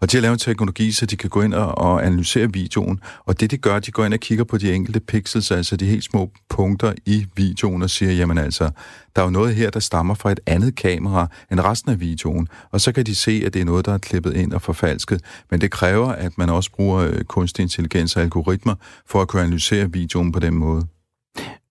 og 0.00 0.12
de 0.12 0.16
har 0.16 0.22
lavet 0.22 0.32
en 0.32 0.38
teknologi, 0.38 0.92
så 0.92 1.06
de 1.06 1.16
kan 1.16 1.30
gå 1.30 1.42
ind 1.42 1.54
og, 1.54 1.78
og 1.78 2.06
analysere 2.06 2.52
videoen. 2.52 3.00
Og 3.24 3.40
det, 3.40 3.50
de 3.50 3.56
gør, 3.56 3.78
de 3.78 3.90
går 3.90 4.04
ind 4.04 4.14
og 4.14 4.20
kigger 4.20 4.44
på 4.44 4.58
de 4.58 4.74
enkelte 4.74 5.00
pixels, 5.00 5.50
altså 5.50 5.76
de 5.76 5.86
helt 5.86 6.04
små 6.04 6.30
punkter 6.48 6.92
i 7.06 7.26
videoen, 7.36 7.82
og 7.82 7.90
siger, 7.90 8.12
jamen 8.12 8.38
altså, 8.38 8.70
der 9.16 9.22
er 9.22 9.26
jo 9.26 9.30
noget 9.30 9.54
her, 9.54 9.70
der 9.70 9.80
stammer 9.80 10.14
fra 10.14 10.32
et 10.32 10.40
andet 10.46 10.74
kamera 10.76 11.26
end 11.52 11.60
resten 11.60 11.90
af 11.90 12.00
videoen. 12.00 12.48
Og 12.70 12.80
så 12.80 12.92
kan 12.92 13.06
de 13.06 13.14
se, 13.14 13.42
at 13.46 13.54
det 13.54 13.60
er 13.60 13.64
noget, 13.64 13.86
der 13.86 13.94
er 13.94 13.98
klippet 13.98 14.36
ind 14.36 14.52
og 14.52 14.62
forfalsket. 14.62 15.20
Men 15.50 15.60
det 15.60 15.70
kræver, 15.70 16.08
at 16.08 16.38
man 16.38 16.50
også 16.50 16.70
bruger 16.72 16.98
øh, 16.98 17.24
kunstig 17.24 17.62
intelligens 17.62 18.16
og 18.16 18.22
algoritmer 18.22 18.74
for 19.06 19.22
at 19.22 19.28
kunne 19.28 19.42
analysere 19.42 19.92
videoen 19.92 20.32
på 20.32 20.40
den 20.40 20.54
måde. 20.54 20.86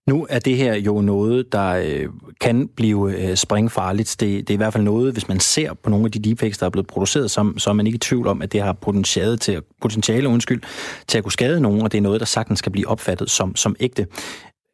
Nu 0.07 0.27
er 0.29 0.39
det 0.39 0.57
her 0.57 0.75
jo 0.75 1.01
noget, 1.01 1.51
der 1.51 1.69
øh, 1.69 2.09
kan 2.41 2.67
blive 2.75 3.17
øh, 3.17 3.35
springfarligt. 3.35 4.15
Det, 4.19 4.47
det 4.47 4.49
er 4.49 4.53
i 4.53 4.57
hvert 4.57 4.73
fald 4.73 4.83
noget, 4.83 5.13
hvis 5.13 5.27
man 5.27 5.39
ser 5.39 5.73
på 5.73 5.89
nogle 5.89 6.05
af 6.05 6.11
de 6.11 6.19
deepfakes, 6.19 6.57
der 6.57 6.65
er 6.65 6.69
blevet 6.69 6.87
produceret, 6.87 7.31
så, 7.31 7.53
så 7.57 7.69
er 7.69 7.73
man 7.73 7.87
ikke 7.87 7.95
i 7.95 7.99
tvivl 7.99 8.27
om, 8.27 8.41
at 8.41 8.51
det 8.51 8.61
har 8.61 8.73
potentiale 8.73 9.37
til, 9.37 9.61
potentiale, 9.81 10.29
undskyld, 10.29 10.61
til 11.07 11.17
at 11.17 11.23
kunne 11.23 11.31
skade 11.31 11.61
nogen, 11.61 11.81
og 11.81 11.91
det 11.91 11.97
er 11.97 12.01
noget, 12.01 12.19
der 12.19 12.25
sagtens 12.25 12.59
skal 12.59 12.71
blive 12.71 12.87
opfattet 12.87 13.29
som, 13.29 13.55
som 13.55 13.75
ægte. 13.79 14.07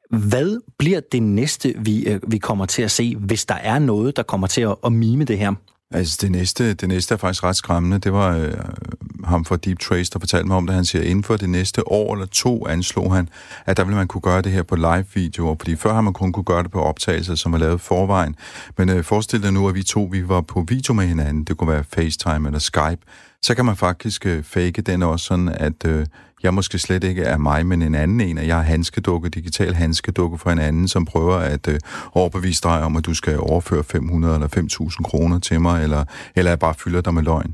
Hvad 0.10 0.60
bliver 0.78 1.00
det 1.12 1.24
næste, 1.24 1.74
vi, 1.78 2.04
øh, 2.04 2.19
vi 2.28 2.38
kommer 2.38 2.65
til 2.65 2.82
at 2.82 2.91
se, 2.91 3.15
hvis 3.15 3.46
der 3.46 3.56
er 3.56 3.80
noget, 3.80 4.17
der 4.17 4.24
kommer 4.24 4.48
til 4.48 4.62
at, 4.62 4.76
at 4.86 4.91
mime 4.91 5.24
det 5.24 5.38
her? 5.38 5.54
Altså, 5.93 6.17
det 6.21 6.32
næste, 6.32 6.73
det 6.73 6.89
næste 6.89 7.13
er 7.13 7.17
faktisk 7.17 7.43
ret 7.43 7.56
skræmmende. 7.56 7.97
Det 7.97 8.13
var 8.13 8.38
øh, 8.38 8.53
ham 9.23 9.45
fra 9.45 9.56
Deep 9.56 9.79
Trace, 9.79 10.12
der 10.13 10.19
fortalte 10.19 10.47
mig 10.47 10.58
om 10.58 10.67
det. 10.67 10.75
Han 10.75 10.86
siger, 10.86 11.01
at 11.01 11.08
inden 11.08 11.23
for 11.23 11.38
det 11.38 11.49
næste 11.49 11.91
år 11.91 12.13
eller 12.13 12.25
to 12.25 12.67
anslog 12.67 13.15
han, 13.15 13.29
at 13.65 13.77
der 13.77 13.84
vil 13.84 13.95
man 13.95 14.08
kunne 14.08 14.21
gøre 14.21 14.41
det 14.41 14.51
her 14.51 14.63
på 14.63 14.75
live-videoer. 14.75 15.56
Fordi 15.60 15.75
før 15.75 15.93
har 15.93 16.01
man 16.01 16.13
kun 16.13 16.32
kunne 16.32 16.43
gøre 16.43 16.63
det 16.63 16.71
på 16.71 16.82
optagelser, 16.82 17.36
som 17.36 17.53
er 17.53 17.58
lavet 17.58 17.82
forvejen. 17.82 18.36
Men 18.77 18.89
øh, 18.89 19.03
forestil 19.03 19.43
dig 19.43 19.53
nu, 19.53 19.69
at 19.69 19.75
vi 19.75 19.84
to 19.84 20.10
vi 20.12 20.27
var 20.27 20.41
på 20.41 20.65
video 20.67 20.93
med 20.93 21.08
hinanden. 21.08 21.43
Det 21.43 21.58
kunne 21.58 21.71
være 21.71 21.84
FaceTime 21.84 22.47
eller 22.47 22.60
Skype. 22.60 23.01
Så 23.43 23.56
kan 23.56 23.65
man 23.65 23.75
faktisk 23.75 24.25
øh, 24.25 24.43
fake 24.43 24.82
den 24.82 25.03
også 25.03 25.25
sådan, 25.25 25.49
at 25.49 25.86
øh, 25.86 26.06
jeg 26.43 26.53
måske 26.53 26.79
slet 26.79 27.03
ikke 27.03 27.23
er 27.23 27.38
mig, 27.38 27.65
men 27.65 27.82
en 27.82 27.95
anden 27.95 28.21
en, 28.21 28.38
at 28.38 28.47
jeg 28.47 28.58
er 28.58 28.63
handskedukke, 28.63 29.29
digital 29.29 29.73
handskedukke 29.73 30.38
for 30.38 30.49
en 30.51 30.60
anden, 30.60 30.88
som 30.88 31.06
prøver 31.06 31.36
at 31.36 31.67
øh, 31.67 31.79
overbevise 32.12 32.62
dig 32.62 32.82
om, 32.84 32.95
at 32.95 33.06
du 33.06 33.13
skal 33.13 33.39
overføre 33.39 33.84
500 33.84 34.34
eller 34.34 34.47
5.000 34.47 35.03
kroner 35.03 35.39
til 35.39 35.62
mig, 35.62 35.84
eller, 35.84 36.06
eller 36.36 36.51
jeg 36.51 36.60
bare 36.60 36.73
fylder 36.73 37.01
dig 37.01 37.13
med 37.13 37.23
løgn. 37.23 37.53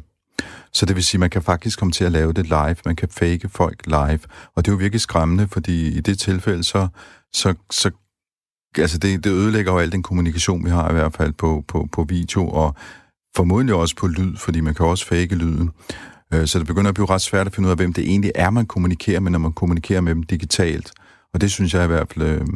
Så 0.74 0.86
det 0.86 0.96
vil 0.96 1.04
sige, 1.04 1.18
at 1.18 1.20
man 1.20 1.30
kan 1.30 1.42
faktisk 1.42 1.80
komme 1.80 1.92
til 1.92 2.06
at 2.06 2.12
lave 2.12 2.34
det 2.34 2.46
live, 2.46 2.76
man 2.86 2.96
kan 2.96 3.10
fake 3.10 3.50
folk 3.50 3.86
live, 3.86 4.20
og 4.56 4.66
det 4.66 4.68
er 4.68 4.72
jo 4.72 4.78
virkelig 4.78 5.02
skræmmende, 5.02 5.48
fordi 5.48 5.98
i 5.98 6.02
det 6.02 6.20
tilfælde, 6.20 6.64
så, 6.64 6.88
så, 7.34 7.54
så 7.72 7.92
altså 8.78 8.98
det, 8.98 9.24
det 9.24 9.30
ødelægger 9.30 9.72
jo 9.72 9.80
al 9.80 9.92
den 9.92 10.04
kommunikation, 10.04 10.66
vi 10.66 10.70
har 10.70 10.90
i 10.90 10.94
hvert 10.94 11.14
fald 11.14 11.34
på, 11.34 11.64
på, 11.68 11.88
på 11.92 12.04
video, 12.04 12.48
og 12.48 12.76
formodentlig 13.36 13.76
også 13.76 13.96
på 13.96 14.08
lyd, 14.08 14.36
fordi 14.38 14.62
man 14.62 14.74
kan 14.74 14.86
også 14.86 15.06
fake 15.06 15.36
lyden. 15.36 15.70
Øh, 16.34 16.48
så 16.48 16.60
det 16.60 16.68
begynder 16.68 16.90
at 16.90 16.96
blive 16.96 17.10
ret 17.10 17.22
svært 17.22 17.48
at 17.48 17.56
finde 17.56 17.68
ud 17.68 17.72
af, 17.72 17.78
hvem 17.78 17.94
det 17.94 18.04
egentlig 18.04 18.32
er, 18.36 18.50
man 18.50 18.66
kommunikerer 18.66 19.20
med, 19.20 19.32
når 19.32 19.40
man 19.40 19.54
kommunikerer 19.54 20.02
med 20.02 20.16
dem 20.16 20.24
digitalt. 20.24 20.92
Og 21.34 21.42
det 21.42 21.52
synes 21.52 21.74
jeg 21.74 21.84
i 21.84 21.88
hvert 21.88 22.14
fald 22.14 22.26
øh, 22.26 22.48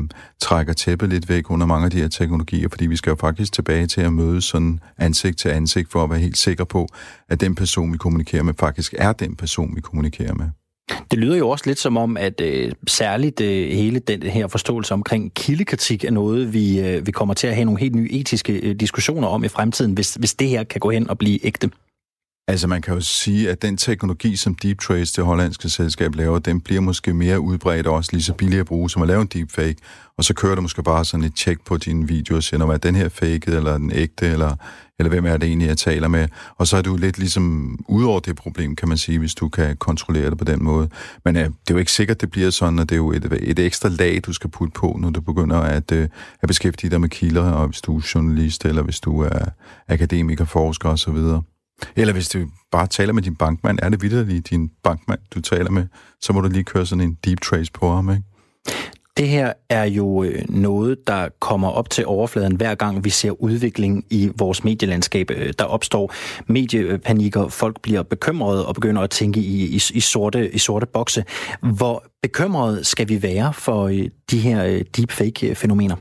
trækker 0.42 0.74
tæppet 0.74 1.10
lidt 1.10 1.30
væk 1.30 1.52
under 1.52 1.66
mange 1.66 1.86
af 1.86 1.92
de 1.92 1.98
her 1.98 2.08
teknologier, 2.08 2.70
fordi 2.70 2.88
vi 2.88 2.96
skal 2.96 3.10
jo 3.12 3.16
faktisk 3.16 3.54
tilbage 3.54 3.88
til 3.88 4.02
at 4.02 4.14
møde 4.14 4.42
sådan 4.42 4.80
ansigt 4.98 5.40
til 5.40 5.50
ansigt, 5.50 5.92
for 5.92 6.04
at 6.04 6.10
være 6.10 6.20
helt 6.20 6.38
sikker 6.38 6.64
på, 6.64 6.88
at 7.30 7.42
den 7.42 7.56
person, 7.56 7.94
vi 7.94 7.98
kommunikerer 7.98 8.44
med, 8.44 8.54
faktisk 8.60 8.94
er 8.98 9.14
den 9.14 9.36
person, 9.36 9.76
vi 9.76 9.82
kommunikerer 9.82 10.34
med. 10.34 10.50
Det 11.12 11.20
lyder 11.20 11.38
jo 11.38 11.50
også 11.50 11.64
lidt 11.68 11.80
som 11.80 11.98
om, 11.98 12.18
at 12.18 12.42
øh, 12.42 12.72
særligt 12.88 13.42
øh, 13.42 13.70
hele 13.70 14.00
den 14.00 14.24
her 14.24 14.48
forståelse 14.48 14.94
omkring 14.94 15.34
kildekritik 15.34 16.04
er 16.04 16.12
noget, 16.12 16.54
vi, 16.54 16.80
øh, 16.80 17.08
vi 17.08 17.12
kommer 17.12 17.34
til 17.34 17.48
at 17.48 17.56
have 17.56 17.66
nogle 17.66 17.80
helt 17.80 17.96
nye 17.96 18.10
etiske 18.12 18.54
øh, 18.54 18.76
diskussioner 18.76 19.28
om 19.28 19.44
i 19.44 19.48
fremtiden, 19.48 19.94
hvis, 19.94 20.14
hvis 20.14 20.34
det 20.34 20.50
her 20.50 20.64
kan 20.64 20.80
gå 20.80 20.90
hen 20.90 21.10
og 21.10 21.18
blive 21.18 21.46
ægte. 21.46 21.70
Altså 22.48 22.68
man 22.68 22.82
kan 22.82 22.94
jo 22.94 23.02
sige, 23.02 23.50
at 23.50 23.62
den 23.62 23.78
teknologi, 23.78 24.36
som 24.36 24.56
Deep 24.56 24.80
Trace, 24.80 25.16
det 25.16 25.26
hollandske 25.26 25.70
selskab, 25.70 26.16
laver, 26.16 26.40
den 26.40 26.62
bliver 26.62 26.82
måske 26.82 27.14
mere 27.14 27.40
udbredt 27.40 27.88
og 27.88 27.96
også 27.96 28.10
lige 28.14 28.24
så 28.24 28.34
billig 28.34 28.60
at 28.60 28.66
bruge, 28.66 28.90
som 28.90 29.02
at 29.02 29.08
lave 29.08 29.22
en 29.22 29.28
deepfake. 29.28 29.76
Og 30.18 30.24
så 30.24 30.34
kører 30.34 30.56
du 30.56 30.62
måske 30.62 30.84
bare 30.84 31.06
sådan 31.06 31.24
et 31.24 31.36
tjek 31.36 31.58
på 31.66 31.78
din 31.78 32.10
video 32.10 32.36
og 32.36 32.44
siger, 32.44 32.68
er 32.68 32.78
den 32.78 32.96
her 32.96 33.10
faked, 33.10 33.54
eller 33.54 33.78
den 33.78 33.92
ægte, 33.92 34.28
eller, 34.28 34.56
eller 35.00 35.10
hvem 35.10 35.26
er 35.26 35.38
det 35.38 35.48
egentlig, 35.48 35.68
jeg 35.68 35.78
taler 35.78 36.08
med. 36.08 36.28
Og 36.58 36.68
så 36.68 36.78
er 36.78 36.82
du 36.82 36.96
lidt 36.96 37.18
ligesom 37.18 37.78
ud 37.88 38.04
over 38.04 38.20
det 38.20 38.36
problem, 38.36 38.76
kan 38.76 38.88
man 38.90 38.98
sige, 38.98 39.20
hvis 39.20 39.36
du 39.36 39.50
kan 39.50 39.78
kontrollere 39.78 40.30
det 40.30 40.38
på 40.38 40.44
den 40.44 40.64
måde. 40.64 40.90
Men 41.26 41.36
uh, 41.36 41.42
det 41.42 41.50
er 41.50 41.74
jo 41.74 41.78
ikke 41.78 41.92
sikkert, 41.92 42.22
det 42.22 42.32
bliver 42.32 42.50
sådan, 42.50 42.80
at 42.80 42.90
det 42.90 42.96
er 42.96 42.98
jo 42.98 43.12
et, 43.12 43.38
et 43.42 43.60
ekstra 43.60 43.90
lag, 43.90 44.22
du 44.26 44.34
skal 44.34 44.50
putte 44.50 44.74
på, 44.74 44.98
når 45.00 45.10
du 45.10 45.22
begynder 45.22 45.58
at, 45.58 45.92
øh, 45.92 46.08
at 46.42 46.48
beskæftige 46.48 46.92
dig 46.92 47.02
med 47.02 47.10
kilder, 47.10 47.52
og 47.52 47.68
hvis 47.68 47.82
du 47.82 47.98
er 47.98 48.12
journalist, 48.16 48.66
eller 48.66 48.82
hvis 48.82 49.00
du 49.00 49.22
er 49.22 49.46
akademiker, 49.88 50.46
forsker 50.46 50.90
osv. 50.90 51.18
Eller 51.96 52.14
hvis 52.14 52.30
du 52.30 52.40
bare 52.72 52.88
taler 52.88 53.14
med 53.14 53.24
din 53.24 53.36
bankmand, 53.36 53.80
er 53.82 53.90
det 53.90 54.02
vidderligt 54.02 54.50
din 54.50 54.72
bankmand, 54.84 55.20
du 55.36 55.42
taler 55.42 55.72
med, 55.72 55.88
så 56.22 56.34
må 56.34 56.42
du 56.42 56.48
lige 56.48 56.64
køre 56.64 56.86
sådan 56.86 57.04
en 57.04 57.18
deep 57.26 57.42
trace 57.42 57.72
på 57.72 57.90
ham, 57.90 58.10
ikke? 58.10 58.24
Det 59.18 59.30
her 59.30 59.54
er 59.70 59.84
jo 59.84 60.24
øh, 60.24 60.50
noget, 60.50 61.08
der 61.08 61.30
kommer 61.40 61.70
op 61.70 61.90
til 61.90 62.06
overfladen 62.06 62.56
hver 62.56 62.76
gang 62.76 63.04
vi 63.04 63.10
ser 63.10 63.44
udvikling 63.44 64.06
i 64.10 64.32
vores 64.38 64.64
medielandskab. 64.64 65.32
Øh, 65.32 65.54
der 65.60 65.66
opstår 65.66 66.14
mediepanikker, 66.48 67.48
folk 67.48 67.82
bliver 67.82 68.04
bekymrede 68.04 68.68
og 68.68 68.76
begynder 68.76 69.02
at 69.02 69.10
tænke 69.10 69.40
i, 69.40 69.66
i, 69.66 69.76
i, 69.94 70.00
sorte, 70.00 70.52
i 70.52 70.58
sorte 70.58 70.86
bokse. 70.86 71.24
Hvor 71.62 72.04
bekymrede 72.22 72.84
skal 72.84 73.10
vi 73.10 73.24
være 73.24 73.54
for 73.54 73.88
øh, 73.88 74.10
de 74.32 74.40
her 74.40 74.84
deepfake-fænomener? 74.98 75.96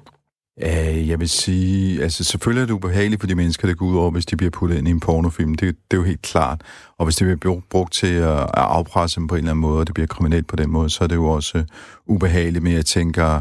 Uh, 0.57 1.09
jeg 1.09 1.21
vil 1.21 1.29
sige, 1.29 2.03
altså 2.03 2.25
selvfølgelig 2.25 2.63
er 2.63 2.67
det 2.67 2.75
ubehageligt 2.75 3.21
for 3.21 3.27
de 3.27 3.35
mennesker, 3.35 3.69
der 3.69 3.75
går 3.75 3.87
ud 3.87 3.97
over, 3.97 4.11
hvis 4.11 4.27
de 4.27 4.37
bliver 4.37 4.51
puttet 4.51 4.79
ind 4.79 4.89
i 4.89 4.91
en 4.91 5.01
pornofilm. 5.01 5.55
Det, 5.55 5.77
det 5.91 5.97
er 5.97 6.01
jo 6.01 6.03
helt 6.03 6.23
klart. 6.23 6.61
Og 6.99 7.07
hvis 7.07 7.17
det 7.17 7.41
bliver 7.41 7.61
brugt 7.71 7.93
til 7.93 8.15
at, 8.15 8.41
at 8.41 8.49
afpresse 8.55 9.21
dem 9.21 9.27
på 9.27 9.35
en 9.35 9.39
eller 9.39 9.51
anden 9.51 9.61
måde, 9.61 9.81
og 9.81 9.87
det 9.87 9.95
bliver 9.95 10.07
kriminelt 10.07 10.47
på 10.47 10.57
den 10.57 10.71
måde, 10.71 10.91
så 10.91 11.05
er 11.05 11.09
det 11.09 11.15
jo 11.15 11.27
også 11.27 11.59
øh, 11.59 11.65
ubehageligt. 12.07 12.63
Men 12.63 12.73
jeg 12.73 12.87
tænker, 12.87 13.41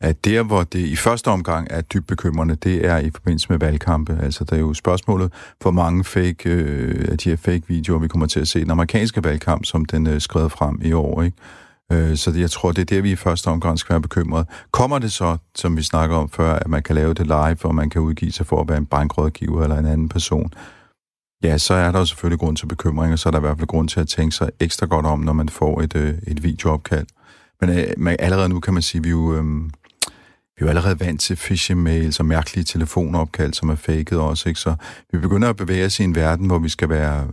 at 0.00 0.24
der, 0.24 0.42
hvor 0.42 0.62
det 0.62 0.78
i 0.78 0.96
første 0.96 1.28
omgang 1.28 1.66
er 1.70 1.80
dybt 1.80 2.06
bekymrende, 2.06 2.54
det 2.54 2.86
er 2.86 2.98
i 2.98 3.10
forbindelse 3.10 3.46
med 3.50 3.58
valgkampe. 3.58 4.18
Altså, 4.22 4.44
der 4.44 4.56
er 4.56 4.60
jo 4.60 4.74
spørgsmålet 4.74 5.32
for 5.62 5.70
mange 5.70 6.04
fake, 6.04 6.50
øh, 6.50 7.08
af 7.08 7.18
de 7.18 7.30
her 7.30 7.36
fake-videoer, 7.36 7.98
vi 7.98 8.08
kommer 8.08 8.26
til 8.26 8.40
at 8.40 8.48
se 8.48 8.60
den 8.60 8.70
amerikanske 8.70 9.24
valgkamp, 9.24 9.64
som 9.64 9.84
den 9.84 10.06
øh, 10.06 10.20
skrev 10.20 10.50
frem 10.50 10.80
i 10.82 10.92
år, 10.92 11.22
ikke? 11.22 11.36
Øh, 11.92 12.16
så 12.16 12.30
jeg 12.30 12.50
tror, 12.50 12.72
det 12.72 12.80
er 12.80 12.94
der, 12.94 13.00
vi 13.00 13.12
i 13.12 13.16
første 13.16 13.48
omgang 13.48 13.78
skal 13.78 13.92
være 13.92 14.02
bekymrede. 14.02 14.46
Kommer 14.70 14.98
det 14.98 15.12
så, 15.12 15.36
som 15.54 15.76
vi 15.76 15.82
snakker 15.82 16.16
om 16.16 16.28
før, 16.28 16.52
at 16.52 16.68
man 16.68 16.82
kan 16.82 16.94
lave 16.94 17.14
det 17.14 17.26
live, 17.26 17.64
og 17.64 17.74
man 17.74 17.90
kan 17.90 18.00
udgive 18.00 18.32
sig 18.32 18.46
for 18.46 18.60
at 18.60 18.68
være 18.68 18.78
en 18.78 18.86
bankrådgiver 18.86 19.62
eller 19.62 19.76
en 19.76 19.86
anden 19.86 20.08
person, 20.08 20.52
ja, 21.42 21.58
så 21.58 21.74
er 21.74 21.92
der 21.92 21.98
jo 21.98 22.04
selvfølgelig 22.04 22.38
grund 22.38 22.56
til 22.56 22.66
bekymring, 22.66 23.12
og 23.12 23.18
så 23.18 23.28
er 23.28 23.30
der 23.30 23.38
i 23.38 23.40
hvert 23.40 23.56
fald 23.58 23.66
grund 23.66 23.88
til 23.88 24.00
at 24.00 24.08
tænke 24.08 24.36
sig 24.36 24.50
ekstra 24.60 24.86
godt 24.86 25.06
om, 25.06 25.20
når 25.20 25.32
man 25.32 25.48
får 25.48 25.80
et, 25.80 25.96
øh, 25.96 26.14
et 26.26 26.42
videoopkald. 26.42 27.06
Men 27.60 27.70
øh, 27.70 28.16
allerede 28.18 28.48
nu 28.48 28.60
kan 28.60 28.74
man 28.74 28.82
sige, 28.82 28.98
at 28.98 29.04
vi 29.04 29.10
jo... 29.10 29.34
Øh, 29.34 29.44
vi 30.56 30.64
er 30.64 30.66
jo 30.66 30.68
allerede 30.68 31.00
vant 31.00 31.20
til 31.20 31.34
phishing-mails 31.34 32.20
og 32.20 32.26
mærkelige 32.26 32.64
telefonopkald, 32.64 33.54
som 33.54 33.68
er 33.68 33.74
faked 33.74 34.18
også, 34.18 34.48
ikke? 34.48 34.60
Så 34.60 34.74
vi 35.12 35.18
begynder 35.18 35.48
at 35.48 35.56
bevæge 35.56 35.86
os 35.86 36.00
i 36.00 36.04
en 36.04 36.14
verden, 36.14 36.46
hvor 36.46 36.58
vi 36.58 36.68
skal 36.68 36.88
være 36.88 37.26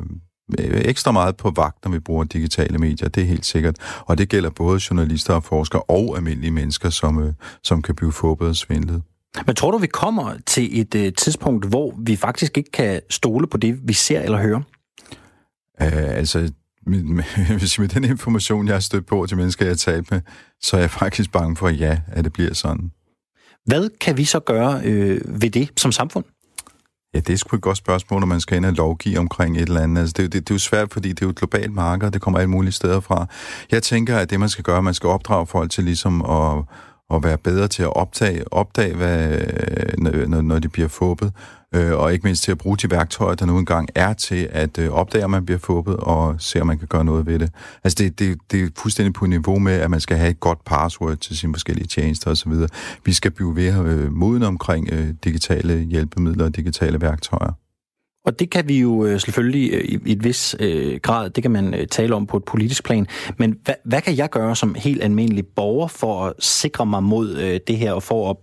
ekstra 0.60 1.12
meget 1.12 1.38
på 1.38 1.52
vagt, 1.56 1.86
når 1.86 1.92
vi 1.92 2.00
bruger 2.00 2.24
digitale 2.24 2.78
medier, 2.78 3.10
det 3.10 3.24
er 3.24 3.28
helt 3.28 3.46
sikkert. 3.46 3.76
Og 4.06 4.18
det 4.18 4.30
gælder 4.30 4.50
både 4.50 4.82
journalister 4.90 5.34
og 5.34 5.44
forskere 5.44 5.82
og 5.82 6.18
almindelige 6.18 6.52
mennesker, 6.52 6.90
som, 6.90 7.24
øh, 7.24 7.34
som 7.64 7.82
kan 7.82 7.96
blive 7.96 8.12
fåbet 8.12 8.48
og 8.48 8.56
svindlet. 8.56 9.02
Men 9.46 9.56
tror 9.56 9.72
du, 9.72 9.78
vi 9.78 9.88
kommer 9.88 10.34
til 10.46 10.82
et 10.82 10.96
uh, 10.96 11.14
tidspunkt, 11.18 11.66
hvor 11.66 11.96
vi 11.98 12.16
faktisk 12.16 12.58
ikke 12.58 12.72
kan 12.72 13.02
stole 13.10 13.48
på 13.48 13.58
det, 13.58 13.80
vi 13.84 13.94
ser 13.94 14.22
eller 14.22 14.38
hører? 14.38 14.62
Uh, 15.82 16.18
altså, 16.18 16.52
med, 16.86 17.04
med, 17.04 17.24
med 17.80 17.88
den 17.88 18.04
information, 18.04 18.68
jeg 18.68 18.76
har 18.76 18.80
stødt 18.80 19.06
på 19.06 19.26
til 19.26 19.38
mennesker, 19.38 19.66
jeg 19.66 19.72
har 19.72 19.76
talt 19.76 20.12
med, 20.12 20.22
så 20.62 20.78
er 20.78 20.82
jeg 20.82 20.92
faktisk 20.92 21.32
bange 21.32 21.56
for, 21.56 21.68
at 21.68 21.80
ja, 21.80 22.00
at 22.08 22.24
det 22.24 22.34
bliver 22.34 22.54
sådan. 22.54 22.92
Hvad 23.66 23.90
kan 24.00 24.18
vi 24.18 24.26
så 24.26 24.40
gøre 24.40 24.82
øh, 24.84 25.42
ved 25.42 25.50
det 25.50 25.70
som 25.78 25.92
samfund? 25.92 26.26
Ja, 27.14 27.20
det 27.20 27.34
er 27.34 27.38
sgu 27.38 27.56
et 27.56 27.62
godt 27.62 27.78
spørgsmål, 27.78 28.20
når 28.20 28.28
man 28.28 28.40
skal 28.40 28.58
ind 28.58 28.66
og 28.66 28.74
lovgive 28.74 29.20
omkring 29.20 29.58
et 29.58 29.62
eller 29.62 29.82
andet. 29.82 30.02
Altså, 30.02 30.14
det, 30.18 30.34
det, 30.34 30.48
det 30.48 30.54
er 30.54 30.56
jo 30.56 30.60
svært, 30.60 30.94
fordi 30.94 31.10
det 31.10 31.22
er 31.22 31.26
jo 31.26 31.30
et 31.30 31.36
globalt 31.36 31.74
marked, 31.74 32.12
det 32.12 32.22
kommer 32.22 32.40
alle 32.40 32.50
mulige 32.50 32.72
steder 32.72 33.00
fra. 33.00 33.28
Jeg 33.72 33.84
tænker, 33.84 34.18
at 34.18 34.30
det, 34.30 34.40
man 34.40 34.50
skal 34.50 34.64
gøre, 34.64 34.84
man 34.84 34.94
skal 34.94 35.08
opdrage 35.08 35.48
folk 35.48 35.72
til 35.72 35.84
ligesom 35.84 36.26
at, 36.26 36.64
at 37.14 37.24
være 37.24 37.38
bedre 37.38 37.68
til 37.68 37.84
at 37.84 37.96
optage, 37.96 38.54
opdage 38.54 38.96
hvad, 38.96 39.40
når, 39.98 40.42
når 40.42 40.60
de 40.60 40.70
bliver 40.70 40.88
fåbet, 40.88 41.34
øh, 41.76 41.94
og 41.94 42.14
ikke 42.14 42.24
mindst 42.24 42.44
til 42.44 42.52
at 42.52 42.58
bruge 42.58 42.78
de 42.78 42.92
værktøjer, 42.92 43.36
der 43.36 43.46
nu 43.46 43.58
engang 43.58 43.90
er 43.96 44.14
til 44.14 44.50
at 44.52 44.78
øh, 44.78 44.90
opdage, 44.90 45.24
om 45.24 45.32
man 45.32 45.46
bliver 45.46 45.60
fubbet, 45.60 45.98
og 45.98 46.36
se, 46.40 46.62
om 46.62 46.68
man 46.68 46.80
kan 46.80 46.88
gøre 46.88 47.06
noget 47.06 47.26
ved 47.26 47.40
det. 47.40 47.52
Altså, 47.84 48.04
det, 48.04 48.20
det, 48.20 48.38
det 48.52 48.64
er 48.64 48.68
fuldstændig 48.78 49.14
på 49.14 49.26
niveau 49.26 49.60
med, 49.60 49.74
at 49.74 49.92
man 49.92 50.00
skal 50.00 50.18
have 50.18 50.30
et 50.30 50.40
godt 50.40 50.66
password 50.66 51.18
til 51.18 51.38
sine 51.38 51.54
forskellige 51.54 51.88
tjenester 51.88 52.32
osv. 52.32 52.54
Vi 53.06 53.14
skal 53.14 53.32
blive 53.32 53.56
ved 53.56 53.86
øh, 53.86 54.12
moden 54.12 54.44
omkring 54.44 54.90
øh, 54.92 55.10
digitale 55.24 55.78
hjælpemidler 55.78 56.46
og 56.46 56.56
digitale 56.56 57.02
værktøjer. 57.02 57.52
Og 58.28 58.40
det 58.40 58.50
kan 58.50 58.68
vi 58.68 58.80
jo 58.80 59.06
øh, 59.06 59.20
selvfølgelig 59.20 59.74
øh, 59.74 59.84
i 60.06 60.12
et 60.12 60.24
vis 60.24 60.56
øh, 60.60 61.00
grad, 61.04 61.30
det 61.30 61.42
kan 61.42 61.52
man 61.52 61.74
øh, 61.74 61.88
tale 61.88 62.16
om 62.16 62.28
på 62.28 62.38
et 62.38 62.44
politisk 62.44 62.84
plan. 62.84 63.08
Men 63.38 63.56
hvad, 63.64 63.76
hvad 63.86 64.02
kan 64.02 64.18
jeg 64.18 64.30
gøre 64.30 64.56
som 64.56 64.76
helt 64.76 65.04
almindelig 65.04 65.46
borger 65.46 65.88
for 65.88 66.26
at 66.26 66.34
sikre 66.40 66.86
mig 66.86 67.04
mod 67.04 67.38
øh, 67.38 67.60
det 67.68 67.78
her 67.78 67.94
og 67.94 68.04
for 68.04 68.30
at 68.30 68.38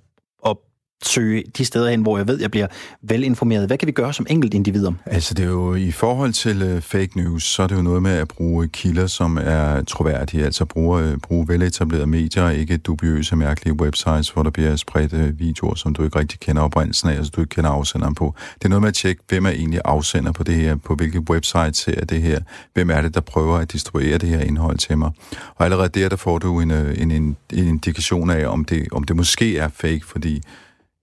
søge 1.03 1.45
de 1.59 1.65
steder 1.65 1.91
hen, 1.91 2.03
hvor 2.03 2.17
jeg 2.17 2.29
ved, 2.29 2.41
jeg 2.41 2.51
bliver 2.51 2.67
velinformeret. 3.03 3.67
Hvad 3.67 3.79
kan 3.79 3.87
vi 3.87 3.93
gøre 3.93 4.13
som 4.13 4.27
enkeltindivider? 4.31 4.93
Altså 5.07 5.35
det 5.35 5.45
er 5.45 5.49
jo 5.49 5.75
i 5.75 5.91
forhold 5.91 6.33
til 6.33 6.75
uh, 6.75 6.83
fake 6.83 7.11
news, 7.17 7.45
så 7.45 7.63
er 7.63 7.67
det 7.67 7.77
jo 7.77 7.83
noget 7.83 8.03
med 8.03 8.11
at 8.11 8.29
bruge 8.29 8.69
kilder, 8.69 9.07
som 9.07 9.39
er 9.43 9.83
troværdige, 9.83 10.45
altså 10.45 10.65
bruge, 10.65 11.13
uh, 11.13 11.19
bruge 11.23 11.49
veletablerede 11.49 12.07
medier, 12.07 12.51
ikke 12.51 12.77
dubiøse, 12.77 13.37
mærkelige 13.37 13.81
websites, 13.81 14.29
hvor 14.29 14.43
der 14.43 14.51
bliver 14.51 14.77
spredt 14.77 15.13
uh, 15.13 15.39
videoer, 15.39 15.75
som 15.75 15.95
du 15.95 16.05
ikke 16.05 16.19
rigtig 16.19 16.41
kender 16.41 16.63
oprindelsen 16.63 17.09
af, 17.09 17.15
altså 17.15 17.33
du 17.37 17.41
ikke 17.41 17.55
kender 17.55 17.71
afsenderen 17.71 18.15
på. 18.15 18.35
Det 18.55 18.65
er 18.65 18.69
noget 18.69 18.83
med 18.83 18.89
at 18.89 18.95
tjekke, 18.95 19.23
hvem 19.29 19.47
er 19.47 19.51
egentlig 19.51 19.81
afsender 19.85 20.33
på 20.33 20.43
det 20.43 20.55
her, 20.55 20.77
på 20.77 20.95
hvilke 20.95 21.21
websites 21.31 21.79
ser 21.79 22.05
det 22.05 22.23
her, 22.23 22.41
hvem 22.75 22.91
er 22.91 23.01
det, 23.01 23.15
der 23.15 23.21
prøver 23.21 23.59
at 23.59 23.73
distribuere 23.73 24.19
det 24.19 24.29
her 24.29 24.41
indhold 24.41 24.79
til 24.79 24.99
mig. 24.99 25.11
Og 25.55 25.65
allerede 25.65 25.89
der, 25.89 26.09
der 26.09 26.17
får 26.17 26.39
du 26.39 26.61
en, 26.61 26.71
en, 26.71 27.11
en, 27.11 27.37
en 27.53 27.69
indikation 27.69 28.31
af, 28.31 28.47
om 28.47 28.65
det, 28.65 28.87
om 28.93 29.05
det 29.05 29.17
måske 29.17 29.59
er 29.59 29.69
fake, 29.69 30.03
fordi 30.07 30.43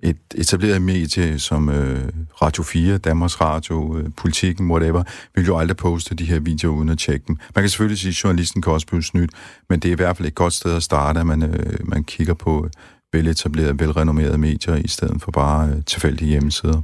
et 0.03 0.17
etableret 0.35 0.81
medie 0.81 1.39
som 1.39 1.69
øh, 1.69 2.09
Radio 2.41 2.63
4, 2.63 2.97
Danmarks 2.97 3.41
Radio, 3.41 3.97
øh, 3.97 4.09
Politikken, 4.17 4.71
whatever, 4.71 5.03
vil 5.35 5.45
jo 5.45 5.57
aldrig 5.57 5.77
poste 5.77 6.15
de 6.15 6.25
her 6.25 6.39
videoer 6.39 6.75
uden 6.77 6.89
at 6.89 6.97
tjekke 6.97 7.25
dem. 7.27 7.37
Man 7.55 7.63
kan 7.63 7.69
selvfølgelig 7.69 7.99
sige, 7.99 8.09
at 8.09 8.23
journalisten 8.23 8.61
kan 8.61 8.73
også 8.73 8.87
blive 8.87 9.03
snydt, 9.03 9.31
men 9.69 9.79
det 9.79 9.87
er 9.87 9.93
i 9.93 9.95
hvert 9.95 10.17
fald 10.17 10.27
et 10.27 10.35
godt 10.35 10.53
sted 10.53 10.75
at 10.75 10.83
starte, 10.83 11.19
at 11.19 11.27
man, 11.27 11.43
øh, 11.43 11.87
man 11.87 12.03
kigger 12.03 12.33
på 12.33 12.65
øh, 12.65 12.71
veletablerede, 13.13 13.79
velrenommerede 13.79 14.37
medier, 14.37 14.75
i 14.75 14.87
stedet 14.87 15.21
for 15.21 15.31
bare 15.31 15.69
øh, 15.69 15.83
tilfældige 15.85 16.29
hjemmesider. 16.29 16.81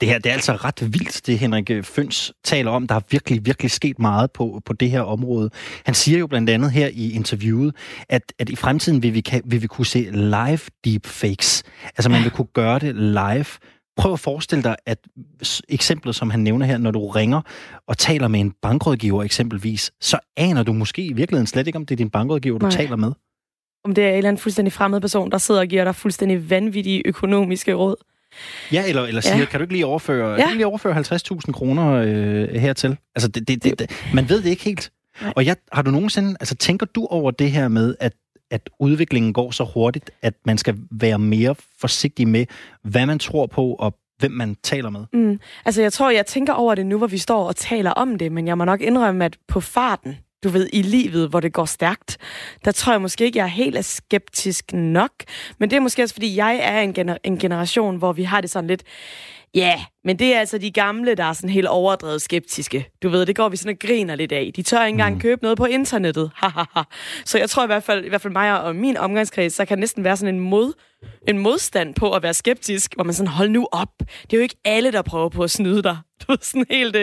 Det 0.00 0.08
her 0.08 0.18
det 0.18 0.30
er 0.30 0.34
altså 0.34 0.52
ret 0.52 0.92
vildt, 0.92 1.26
det 1.26 1.38
Henrik 1.38 1.70
Føns 1.82 2.32
taler 2.44 2.70
om. 2.70 2.86
Der 2.86 2.94
har 2.94 3.02
virkelig, 3.10 3.46
virkelig 3.46 3.70
sket 3.70 3.98
meget 3.98 4.30
på, 4.30 4.60
på 4.64 4.72
det 4.72 4.90
her 4.90 5.00
område. 5.00 5.50
Han 5.84 5.94
siger 5.94 6.18
jo 6.18 6.26
blandt 6.26 6.50
andet 6.50 6.70
her 6.70 6.88
i 6.92 7.12
interviewet, 7.12 7.74
at, 8.08 8.32
at 8.38 8.48
i 8.48 8.56
fremtiden 8.56 9.02
vil 9.02 9.14
vi, 9.14 9.20
kan, 9.20 9.42
vil 9.44 9.62
vi 9.62 9.66
kunne 9.66 9.86
se 9.86 10.10
live 10.10 10.60
deepfakes. 10.84 11.62
Altså 11.84 12.10
man 12.10 12.22
vil 12.22 12.30
kunne 12.30 12.46
gøre 12.54 12.78
det 12.78 12.96
live. 12.96 13.46
Prøv 13.96 14.12
at 14.12 14.20
forestille 14.20 14.62
dig, 14.62 14.76
at 14.86 14.98
eksemplet, 15.68 16.14
som 16.14 16.30
han 16.30 16.40
nævner 16.40 16.66
her, 16.66 16.78
når 16.78 16.90
du 16.90 17.08
ringer 17.08 17.40
og 17.86 17.98
taler 17.98 18.28
med 18.28 18.40
en 18.40 18.52
bankrådgiver 18.62 19.22
eksempelvis, 19.22 19.92
så 20.00 20.18
aner 20.36 20.62
du 20.62 20.72
måske 20.72 21.04
i 21.04 21.12
virkeligheden 21.12 21.46
slet 21.46 21.66
ikke, 21.66 21.76
om 21.76 21.86
det 21.86 21.94
er 21.94 21.96
din 21.96 22.10
bankrådgiver, 22.10 22.58
du 22.58 22.66
Nej. 22.66 22.76
taler 22.76 22.96
med. 22.96 23.12
Om 23.84 23.94
det 23.94 24.04
er 24.04 24.08
en 24.08 24.16
eller 24.16 24.28
anden 24.28 24.40
fuldstændig 24.40 24.72
fremmed 24.72 25.00
person, 25.00 25.30
der 25.30 25.38
sidder 25.38 25.60
og 25.60 25.66
giver 25.66 25.84
dig 25.84 25.94
fuldstændig 25.94 26.50
vanvittige 26.50 27.02
økonomiske 27.04 27.72
råd. 27.74 27.96
Ja, 28.72 28.88
eller, 28.88 29.02
eller 29.02 29.20
siger, 29.20 29.38
ja. 29.38 29.44
kan 29.44 29.60
du 29.60 29.64
ikke 29.64 29.74
lige 29.74 29.86
overføre, 29.86 30.30
ja. 30.30 30.36
ikke 30.36 30.54
lige 30.54 30.66
overføre 30.66 30.94
50.000 30.96 31.52
kroner 31.52 31.92
øh, 31.92 32.48
hertil? 32.60 32.96
Altså, 33.14 33.28
det, 33.28 33.48
det, 33.48 33.64
det, 33.64 33.78
det, 33.78 33.90
man 34.14 34.28
ved 34.28 34.42
det 34.42 34.50
ikke 34.50 34.64
helt. 34.64 34.92
Nej. 35.22 35.32
Og 35.36 35.46
jeg, 35.46 35.56
har 35.72 35.82
du 35.82 35.90
nogensinde, 35.90 36.36
altså 36.40 36.54
tænker 36.54 36.86
du 36.86 37.06
over 37.06 37.30
det 37.30 37.50
her 37.50 37.68
med, 37.68 37.94
at, 38.00 38.12
at 38.50 38.70
udviklingen 38.80 39.32
går 39.32 39.50
så 39.50 39.64
hurtigt, 39.74 40.10
at 40.22 40.34
man 40.46 40.58
skal 40.58 40.76
være 40.90 41.18
mere 41.18 41.54
forsigtig 41.80 42.28
med, 42.28 42.46
hvad 42.82 43.06
man 43.06 43.18
tror 43.18 43.46
på, 43.46 43.74
og 43.74 43.94
hvem 44.18 44.30
man 44.30 44.56
taler 44.62 44.90
med? 44.90 45.04
Mm. 45.12 45.40
Altså, 45.64 45.82
jeg 45.82 45.92
tror, 45.92 46.10
jeg 46.10 46.26
tænker 46.26 46.52
over 46.52 46.74
det 46.74 46.86
nu, 46.86 46.98
hvor 46.98 47.06
vi 47.06 47.18
står 47.18 47.44
og 47.48 47.56
taler 47.56 47.90
om 47.90 48.18
det, 48.18 48.32
men 48.32 48.46
jeg 48.46 48.58
må 48.58 48.64
nok 48.64 48.80
indrømme, 48.80 49.24
at 49.24 49.36
på 49.48 49.60
farten, 49.60 50.16
du 50.44 50.48
ved, 50.48 50.68
i 50.72 50.82
livet, 50.82 51.28
hvor 51.28 51.40
det 51.40 51.52
går 51.52 51.64
stærkt, 51.64 52.18
der 52.64 52.72
tror 52.72 52.92
jeg 52.92 53.00
måske 53.00 53.24
ikke, 53.24 53.38
jeg 53.38 53.44
er 53.44 53.48
helt 53.48 53.76
er 53.76 53.82
skeptisk 53.82 54.72
nok. 54.72 55.12
Men 55.58 55.70
det 55.70 55.76
er 55.76 55.80
måske 55.80 56.02
også, 56.02 56.14
fordi 56.14 56.36
jeg 56.36 56.58
er 56.62 56.80
en, 56.80 56.94
gener- 56.98 57.18
en 57.24 57.38
generation, 57.38 57.96
hvor 57.96 58.12
vi 58.12 58.22
har 58.22 58.40
det 58.40 58.50
sådan 58.50 58.68
lidt, 58.68 58.82
ja, 59.54 59.60
yeah, 59.60 59.78
men 60.04 60.18
det 60.18 60.34
er 60.34 60.40
altså 60.40 60.58
de 60.58 60.70
gamle, 60.70 61.14
der 61.14 61.24
er 61.24 61.32
sådan 61.32 61.50
helt 61.50 61.66
overdrevet 61.66 62.22
skeptiske. 62.22 62.88
Du 63.02 63.08
ved, 63.08 63.26
det 63.26 63.36
går 63.36 63.48
vi 63.48 63.56
sådan 63.56 63.72
og 63.72 63.78
griner 63.78 64.14
lidt 64.14 64.32
af. 64.32 64.50
De 64.56 64.62
tør 64.62 64.84
ikke 64.84 64.94
engang 64.94 65.14
mm. 65.14 65.20
købe 65.20 65.42
noget 65.42 65.58
på 65.58 65.64
internettet. 65.64 66.30
så 67.24 67.38
jeg 67.38 67.50
tror 67.50 67.62
i 67.64 67.66
hvert 67.66 67.82
fald, 67.82 68.04
i 68.04 68.08
hvert 68.08 68.20
fald 68.20 68.32
mig 68.32 68.62
og 68.62 68.76
min 68.76 68.96
omgangskreds, 68.96 69.52
så 69.52 69.64
kan 69.64 69.78
næsten 69.78 70.04
være 70.04 70.16
sådan 70.16 70.34
en 70.34 70.40
mod 70.40 70.72
en 71.28 71.38
modstand 71.38 71.94
på 71.94 72.12
at 72.12 72.22
være 72.22 72.34
skeptisk, 72.34 72.94
hvor 72.94 73.04
man 73.04 73.14
sådan, 73.14 73.32
hold 73.32 73.48
nu 73.48 73.68
op. 73.72 73.88
Det 73.98 74.32
er 74.32 74.36
jo 74.36 74.42
ikke 74.42 74.60
alle, 74.64 74.92
der 74.92 75.02
prøver 75.02 75.28
på 75.28 75.42
at 75.42 75.50
snyde 75.50 75.82
dig. 75.82 75.96
Du 76.26 76.32
ved, 76.32 76.38
sådan 76.42 76.66
helt, 76.70 76.96
uh, 76.96 77.02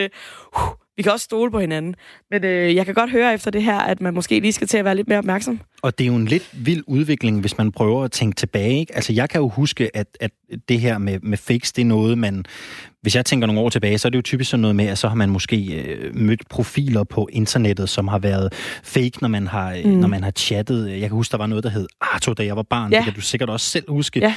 vi 0.99 1.03
kan 1.03 1.11
også 1.11 1.23
stole 1.23 1.51
på 1.51 1.59
hinanden. 1.59 1.95
Men 2.31 2.43
øh, 2.43 2.75
jeg 2.75 2.85
kan 2.85 2.95
godt 2.95 3.11
høre 3.11 3.33
efter 3.33 3.51
det 3.51 3.63
her, 3.63 3.79
at 3.79 4.01
man 4.01 4.13
måske 4.13 4.39
lige 4.39 4.53
skal 4.53 4.67
til 4.67 4.77
at 4.77 4.85
være 4.85 4.95
lidt 4.95 5.07
mere 5.07 5.17
opmærksom. 5.17 5.59
Og 5.81 5.97
det 5.97 6.03
er 6.03 6.07
jo 6.07 6.15
en 6.15 6.25
lidt 6.25 6.49
vild 6.53 6.83
udvikling, 6.87 7.39
hvis 7.39 7.57
man 7.57 7.71
prøver 7.71 8.03
at 8.03 8.11
tænke 8.11 8.35
tilbage. 8.35 8.79
Ikke? 8.79 8.95
Altså, 8.95 9.13
jeg 9.13 9.29
kan 9.29 9.41
jo 9.41 9.47
huske, 9.47 9.97
at, 9.97 10.07
at 10.19 10.31
det 10.69 10.79
her 10.79 10.97
med, 10.97 11.19
med 11.19 11.37
fakes, 11.37 11.71
det 11.71 11.81
er 11.81 11.85
noget, 11.85 12.17
man... 12.17 12.45
Hvis 13.01 13.15
jeg 13.15 13.25
tænker 13.25 13.47
nogle 13.47 13.61
år 13.61 13.69
tilbage, 13.69 13.97
så 13.97 14.07
er 14.07 14.09
det 14.09 14.17
jo 14.17 14.21
typisk 14.21 14.49
sådan 14.49 14.61
noget 14.61 14.75
med, 14.75 14.85
at 14.85 14.97
så 14.97 15.07
har 15.07 15.15
man 15.15 15.29
måske 15.29 15.73
øh, 15.73 16.15
mødt 16.15 16.49
profiler 16.49 17.03
på 17.03 17.29
internettet, 17.31 17.89
som 17.89 18.07
har 18.07 18.19
været 18.19 18.53
fake, 18.83 19.11
når 19.21 19.27
man 19.27 19.47
har, 19.47 19.73
øh, 19.73 19.85
mm. 19.85 19.91
når 19.91 20.07
man 20.07 20.23
har 20.23 20.31
chattet. 20.31 20.91
Jeg 20.91 20.99
kan 20.99 21.09
huske, 21.09 21.31
der 21.31 21.37
var 21.37 21.47
noget, 21.47 21.63
der 21.63 21.69
hed 21.69 21.87
Arto, 22.01 22.33
da 22.33 22.45
jeg 22.45 22.55
var 22.55 22.63
barn. 22.63 22.91
Ja. 22.91 22.97
Det 22.97 23.05
kan 23.05 23.13
du 23.13 23.21
sikkert 23.21 23.49
også 23.49 23.69
selv 23.69 23.85
huske. 23.89 24.19
Ja. 24.19 24.35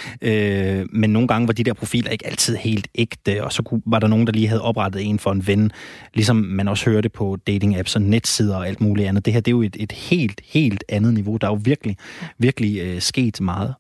Øh, 0.80 0.86
men 0.92 1.10
nogle 1.10 1.28
gange 1.28 1.46
var 1.46 1.52
de 1.52 1.64
der 1.64 1.72
profiler 1.72 2.10
ikke 2.10 2.26
altid 2.26 2.56
helt 2.56 2.88
ægte, 2.94 3.44
og 3.44 3.52
så 3.52 3.62
kunne, 3.62 3.82
var 3.86 3.98
der 3.98 4.06
nogen, 4.06 4.26
der 4.26 4.32
lige 4.32 4.48
havde 4.48 4.62
oprettet 4.62 5.02
en 5.08 5.18
for 5.18 5.32
en 5.32 5.46
ven. 5.46 5.72
Ligesom 6.14 6.36
man 6.36 6.68
også 6.68 6.90
hørte 6.90 7.08
på 7.08 7.38
dating-apps 7.50 7.94
og 7.94 8.02
netsider 8.02 8.56
og 8.56 8.68
alt 8.68 8.80
muligt 8.80 9.08
andet. 9.08 9.24
Det 9.24 9.32
her, 9.32 9.40
det 9.40 9.48
er 9.48 9.56
jo 9.56 9.62
et, 9.62 9.76
et 9.80 9.92
helt, 9.92 10.40
helt 10.44 10.84
andet 10.88 11.14
niveau. 11.14 11.36
Der 11.36 11.46
er 11.46 11.50
jo 11.50 11.60
virkelig, 11.64 11.96
virkelig 12.38 12.80
øh, 12.80 13.00
sket 13.00 13.40
meget. 13.40 13.74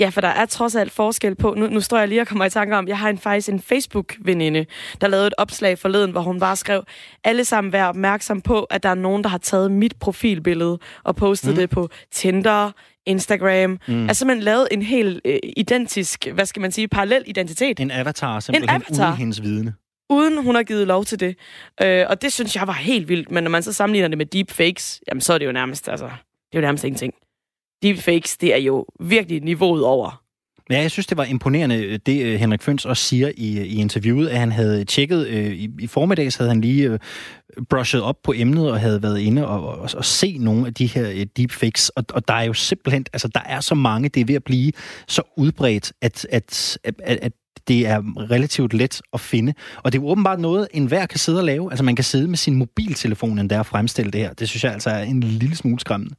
Ja, 0.00 0.08
for 0.08 0.20
der 0.20 0.28
er 0.28 0.46
trods 0.46 0.74
alt 0.74 0.92
forskel 0.92 1.34
på. 1.34 1.54
Nu, 1.56 1.66
nu 1.66 1.80
står 1.80 1.98
jeg 1.98 2.08
lige 2.08 2.20
og 2.20 2.26
kommer 2.26 2.44
i 2.44 2.50
tanke 2.50 2.76
om, 2.76 2.88
jeg 2.88 2.98
har 2.98 3.08
en, 3.08 3.18
faktisk 3.18 3.48
en 3.48 3.60
Facebook-veninde, 3.60 4.66
der 5.00 5.08
lavede 5.08 5.26
et 5.26 5.34
opslag 5.38 5.78
forleden, 5.78 6.10
hvor 6.10 6.20
hun 6.20 6.40
bare 6.40 6.56
skrev, 6.56 6.82
alle 7.24 7.44
sammen 7.44 7.72
vær 7.72 7.84
opmærksom 7.84 8.40
på, 8.40 8.62
at 8.62 8.82
der 8.82 8.88
er 8.88 8.94
nogen, 8.94 9.24
der 9.24 9.28
har 9.28 9.38
taget 9.38 9.70
mit 9.70 9.94
profilbillede 10.00 10.78
og 11.04 11.16
postet 11.16 11.50
mm. 11.50 11.56
det 11.56 11.70
på 11.70 11.88
Tinder, 12.12 12.70
Instagram. 13.06 13.78
Mm. 13.88 14.02
Altså 14.08 14.18
simpelthen 14.18 14.44
lavet 14.44 14.68
en 14.70 14.82
helt 14.82 15.20
øh, 15.24 15.38
identisk, 15.56 16.26
hvad 16.34 16.46
skal 16.46 16.62
man 16.62 16.72
sige, 16.72 16.88
parallel 16.88 17.22
identitet. 17.26 17.80
En 17.80 17.90
avatar, 17.90 18.40
simpelthen 18.40 18.76
en 18.76 18.82
avatar. 18.88 19.06
uden 19.06 19.16
hendes 19.16 19.42
vidne 19.42 19.74
uden 20.10 20.42
hun 20.44 20.54
har 20.54 20.62
givet 20.62 20.86
lov 20.86 21.04
til 21.04 21.20
det. 21.20 21.36
Øh, 21.82 22.06
og 22.08 22.22
det 22.22 22.32
synes 22.32 22.56
jeg 22.56 22.66
var 22.66 22.72
helt 22.72 23.08
vildt, 23.08 23.30
men 23.30 23.44
når 23.44 23.50
man 23.50 23.62
så 23.62 23.72
sammenligner 23.72 24.08
det 24.08 24.18
med 24.18 24.26
deepfakes, 24.26 25.00
jamen 25.08 25.20
så 25.20 25.32
er 25.32 25.38
det 25.38 25.46
jo 25.46 25.52
nærmest, 25.52 25.88
altså, 25.88 26.04
det 26.04 26.12
er 26.52 26.58
jo 26.58 26.60
nærmest 26.60 26.84
ingenting. 26.84 27.14
Deepfakes, 27.82 28.36
det 28.36 28.54
er 28.54 28.58
jo 28.58 28.86
virkelig 29.00 29.40
niveauet 29.40 29.84
over. 29.84 30.22
Ja, 30.70 30.80
jeg 30.80 30.90
synes, 30.90 31.06
det 31.06 31.16
var 31.16 31.24
imponerende, 31.24 31.84
øh, 31.84 31.98
det 32.06 32.22
øh, 32.22 32.40
Henrik 32.40 32.62
Føns 32.62 32.84
også 32.84 33.02
siger 33.02 33.30
i, 33.36 33.58
øh, 33.58 33.64
i 33.64 33.80
interviewet, 33.80 34.28
at 34.28 34.38
han 34.38 34.52
havde 34.52 34.84
tjekket, 34.84 35.26
øh, 35.26 35.52
i, 35.52 35.70
i 35.80 35.86
formiddags 35.86 36.36
havde 36.36 36.50
han 36.50 36.60
lige 36.60 36.88
øh, 36.88 36.98
brushet 37.70 38.02
op 38.02 38.16
på 38.22 38.32
emnet 38.36 38.70
og 38.70 38.80
havde 38.80 39.02
været 39.02 39.18
inde 39.18 39.48
og, 39.48 39.68
og, 39.68 39.88
og 39.96 40.04
se 40.04 40.38
nogle 40.38 40.66
af 40.66 40.74
de 40.74 40.86
her 40.86 41.10
øh, 41.10 41.26
deepfakes. 41.36 41.88
Og, 41.88 42.04
og 42.12 42.28
der 42.28 42.34
er 42.34 42.42
jo 42.42 42.52
simpelthen, 42.52 43.06
altså 43.12 43.28
der 43.28 43.40
er 43.46 43.60
så 43.60 43.74
mange, 43.74 44.08
det 44.08 44.20
er 44.20 44.24
ved 44.24 44.34
at 44.34 44.44
blive 44.44 44.72
så 45.08 45.22
udbredt, 45.36 45.92
at, 46.00 46.26
at, 46.30 46.78
at, 46.84 47.18
at 47.22 47.32
det 47.68 47.86
er 47.86 48.02
relativt 48.30 48.74
let 48.74 49.00
at 49.12 49.20
finde. 49.20 49.54
Og 49.76 49.92
det 49.92 49.98
er 49.98 50.02
jo 50.02 50.08
åbenbart 50.08 50.40
noget, 50.40 50.68
enhver 50.74 51.06
kan 51.06 51.18
sidde 51.18 51.38
og 51.38 51.44
lave. 51.44 51.70
Altså 51.70 51.84
man 51.84 51.96
kan 51.96 52.04
sidde 52.04 52.28
med 52.28 52.36
sin 52.36 52.54
mobiltelefon 52.54 53.38
end 53.38 53.50
der 53.50 53.62
fremstille 53.62 54.10
det 54.10 54.20
her. 54.20 54.32
Det 54.32 54.48
synes 54.48 54.64
jeg 54.64 54.72
altså 54.72 54.90
er 54.90 55.02
en 55.02 55.20
lille 55.20 55.56
smule 55.56 55.80
skræmmende. 55.80 56.14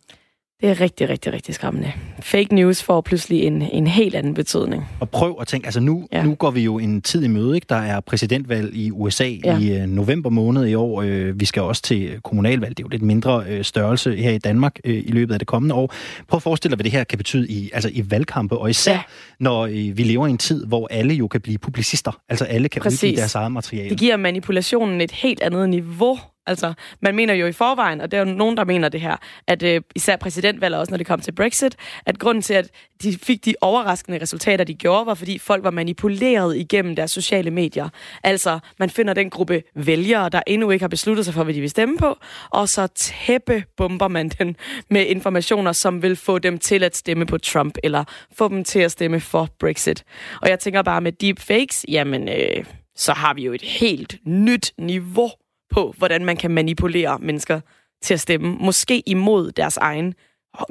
Det 0.61 0.69
er 0.69 0.81
rigtig, 0.81 1.09
rigtig, 1.09 1.33
rigtig 1.33 1.55
skræmmende. 1.55 1.91
Fake 2.19 2.55
news 2.55 2.83
får 2.83 3.01
pludselig 3.01 3.43
en, 3.43 3.61
en 3.61 3.87
helt 3.87 4.15
anden 4.15 4.33
betydning. 4.33 4.87
Og 4.99 5.09
prøv 5.09 5.37
at 5.41 5.47
tænke, 5.47 5.67
altså 5.67 5.79
nu, 5.79 6.07
ja. 6.11 6.23
nu 6.23 6.35
går 6.35 6.51
vi 6.51 6.61
jo 6.61 6.79
en 6.79 7.01
tid 7.01 7.23
i 7.23 7.27
møde, 7.27 7.55
ikke? 7.55 7.67
Der 7.69 7.75
er 7.75 7.99
præsidentvalg 7.99 8.75
i 8.75 8.91
USA 8.91 9.29
ja. 9.45 9.57
i 9.57 9.83
uh, 9.83 9.89
november 9.89 10.29
måned 10.29 10.67
i 10.67 10.73
år. 10.73 11.03
Uh, 11.03 11.39
vi 11.39 11.45
skal 11.45 11.61
også 11.61 11.81
til 11.81 12.19
kommunalvalg. 12.23 12.77
Det 12.77 12.83
er 12.83 12.85
jo 12.85 12.89
lidt 12.89 13.01
mindre 13.01 13.37
uh, 13.37 13.61
størrelse 13.61 14.15
her 14.15 14.31
i 14.31 14.37
Danmark 14.37 14.79
uh, 14.85 14.91
i 14.91 15.11
løbet 15.11 15.33
af 15.33 15.39
det 15.39 15.47
kommende 15.47 15.75
år. 15.75 15.93
Prøv 16.27 16.37
at 16.37 16.43
forestille 16.43 16.71
dig, 16.71 16.75
hvad 16.75 16.83
det 16.83 16.91
her 16.91 17.03
kan 17.03 17.17
betyde 17.17 17.47
i, 17.47 17.69
altså 17.73 17.89
i 17.93 18.11
valgkampe, 18.11 18.57
og 18.57 18.69
især 18.69 18.93
ja. 18.93 19.01
når 19.39 19.63
uh, 19.63 19.71
vi 19.73 20.03
lever 20.03 20.27
i 20.27 20.29
en 20.29 20.37
tid, 20.37 20.65
hvor 20.65 20.87
alle 20.91 21.13
jo 21.13 21.27
kan 21.27 21.41
blive 21.41 21.57
publicister. 21.57 22.19
Altså 22.29 22.45
alle 22.45 22.69
kan 22.69 22.81
Præcis. 22.81 23.03
udgive 23.03 23.17
deres 23.17 23.35
eget 23.35 23.51
materiale. 23.51 23.89
Det 23.89 23.97
giver 23.97 24.17
manipulationen 24.17 25.01
et 25.01 25.11
helt 25.11 25.41
andet 25.41 25.69
niveau 25.69 26.17
Altså, 26.51 26.73
man 27.01 27.15
mener 27.15 27.33
jo 27.33 27.47
i 27.47 27.51
forvejen, 27.51 28.01
og 28.01 28.11
der 28.11 28.21
er 28.21 28.25
jo 28.25 28.33
nogen, 28.33 28.57
der 28.57 28.65
mener 28.65 28.89
det 28.89 29.01
her, 29.01 29.15
at 29.47 29.63
øh, 29.63 29.81
især 29.95 30.15
præsidentvalget 30.15 30.79
også, 30.79 30.91
når 30.91 30.97
det 30.97 31.07
kom 31.07 31.21
til 31.21 31.31
Brexit, 31.31 31.75
at 32.05 32.19
grunden 32.19 32.41
til, 32.41 32.53
at 32.53 32.69
de 33.03 33.17
fik 33.17 33.45
de 33.45 33.55
overraskende 33.61 34.21
resultater, 34.21 34.63
de 34.63 34.73
gjorde, 34.73 35.05
var 35.05 35.13
fordi 35.13 35.37
folk 35.39 35.63
var 35.63 35.71
manipuleret 35.71 36.57
igennem 36.57 36.95
deres 36.95 37.11
sociale 37.11 37.51
medier. 37.51 37.89
Altså, 38.23 38.59
man 38.79 38.89
finder 38.89 39.13
den 39.13 39.29
gruppe 39.29 39.63
vælgere, 39.75 40.29
der 40.29 40.41
endnu 40.47 40.69
ikke 40.69 40.83
har 40.83 40.87
besluttet 40.89 41.25
sig 41.25 41.33
for, 41.33 41.43
hvad 41.43 41.53
de 41.53 41.59
vil 41.59 41.69
stemme 41.69 41.97
på, 41.97 42.17
og 42.49 42.69
så 42.69 42.87
tæppe 42.87 43.63
bomber 43.77 44.07
man 44.07 44.29
den 44.29 44.55
med 44.89 45.05
informationer, 45.05 45.71
som 45.71 46.01
vil 46.01 46.15
få 46.15 46.39
dem 46.39 46.57
til 46.57 46.83
at 46.83 46.95
stemme 46.95 47.25
på 47.25 47.37
Trump, 47.37 47.77
eller 47.83 48.03
få 48.37 48.47
dem 48.47 48.63
til 48.63 48.79
at 48.79 48.91
stemme 48.91 49.19
for 49.19 49.49
Brexit. 49.59 50.03
Og 50.41 50.49
jeg 50.49 50.59
tænker 50.59 50.81
bare 50.81 51.01
med 51.01 51.11
deepfakes, 51.11 51.85
jamen, 51.87 52.29
øh, 52.29 52.65
så 52.95 53.13
har 53.13 53.33
vi 53.33 53.45
jo 53.45 53.53
et 53.53 53.61
helt 53.61 54.15
nyt 54.25 54.73
niveau 54.77 55.29
på, 55.71 55.93
hvordan 55.97 56.25
man 56.25 56.37
kan 56.37 56.51
manipulere 56.51 57.19
mennesker 57.19 57.61
til 58.01 58.13
at 58.13 58.19
stemme, 58.19 58.57
måske 58.59 59.03
imod 59.05 59.51
deres 59.51 59.77
egen 59.77 60.13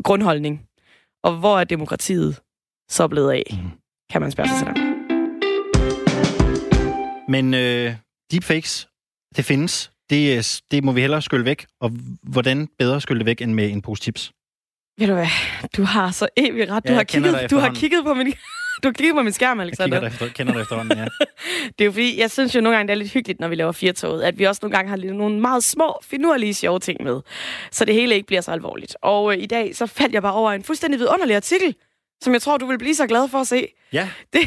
grundholdning. 0.05 0.66
Og 1.22 1.36
hvor 1.36 1.61
er 1.61 1.64
demokratiet 1.64 2.40
så 2.88 3.09
blevet 3.09 3.32
af, 3.32 3.42
mm. 3.51 3.70
kan 4.11 4.20
man 4.20 4.30
spørge 4.30 4.48
sig 4.48 4.59
selv. 4.59 4.90
Men 7.28 7.55
øh, 7.55 7.94
deepfakes, 8.30 8.88
det 9.36 9.44
findes. 9.44 9.92
Det, 10.11 10.61
det 10.70 10.84
må 10.84 10.92
vi 10.92 11.01
hellere 11.01 11.22
skylle 11.22 11.44
væk. 11.44 11.66
Og 11.80 11.90
hvordan 12.22 12.68
bedre 12.78 13.01
skylle 13.01 13.18
det 13.18 13.26
væk 13.26 13.40
end 13.40 13.55
med 13.55 13.70
en 13.70 13.82
pose 13.82 14.03
tips? 14.03 14.32
Ved 14.98 15.07
du 15.07 15.14
hvad? 15.14 15.26
Du 15.76 15.82
har 15.82 16.11
så 16.11 16.28
evigt 16.36 16.70
ret. 16.70 16.84
Du, 16.88 16.92
ja, 16.92 16.96
har, 16.96 17.05
kigget, 17.05 17.51
du 17.51 17.57
har 17.57 17.74
kigget 17.74 18.05
på 18.05 18.14
min 18.14 18.32
du 18.82 18.92
kigger 18.92 19.14
på 19.14 19.22
min 19.22 19.32
skærm, 19.32 19.60
Alexander. 19.60 20.00
Jeg 20.00 20.10
kigger 20.10 20.26
efter, 20.26 20.36
kender 20.36 20.52
dig 20.52 20.60
efterhånden, 20.62 20.98
ja. 20.98 21.04
det 21.78 21.80
er 21.80 21.84
jo 21.84 21.92
fordi, 21.92 22.20
jeg 22.20 22.30
synes 22.30 22.54
jo 22.54 22.60
nogle 22.60 22.76
gange, 22.76 22.88
det 22.88 22.92
er 22.92 22.98
lidt 22.98 23.12
hyggeligt, 23.12 23.40
når 23.40 23.48
vi 23.48 23.54
laver 23.54 23.72
firtoget, 23.72 24.22
at 24.22 24.38
vi 24.38 24.44
også 24.44 24.58
nogle 24.62 24.76
gange 24.76 24.88
har 24.88 24.96
lidt 24.96 25.16
nogle 25.16 25.40
meget 25.40 25.64
små, 25.64 25.98
finurlige, 26.02 26.54
sjove 26.54 26.78
ting 26.78 27.02
med. 27.02 27.20
Så 27.70 27.84
det 27.84 27.94
hele 27.94 28.14
ikke 28.14 28.26
bliver 28.26 28.40
så 28.40 28.50
alvorligt. 28.50 28.96
Og 29.02 29.32
øh, 29.32 29.42
i 29.42 29.46
dag, 29.46 29.76
så 29.76 29.86
faldt 29.86 30.14
jeg 30.14 30.22
bare 30.22 30.34
over 30.34 30.52
en 30.52 30.64
fuldstændig 30.64 31.00
vidunderlig 31.00 31.36
artikel, 31.36 31.74
som 32.22 32.32
jeg 32.32 32.42
tror, 32.42 32.56
du 32.56 32.66
vil 32.66 32.78
blive 32.78 32.94
så 32.94 33.06
glad 33.06 33.28
for 33.28 33.38
at 33.38 33.46
se. 33.48 33.66
Ja. 33.92 34.08
Det, 34.32 34.40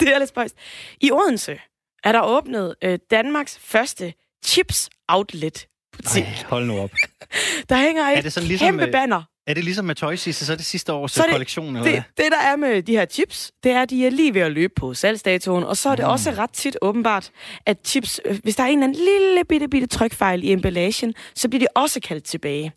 det 0.00 0.14
er 0.14 0.18
lidt 0.18 0.28
spøjst. 0.28 0.54
I 1.00 1.10
Odense 1.12 1.60
er 2.04 2.12
der 2.12 2.22
åbnet 2.22 2.74
øh, 2.84 2.98
Danmarks 3.10 3.58
første 3.62 4.14
chips 4.44 4.90
outlet 5.08 5.66
butik. 5.92 6.22
Ej, 6.22 6.44
hold 6.46 6.66
nu 6.66 6.78
op. 6.78 6.90
Der 7.68 7.76
hænger 7.76 8.02
et 8.02 8.18
er 8.18 8.22
det 8.22 8.32
sådan 8.32 8.48
ligesom, 8.48 8.66
kæmpe 8.66 8.84
øh, 8.84 8.92
banner. 8.92 9.22
Er 9.50 9.54
det 9.54 9.64
ligesom 9.64 9.84
med 9.84 9.94
Toysisse, 9.94 10.46
så 10.46 10.52
er 10.52 10.56
det 10.56 10.66
sidste 10.66 10.92
års 10.92 11.12
så 11.12 11.22
det, 11.22 11.30
kollektion? 11.30 11.76
Eller 11.76 11.90
det, 11.90 12.02
det, 12.16 12.26
der 12.30 12.40
er 12.40 12.56
med 12.56 12.82
de 12.82 12.92
her 12.92 13.06
chips, 13.06 13.52
det 13.64 13.72
er, 13.72 13.82
at 13.82 13.90
de 13.90 14.06
er 14.06 14.10
lige 14.10 14.34
ved 14.34 14.40
at 14.40 14.52
løbe 14.52 14.72
på 14.76 14.94
salgsdatoen, 14.94 15.64
og 15.64 15.76
så 15.76 15.88
er 15.88 15.96
det 15.96 16.04
mm. 16.04 16.10
også 16.10 16.30
ret 16.30 16.50
tit 16.50 16.76
åbenbart, 16.82 17.30
at 17.66 17.78
chips, 17.84 18.20
øh, 18.24 18.38
hvis 18.42 18.56
der 18.56 18.62
er 18.62 18.66
en 18.66 18.82
eller 18.82 18.86
anden 18.86 19.04
lille 19.04 19.44
bitte, 19.44 19.68
bitte 19.68 19.86
trykfejl 19.86 20.44
i 20.44 20.52
emballagen, 20.52 21.14
så 21.34 21.48
bliver 21.48 21.60
de 21.60 21.66
også 21.74 22.00
kaldt 22.00 22.24
tilbage. 22.24 22.72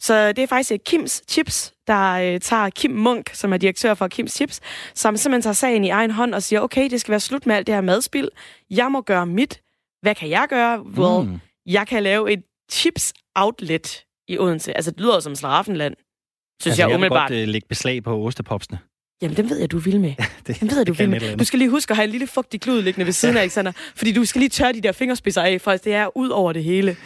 Så 0.00 0.32
det 0.32 0.42
er 0.42 0.46
faktisk 0.46 0.72
øh, 0.72 0.78
Kims 0.86 1.22
Chips, 1.28 1.72
der 1.86 2.12
øh, 2.12 2.40
tager 2.40 2.70
Kim 2.70 2.90
Munk, 2.90 3.30
som 3.32 3.52
er 3.52 3.56
direktør 3.56 3.94
for 3.94 4.08
Kims 4.08 4.32
Chips, 4.32 4.60
som 4.94 5.16
simpelthen 5.16 5.42
tager 5.42 5.54
sagen 5.54 5.84
i 5.84 5.88
egen 5.88 6.10
hånd 6.10 6.34
og 6.34 6.42
siger, 6.42 6.60
okay, 6.60 6.90
det 6.90 7.00
skal 7.00 7.10
være 7.10 7.20
slut 7.20 7.46
med 7.46 7.54
alt 7.54 7.66
det 7.66 7.74
her 7.74 7.82
madspil. 7.82 8.28
Jeg 8.70 8.92
må 8.92 9.00
gøre 9.00 9.26
mit. 9.26 9.60
Hvad 10.02 10.14
kan 10.14 10.30
jeg 10.30 10.46
gøre? 10.48 10.82
Well, 10.82 11.28
mm. 11.28 11.40
jeg 11.66 11.86
kan 11.86 12.02
lave 12.02 12.32
et 12.32 12.42
chips 12.70 13.12
outlet 13.34 14.04
i 14.28 14.38
Odense. 14.38 14.76
Altså, 14.76 14.90
det 14.90 15.00
lyder 15.00 15.20
som 15.20 15.34
Slaraffenland, 15.34 15.94
synes 16.60 16.72
altså, 16.72 16.82
jeg, 16.82 16.88
jeg 16.88 16.96
umiddelbart. 16.96 17.30
Jeg 17.30 17.38
godt 17.38 17.48
uh, 17.48 17.52
lægge 17.52 17.68
beslag 17.68 18.02
på 18.02 18.26
ostepopsene. 18.26 18.78
Jamen, 19.22 19.36
den 19.36 19.50
ved 19.50 19.58
jeg, 19.58 19.70
du 19.70 19.78
vil 19.78 20.00
med. 20.00 20.14
det, 20.46 20.60
den 20.60 20.70
ved 20.70 20.76
jeg, 20.76 20.86
du 20.86 20.92
vil 20.92 21.10
med. 21.10 21.36
Du 21.36 21.44
skal 21.44 21.58
lige 21.58 21.70
huske 21.70 21.90
at 21.90 21.96
have 21.96 22.04
en 22.04 22.10
lille 22.10 22.26
fugtig 22.26 22.60
klud 22.60 22.82
liggende 22.82 23.06
ved 23.06 23.12
siden 23.12 23.36
af, 23.36 23.40
Alexander. 23.40 23.72
Fordi 23.96 24.12
du 24.12 24.24
skal 24.24 24.38
lige 24.38 24.48
tørre 24.48 24.72
de 24.72 24.80
der 24.80 24.92
fingerspidser 24.92 25.42
af, 25.42 25.60
for 25.60 25.72
det 25.72 25.94
er 25.94 26.16
ud 26.16 26.28
over 26.28 26.52
det 26.52 26.64
hele. 26.64 26.96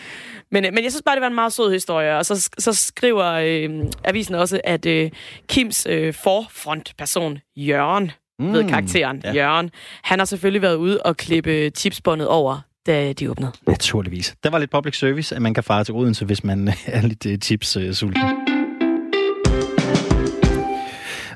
Men, 0.52 0.64
øh, 0.64 0.72
men 0.74 0.84
jeg 0.84 0.92
synes 0.92 1.02
bare, 1.02 1.14
det 1.14 1.20
var 1.20 1.28
en 1.28 1.34
meget 1.34 1.52
sød 1.52 1.72
historie. 1.72 2.16
Og 2.16 2.26
så, 2.26 2.50
så 2.58 2.72
skriver 2.72 3.24
øh, 3.24 3.70
avisen 4.04 4.34
også, 4.34 4.60
at 4.64 4.86
øh, 4.86 5.10
Kims 5.48 5.86
øh, 5.86 6.14
forfrontperson, 6.14 7.38
Jørgen, 7.56 8.10
mm, 8.38 8.52
ved 8.52 8.68
karakteren 8.68 9.20
ja. 9.24 9.32
Jørgen, 9.32 9.70
han 10.02 10.18
har 10.18 10.26
selvfølgelig 10.26 10.62
været 10.62 10.76
ude 10.76 11.02
og 11.02 11.16
klippe 11.16 11.70
chipsbåndet 11.70 12.28
over 12.28 12.60
da 12.86 13.12
de 13.12 13.30
åbnede. 13.30 13.52
Naturligvis. 13.66 14.34
Der 14.42 14.50
var 14.50 14.58
lidt 14.58 14.70
public 14.70 14.98
service, 14.98 15.36
at 15.36 15.42
man 15.42 15.54
kan 15.54 15.64
fare 15.64 15.84
til 15.84 15.94
Odense, 15.94 16.24
hvis 16.24 16.44
man 16.44 16.68
er 16.86 17.02
lidt 17.02 17.44
chips-sulten. 17.44 18.47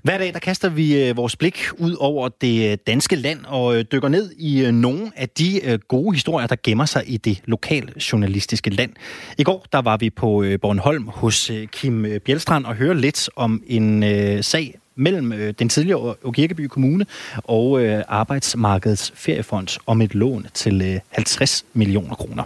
Hver 0.02 0.18
dag 0.18 0.32
der 0.32 0.38
kaster 0.38 0.68
vi 0.68 1.08
øh, 1.08 1.16
vores 1.16 1.36
blik 1.36 1.62
ud 1.78 1.96
over 2.00 2.28
det 2.28 2.72
øh, 2.72 2.78
danske 2.86 3.16
land 3.16 3.44
og 3.44 3.76
øh, 3.76 3.84
dykker 3.92 4.08
ned 4.08 4.30
i 4.38 4.70
nogle 4.70 5.12
af 5.16 5.28
de 5.28 5.78
gode 5.88 6.14
historier, 6.14 6.46
der 6.46 6.56
gemmer 6.62 6.84
sig 6.84 7.02
i 7.06 7.16
det 7.16 7.42
lokale 7.44 7.92
journalistiske 8.12 8.70
land. 8.70 8.92
I 9.38 9.42
går 9.42 9.66
der 9.72 9.82
var 9.82 9.96
vi 9.96 10.10
på 10.10 10.44
Bornholm 10.62 11.08
hos 11.08 11.50
Kim 11.72 12.06
Bjelstrand 12.24 12.64
og 12.64 12.74
hørte 12.74 13.00
lidt 13.00 13.30
om 13.36 13.62
en 13.66 14.02
sag 14.42 14.74
mellem 14.96 15.54
den 15.54 15.68
tidligere 15.68 16.14
Kirkeby 16.34 16.60
Kommune 16.60 17.06
og 17.36 17.82
Arbejdsmarkedets 18.08 19.12
Feriefond 19.14 19.78
om 19.86 20.00
et 20.00 20.14
lån 20.14 20.46
til 20.54 21.00
50 21.10 21.64
millioner 21.72 22.14
kroner. 22.14 22.44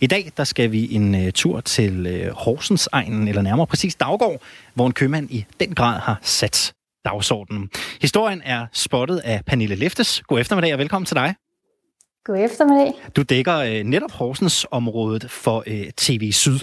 I 0.00 0.06
dag 0.06 0.32
der 0.36 0.44
skal 0.44 0.72
vi 0.72 0.94
en 0.94 1.32
tur 1.32 1.60
til 1.60 2.24
Horsens 2.32 2.88
egnen, 2.92 3.28
eller 3.28 3.42
nærmere 3.42 3.66
præcis 3.66 3.94
Daggård, 3.94 4.42
hvor 4.74 4.86
en 4.86 4.92
købmand 4.92 5.30
i 5.30 5.44
den 5.60 5.74
grad 5.74 6.00
har 6.00 6.18
sat 6.22 6.72
dagsordenen. 7.06 7.70
Historien 8.00 8.42
er 8.44 8.66
spottet 8.72 9.18
af 9.18 9.44
Pernille 9.46 9.74
Leftes. 9.74 10.22
God 10.26 10.40
eftermiddag 10.40 10.72
og 10.72 10.78
velkommen 10.78 11.06
til 11.06 11.16
dig. 11.16 11.34
God 12.24 12.38
eftermiddag. 12.38 12.92
Du 13.16 13.22
dækker 13.22 13.56
øh, 13.56 13.82
netop 13.84 14.10
Horsens 14.10 14.66
området 14.70 15.30
for 15.30 15.64
øh, 15.66 15.90
TV 15.96 16.32
Syd. 16.32 16.58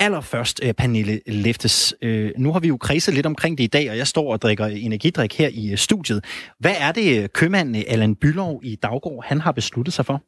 Allerførst, 0.00 0.60
øh, 0.64 0.74
Pernille 0.74 1.20
Leftes, 1.26 1.94
øh, 2.02 2.32
nu 2.38 2.52
har 2.52 2.60
vi 2.60 2.68
jo 2.68 2.76
kredset 2.76 3.14
lidt 3.14 3.26
omkring 3.26 3.58
det 3.58 3.64
i 3.64 3.66
dag, 3.66 3.90
og 3.90 3.96
jeg 3.96 4.06
står 4.06 4.32
og 4.32 4.42
drikker 4.42 4.66
energidrik 4.66 5.38
her 5.38 5.48
i 5.52 5.70
øh, 5.70 5.78
studiet. 5.78 6.24
Hvad 6.58 6.74
er 6.78 6.92
det, 6.92 7.22
øh, 7.22 7.28
købmanden 7.28 7.84
Allan 7.88 8.14
Bylov 8.14 8.60
i 8.62 8.76
Daggård, 8.76 9.24
han 9.24 9.40
har 9.40 9.52
besluttet 9.52 9.94
sig 9.94 10.06
for? 10.06 10.22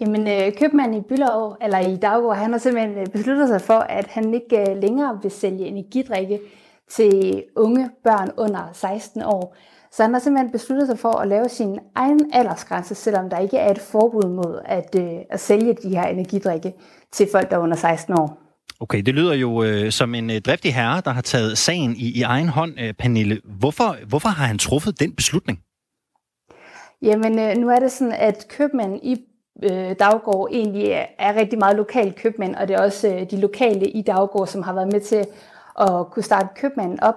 Jamen, 0.00 0.28
øh, 0.28 0.52
købmanden 0.58 0.98
i 0.98 1.02
Bylov, 1.08 1.56
eller 1.62 1.78
i 1.78 1.96
Daggård, 1.96 2.36
han 2.36 2.52
har 2.52 2.58
simpelthen 2.58 3.10
besluttet 3.10 3.48
sig 3.48 3.60
for, 3.60 3.78
at 3.78 4.06
han 4.06 4.34
ikke 4.34 4.76
længere 4.80 5.18
vil 5.22 5.30
sælge 5.30 5.66
energidrikke 5.66 6.40
til 6.90 7.44
unge 7.56 7.90
børn 8.04 8.30
under 8.36 8.70
16 8.72 9.22
år. 9.22 9.56
Så 9.92 10.02
han 10.02 10.12
har 10.12 10.20
simpelthen 10.20 10.52
besluttet 10.52 10.88
sig 10.88 10.98
for 10.98 11.12
at 11.12 11.28
lave 11.28 11.48
sin 11.48 11.78
egen 11.94 12.30
aldersgrænse, 12.32 12.94
selvom 12.94 13.30
der 13.30 13.38
ikke 13.38 13.56
er 13.56 13.70
et 13.70 13.78
forbud 13.78 14.28
mod 14.28 14.60
at, 14.64 14.96
øh, 14.98 15.18
at 15.30 15.40
sælge 15.40 15.76
de 15.82 15.88
her 15.88 16.04
energidrikke 16.04 16.72
til 17.12 17.28
folk, 17.32 17.50
der 17.50 17.56
er 17.56 17.60
under 17.60 17.76
16 17.76 18.14
år. 18.14 18.40
Okay, 18.80 19.02
det 19.02 19.14
lyder 19.14 19.34
jo 19.34 19.62
øh, 19.62 19.90
som 19.90 20.14
en 20.14 20.30
øh, 20.30 20.40
driftig 20.40 20.74
herre, 20.74 21.02
der 21.04 21.10
har 21.10 21.22
taget 21.22 21.58
sagen 21.58 21.96
i, 21.96 22.18
i 22.18 22.22
egen 22.22 22.48
hånd. 22.48 22.80
Øh, 22.80 22.92
Pernille, 22.92 23.40
hvorfor, 23.44 23.96
hvorfor 24.08 24.28
har 24.28 24.46
han 24.46 24.58
truffet 24.58 25.00
den 25.00 25.12
beslutning? 25.12 25.58
Jamen, 27.02 27.38
øh, 27.38 27.56
nu 27.56 27.70
er 27.70 27.78
det 27.78 27.92
sådan, 27.92 28.12
at 28.12 28.46
købmanden 28.48 29.00
i 29.02 29.16
øh, 29.62 29.96
Daggård 29.98 30.48
egentlig 30.52 30.84
er, 30.84 31.06
er 31.18 31.34
rigtig 31.34 31.58
meget 31.58 31.76
lokal 31.76 32.12
købmænd, 32.12 32.54
og 32.54 32.68
det 32.68 32.76
er 32.76 32.82
også 32.82 33.08
øh, 33.08 33.30
de 33.30 33.40
lokale 33.40 33.88
i 33.88 34.02
Daggård, 34.02 34.46
som 34.46 34.62
har 34.62 34.74
været 34.74 34.92
med 34.92 35.00
til 35.00 35.26
at 35.80 36.10
kunne 36.10 36.22
starte 36.22 36.48
købmanden 36.56 37.02
op. 37.02 37.14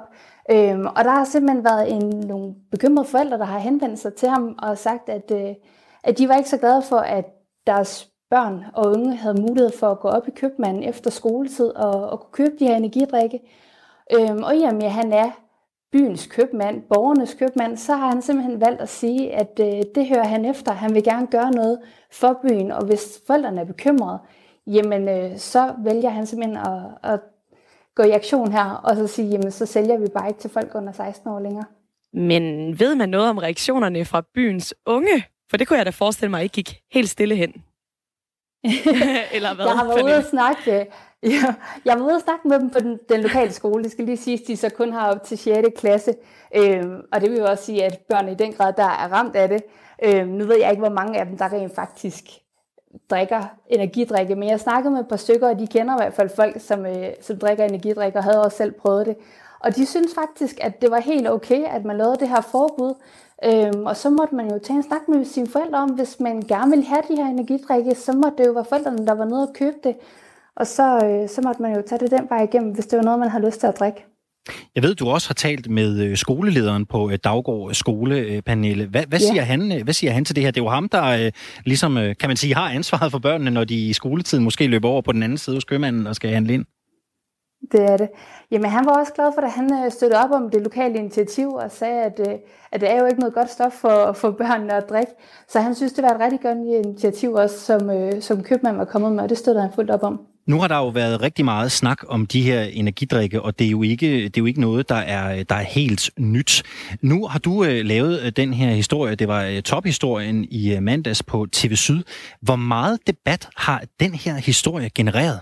Øhm, 0.51 0.85
og 0.85 1.03
der 1.03 1.09
har 1.09 1.25
simpelthen 1.25 1.63
været 1.63 1.91
en, 1.91 2.27
nogle 2.27 2.55
bekymrede 2.71 3.07
forældre, 3.07 3.37
der 3.37 3.45
har 3.45 3.59
henvendt 3.59 3.99
sig 3.99 4.13
til 4.13 4.29
ham 4.29 4.55
og 4.59 4.77
sagt, 4.77 5.09
at, 5.09 5.31
øh, 5.31 5.55
at 6.03 6.17
de 6.17 6.29
var 6.29 6.35
ikke 6.35 6.49
så 6.49 6.57
glade 6.57 6.81
for, 6.81 6.97
at 6.97 7.25
deres 7.67 8.09
børn 8.29 8.63
og 8.73 8.85
unge 8.91 9.15
havde 9.15 9.41
mulighed 9.41 9.71
for 9.79 9.87
at 9.87 9.99
gå 9.99 10.07
op 10.07 10.27
i 10.27 10.31
købmanden 10.31 10.83
efter 10.83 11.11
skoletid 11.11 11.75
og, 11.75 12.09
og 12.09 12.19
kunne 12.19 12.31
købe 12.31 12.55
de 12.59 12.67
her 12.67 12.75
energidrikke. 12.75 13.39
Øhm, 14.13 14.43
og 14.43 14.55
i 14.55 14.61
og 14.63 14.73
med, 14.73 14.83
at 14.83 14.91
han 14.91 15.13
er 15.13 15.31
byens 15.91 16.27
købmand, 16.27 16.81
borgernes 16.81 17.33
købmand, 17.33 17.77
så 17.77 17.95
har 17.95 18.09
han 18.09 18.21
simpelthen 18.21 18.61
valgt 18.61 18.81
at 18.81 18.89
sige, 18.89 19.35
at 19.35 19.59
øh, 19.59 19.81
det 19.95 20.07
hører 20.07 20.27
han 20.27 20.45
efter. 20.45 20.71
Han 20.71 20.93
vil 20.93 21.03
gerne 21.03 21.27
gøre 21.27 21.51
noget 21.51 21.79
for 22.11 22.39
byen, 22.43 22.71
og 22.71 22.85
hvis 22.85 23.21
forældrene 23.27 23.61
er 23.61 23.65
bekymrede, 23.65 24.19
jamen 24.67 25.09
øh, 25.09 25.37
så 25.37 25.73
vælger 25.83 26.09
han 26.09 26.25
simpelthen 26.25 26.57
at, 26.57 27.11
at 27.13 27.19
gå 27.97 28.03
i 28.03 28.11
aktion 28.11 28.51
her, 28.51 28.65
og 28.71 28.95
så 28.95 29.07
sige, 29.07 29.29
jamen 29.29 29.51
så 29.51 29.65
sælger 29.65 29.97
vi 29.97 30.07
bare 30.07 30.27
ikke 30.27 30.39
til 30.39 30.49
folk 30.49 30.75
under 30.75 30.91
16 30.91 31.29
år 31.29 31.39
længere. 31.39 31.65
Men 32.13 32.43
ved 32.79 32.95
man 32.95 33.09
noget 33.09 33.29
om 33.29 33.37
reaktionerne 33.37 34.05
fra 34.05 34.21
byens 34.33 34.75
unge? 34.85 35.25
For 35.49 35.57
det 35.57 35.67
kunne 35.67 35.77
jeg 35.77 35.85
da 35.85 35.91
forestille 35.91 36.29
mig 36.29 36.43
ikke 36.43 36.53
gik 36.53 36.79
helt 36.91 37.09
stille 37.09 37.35
hen. 37.35 37.51
Eller 39.35 39.55
hvad? 39.55 39.65
Jeg 39.65 39.75
har 39.75 39.87
været 39.87 40.03
ude 40.03 40.17
og 40.17 40.23
snakke, 40.23 40.71
jeg, 40.71 40.87
jeg 41.85 41.93
har 41.93 41.97
været 41.97 42.07
ude 42.07 42.15
og 42.15 42.21
snakke 42.21 42.47
med 42.47 42.59
dem 42.59 42.69
på 42.69 42.79
den, 42.79 42.99
den 43.09 43.21
lokale 43.21 43.53
skole. 43.53 43.83
Det 43.83 43.91
skal 43.91 44.05
lige 44.05 44.17
sige, 44.17 44.39
at 44.41 44.47
de 44.47 44.57
så 44.57 44.69
kun 44.69 44.91
har 44.93 45.11
op 45.11 45.23
til 45.23 45.37
6. 45.37 45.67
klasse. 45.77 46.13
Øhm, 46.55 47.01
og 47.13 47.21
det 47.21 47.31
vil 47.31 47.39
jo 47.39 47.45
også 47.45 47.65
sige, 47.65 47.85
at 47.85 47.99
børn 48.09 48.29
i 48.29 48.35
den 48.35 48.53
grad, 48.53 48.73
der 48.73 48.83
er 48.83 49.07
ramt 49.11 49.35
af 49.35 49.49
det. 49.49 49.61
Øhm, 50.03 50.27
nu 50.27 50.45
ved 50.45 50.57
jeg 50.59 50.69
ikke, 50.69 50.81
hvor 50.81 50.95
mange 51.01 51.19
af 51.19 51.25
dem, 51.25 51.37
der 51.37 51.53
rent 51.53 51.75
faktisk 51.75 52.23
drikker 53.09 53.43
energidrikke, 53.69 54.35
men 54.35 54.49
jeg 54.49 54.59
snakkede 54.59 54.91
med 54.91 54.99
et 54.99 55.07
par 55.07 55.15
stykker, 55.15 55.49
og 55.49 55.59
de 55.59 55.67
kender 55.67 55.93
i 55.93 55.97
hvert 55.99 56.13
fald 56.13 56.29
folk, 56.29 56.61
som, 56.61 56.85
øh, 56.85 57.07
som 57.21 57.37
drikker 57.37 57.65
energidrikke, 57.65 58.17
og 58.17 58.23
havde 58.23 58.43
også 58.43 58.57
selv 58.57 58.71
prøvet 58.71 59.05
det. 59.05 59.15
Og 59.59 59.75
de 59.75 59.85
synes 59.85 60.15
faktisk, 60.15 60.59
at 60.61 60.81
det 60.81 60.91
var 60.91 60.99
helt 60.99 61.29
okay, 61.29 61.63
at 61.63 61.85
man 61.85 61.97
lavede 61.97 62.17
det 62.19 62.29
her 62.29 62.41
forbud. 62.41 62.93
Øhm, 63.45 63.85
og 63.85 63.97
så 63.97 64.09
måtte 64.09 64.35
man 64.35 64.51
jo 64.51 64.59
tage 64.59 64.77
en 64.77 64.83
snak 64.83 65.07
med 65.07 65.25
sine 65.25 65.47
forældre 65.47 65.79
om, 65.79 65.89
hvis 65.89 66.19
man 66.19 66.41
gerne 66.41 66.69
ville 66.69 66.85
have 66.85 67.01
de 67.07 67.15
her 67.15 67.25
energidrikke, 67.25 67.95
så 67.95 68.13
måtte 68.13 68.37
det 68.37 68.47
jo 68.47 68.53
være 68.53 68.65
forældrene, 68.65 69.07
der 69.07 69.13
var 69.13 69.25
nede 69.25 69.47
og 69.47 69.53
købe 69.53 69.77
det. 69.83 69.95
Og 70.55 70.67
så, 70.67 71.05
øh, 71.05 71.29
så 71.29 71.41
måtte 71.41 71.61
man 71.61 71.75
jo 71.75 71.81
tage 71.81 71.99
det 71.99 72.11
den 72.11 72.29
vej 72.29 72.43
igennem, 72.43 72.71
hvis 72.71 72.85
det 72.87 72.97
var 72.97 73.03
noget, 73.03 73.19
man 73.19 73.29
havde 73.29 73.45
lyst 73.45 73.59
til 73.59 73.67
at 73.67 73.79
drikke. 73.79 74.16
Jeg 74.75 74.83
ved, 74.83 74.95
du 74.95 75.09
også 75.09 75.29
har 75.29 75.33
talt 75.33 75.69
med 75.69 75.99
øh, 76.03 76.17
skolelederen 76.17 76.85
på 76.85 77.09
øh, 77.09 77.17
Daggård 77.23 77.73
Skole, 77.73 78.41
Pernille. 78.41 78.85
Hvad, 78.85 79.03
hvad, 79.07 79.19
siger 79.19 79.33
ja. 79.33 79.43
han, 79.43 79.81
hvad 79.83 79.93
siger 79.93 80.11
han 80.11 80.25
til 80.25 80.35
det 80.35 80.43
her? 80.43 80.51
Det 80.51 80.59
er 80.59 80.65
jo 80.65 80.69
ham, 80.69 80.89
der 80.89 81.31
ligesom, 81.65 81.95
kan 81.95 82.29
man 82.29 82.37
sige, 82.37 82.55
har 82.55 82.69
ansvaret 82.69 83.11
for 83.11 83.19
børnene, 83.19 83.51
når 83.51 83.63
de 83.63 83.75
i 83.75 83.93
skoletiden 83.93 84.43
måske 84.43 84.67
løber 84.67 84.89
over 84.89 85.01
på 85.01 85.11
den 85.11 85.23
anden 85.23 85.37
side 85.37 85.55
hos 85.55 85.63
købmanden 85.63 86.07
og 86.07 86.15
skal 86.15 86.29
handle 86.29 86.53
ind. 86.53 86.65
Det 87.71 87.81
er 87.81 87.97
det. 87.97 88.09
Jamen, 88.51 88.69
han 88.69 88.85
var 88.85 88.99
også 88.99 89.13
glad 89.13 89.31
for, 89.35 89.41
at 89.41 89.51
han 89.51 89.91
støttede 89.91 90.23
op 90.23 90.31
om 90.31 90.49
det 90.49 90.61
lokale 90.61 90.97
initiativ 90.99 91.49
og 91.49 91.71
sagde, 91.71 92.01
at, 92.03 92.19
at 92.71 92.81
det 92.81 92.91
er 92.91 92.99
jo 92.99 93.05
ikke 93.05 93.19
noget 93.19 93.33
godt 93.33 93.51
stof 93.51 93.71
for, 93.71 94.13
for 94.13 94.31
børnene 94.31 94.73
at 94.73 94.89
drikke. 94.89 95.11
Så 95.49 95.59
han 95.59 95.75
synes, 95.75 95.93
det 95.93 96.03
var 96.03 96.09
et 96.09 96.19
rigtig 96.19 96.41
godt 96.41 96.85
initiativ 96.85 97.33
også, 97.33 97.59
som, 97.59 97.91
som 98.21 98.43
købmand 98.43 98.77
var 98.77 98.85
kommet 98.85 99.11
med, 99.11 99.23
og 99.23 99.29
det 99.29 99.37
støttede 99.37 99.61
han 99.61 99.73
fuldt 99.75 99.91
op 99.91 100.03
om. 100.03 100.19
Nu 100.47 100.59
har 100.59 100.67
der 100.67 100.77
jo 100.77 100.87
været 100.87 101.21
rigtig 101.21 101.45
meget 101.45 101.71
snak 101.71 102.03
om 102.07 102.25
de 102.25 102.41
her 102.41 102.61
energidrikke, 102.61 103.41
og 103.41 103.59
det 103.59 103.67
er 103.67 103.71
jo 103.71 103.83
ikke, 103.83 104.07
det 104.07 104.37
er 104.37 104.41
jo 104.41 104.45
ikke 104.45 104.61
noget, 104.61 104.89
der 104.89 104.95
er, 104.95 105.43
der 105.43 105.55
er 105.55 105.61
helt 105.61 106.11
nyt. 106.19 106.63
Nu 107.01 107.27
har 107.27 107.39
du 107.39 107.63
øh, 107.63 107.85
lavet 107.85 108.21
øh, 108.21 108.31
den 108.31 108.53
her 108.53 108.69
historie, 108.69 109.15
det 109.15 109.27
var 109.27 109.43
øh, 109.43 109.61
tophistorien 109.61 110.43
i 110.51 110.75
øh, 110.75 110.83
mandags 110.83 111.23
på 111.23 111.47
TV 111.51 111.75
Syd. 111.75 112.03
Hvor 112.41 112.55
meget 112.55 112.99
debat 113.07 113.49
har 113.55 113.83
den 113.99 114.13
her 114.13 114.35
historie 114.35 114.89
genereret? 114.95 115.39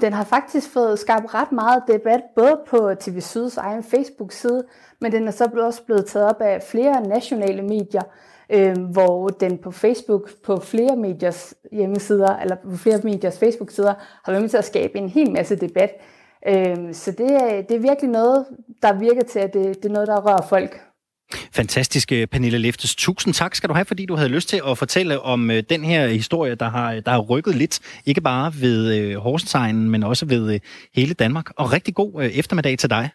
Den 0.00 0.12
har 0.12 0.24
faktisk 0.24 0.72
fået 0.72 0.98
skabt 0.98 1.34
ret 1.34 1.52
meget 1.52 1.82
debat, 1.88 2.20
både 2.36 2.60
på 2.68 2.94
TV 3.00 3.20
Syds 3.20 3.56
egen 3.56 3.84
Facebook-side, 3.84 4.62
men 5.00 5.12
den 5.12 5.28
er 5.28 5.32
så 5.32 5.44
også 5.44 5.82
blevet 5.82 6.06
taget 6.06 6.28
op 6.28 6.40
af 6.40 6.62
flere 6.70 7.08
nationale 7.08 7.62
medier, 7.62 8.02
øh, 8.52 8.78
hvor 8.78 9.28
den 9.28 9.58
på 9.58 9.70
Facebook, 9.70 10.30
på 10.44 10.60
flere 10.60 10.96
mediers 10.96 11.54
hjemmesider, 11.72 12.36
eller 12.36 12.56
på 12.70 12.76
flere 12.76 13.00
mediers 13.04 13.38
Facebook-sider, 13.38 13.94
har 14.24 14.32
været 14.32 14.42
med 14.42 14.50
til 14.50 14.56
at 14.56 14.64
skabe 14.64 14.98
en 14.98 15.08
hel 15.08 15.30
masse 15.30 15.56
debat. 15.56 15.90
Øh, 16.48 16.94
så 16.94 17.10
det 17.10 17.30
er, 17.30 17.62
det 17.62 17.76
er 17.76 17.80
virkelig 17.80 18.10
noget, 18.10 18.46
der 18.82 18.98
virker 18.98 19.22
til, 19.22 19.38
at 19.38 19.54
det, 19.54 19.76
det 19.82 19.84
er 19.84 19.92
noget, 19.92 20.08
der 20.08 20.20
rører 20.20 20.46
folk. 20.48 20.80
Fantastiske 21.52 22.20
øh, 22.20 22.26
Pernille 22.26 22.58
Leftes. 22.58 22.94
Tusind 22.94 23.34
tak 23.34 23.54
skal 23.54 23.68
du 23.68 23.74
have, 23.74 23.84
fordi 23.84 24.06
du 24.06 24.16
havde 24.16 24.28
lyst 24.28 24.48
til 24.48 24.62
at 24.68 24.78
fortælle 24.78 25.20
om 25.20 25.50
øh, 25.50 25.62
den 25.70 25.84
her 25.84 26.06
historie, 26.06 26.54
der 26.54 26.68
har, 26.68 27.00
der 27.00 27.10
har 27.10 27.18
rykket 27.20 27.54
lidt, 27.54 27.80
ikke 28.06 28.20
bare 28.20 28.52
ved 28.60 28.94
øh, 28.96 29.16
Horsensegnen, 29.16 29.90
men 29.90 30.02
også 30.02 30.26
ved 30.26 30.54
øh, 30.54 30.60
hele 30.94 31.14
Danmark. 31.14 31.50
Og 31.56 31.72
rigtig 31.72 31.94
god 31.94 32.22
øh, 32.22 32.30
eftermiddag 32.30 32.78
til 32.78 32.90
dig. 32.90 33.10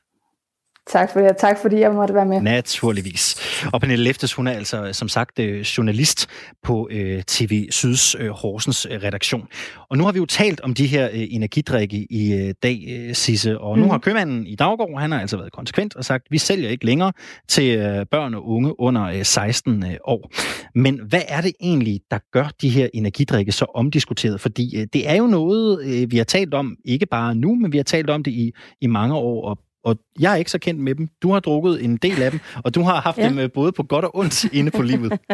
Tak 0.88 1.14
for 1.14 1.20
det, 1.20 1.38
tak 1.38 1.58
fordi 1.62 1.80
jeg 1.80 1.92
måtte 1.92 2.14
være 2.14 2.26
med. 2.26 2.42
Naturligvis. 2.42 3.36
Og 3.74 3.82
Pernille 3.82 4.04
Leftes, 4.04 4.34
hun 4.34 4.48
er 4.48 4.52
altså 4.52 4.94
som 4.94 5.08
sagt 5.08 5.40
øh, 5.40 5.62
journalist 5.62 6.28
på 6.64 6.88
øh, 6.92 7.24
TV 7.24 7.68
Syds 7.72 8.16
øh, 8.16 8.30
Horsens 8.30 8.88
redaktion. 8.90 9.48
Og 9.90 9.98
nu 9.98 10.04
har 10.04 10.12
vi 10.12 10.20
jo 10.20 10.26
talt 10.26 10.62
om 10.62 10.74
de 10.74 10.88
her 10.88 11.08
energidrikke 11.08 11.98
i 11.98 12.54
dag, 12.64 13.10
Sisse, 13.14 13.60
og 13.60 13.78
nu 13.78 13.84
mm. 13.84 13.90
har 13.90 13.98
købmanden 13.98 14.48
i 14.48 14.56
Daggård, 14.56 15.00
han 15.00 15.12
har 15.12 15.20
altså 15.20 15.38
været 15.38 15.52
konsekvent 15.52 15.96
og 15.96 16.06
sagt, 16.06 16.24
vi 16.30 16.38
sælger 16.38 16.70
ikke 16.70 16.86
længere 16.86 17.12
til 17.48 17.78
børn 18.12 18.34
og 18.34 18.48
unge 18.50 18.80
under 18.80 19.24
16 19.24 19.86
år. 20.04 20.32
Men 20.76 21.02
hvad 21.10 21.22
er 21.28 21.42
det 21.42 21.54
egentlig, 21.62 22.02
der 22.12 22.20
gør 22.32 22.50
de 22.62 22.70
her 22.70 22.88
energidrikke 22.94 23.52
så 23.52 23.66
omdiskuteret? 23.76 24.42
Fordi 24.42 24.86
det 24.94 25.10
er 25.10 25.16
jo 25.16 25.28
noget, 25.28 26.12
vi 26.12 26.18
har 26.18 26.24
talt 26.24 26.54
om, 26.54 26.76
ikke 26.86 27.06
bare 27.06 27.36
nu, 27.36 27.56
men 27.56 27.72
vi 27.72 27.78
har 27.78 27.84
talt 27.84 28.10
om 28.10 28.24
det 28.24 28.32
i, 28.32 28.52
i 28.82 28.88
mange 28.88 29.16
år, 29.16 29.50
og 29.50 29.60
og 29.86 29.98
jeg 30.20 30.32
er 30.32 30.36
ikke 30.36 30.52
så 30.52 30.60
kendt 30.60 30.82
med 30.82 30.96
dem. 30.96 31.08
Du 31.22 31.32
har 31.32 31.40
drukket 31.40 31.84
en 31.84 31.98
del 31.98 32.22
af 32.22 32.32
dem, 32.32 32.40
og 32.64 32.76
du 32.76 32.82
har 32.82 33.02
haft 33.02 33.18
ja. 33.18 33.30
dem 33.30 33.40
øh, 33.40 33.52
både 33.52 33.72
på 33.72 33.84
godt 33.84 34.06
og 34.06 34.18
ondt 34.18 34.54
inde 34.54 34.72
på 34.72 34.82
livet. 34.82 35.12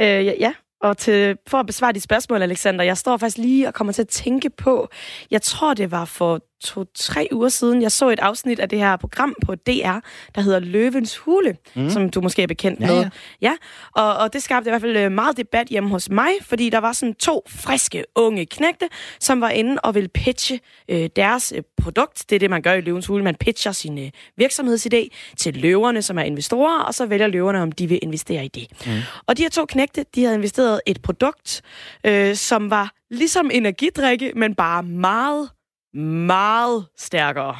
øh, 0.00 0.06
ja, 0.06 0.32
ja, 0.40 0.52
og 0.80 0.98
til, 0.98 1.36
for 1.48 1.58
at 1.58 1.66
besvare 1.66 1.92
de 1.92 2.00
spørgsmål, 2.00 2.42
Alexander, 2.42 2.84
jeg 2.84 2.96
står 2.96 3.16
faktisk 3.16 3.38
lige 3.38 3.68
og 3.68 3.74
kommer 3.74 3.92
til 3.92 4.02
at 4.02 4.08
tænke 4.08 4.50
på, 4.50 4.88
jeg 5.30 5.42
tror 5.42 5.74
det 5.74 5.90
var 5.90 6.04
for 6.04 6.40
to-tre 6.60 7.28
uger 7.32 7.48
siden, 7.48 7.82
jeg 7.82 7.92
så 7.92 8.08
et 8.08 8.18
afsnit 8.18 8.60
af 8.60 8.68
det 8.68 8.78
her 8.78 8.96
program 8.96 9.34
på 9.46 9.54
DR, 9.54 9.98
der 10.34 10.40
hedder 10.40 10.58
Løvens 10.58 11.16
Hule, 11.16 11.56
mm. 11.74 11.90
som 11.90 12.08
du 12.10 12.20
måske 12.20 12.42
er 12.42 12.46
bekendt 12.46 12.80
ja, 12.80 12.86
med. 12.86 13.00
Ja. 13.00 13.10
ja 13.40 13.52
og, 13.92 14.16
og 14.16 14.32
det 14.32 14.42
skabte 14.42 14.68
i 14.68 14.70
hvert 14.70 14.80
fald 14.80 14.96
øh, 14.96 15.12
meget 15.12 15.36
debat 15.36 15.66
hjemme 15.66 15.90
hos 15.90 16.10
mig, 16.10 16.30
fordi 16.42 16.70
der 16.70 16.78
var 16.78 16.92
sådan 16.92 17.14
to 17.14 17.42
friske 17.48 18.04
unge 18.14 18.46
knægte, 18.46 18.88
som 19.20 19.40
var 19.40 19.50
inde 19.50 19.80
og 19.80 19.94
ville 19.94 20.08
pitche 20.08 20.60
øh, 20.88 21.10
deres 21.16 21.52
øh, 21.56 21.62
produkt. 21.82 22.24
Det 22.30 22.36
er 22.36 22.40
det, 22.40 22.50
man 22.50 22.62
gør 22.62 22.72
i 22.72 22.80
Løvens 22.80 23.06
Hule. 23.06 23.24
Man 23.24 23.34
pitcher 23.34 23.72
sin 23.72 23.98
øh, 23.98 24.10
virksomhedsidé 24.40 25.08
til 25.36 25.56
løverne, 25.56 26.02
som 26.02 26.18
er 26.18 26.22
investorer, 26.22 26.82
og 26.82 26.94
så 26.94 27.06
vælger 27.06 27.26
løverne, 27.26 27.62
om 27.62 27.72
de 27.72 27.86
vil 27.86 27.98
investere 28.02 28.44
i 28.44 28.48
det. 28.48 28.66
Mm. 28.86 28.92
Og 29.26 29.36
de 29.36 29.42
her 29.42 29.50
to 29.50 29.66
knægte, 29.66 30.04
de 30.14 30.22
havde 30.22 30.36
investeret 30.36 30.80
et 30.86 31.02
produkt, 31.02 31.62
øh, 32.06 32.34
som 32.34 32.70
var 32.70 32.92
ligesom 33.10 33.50
energidrikke, 33.52 34.32
men 34.36 34.54
bare 34.54 34.82
meget 34.82 35.50
meget 35.94 36.86
stærkere. 36.98 37.58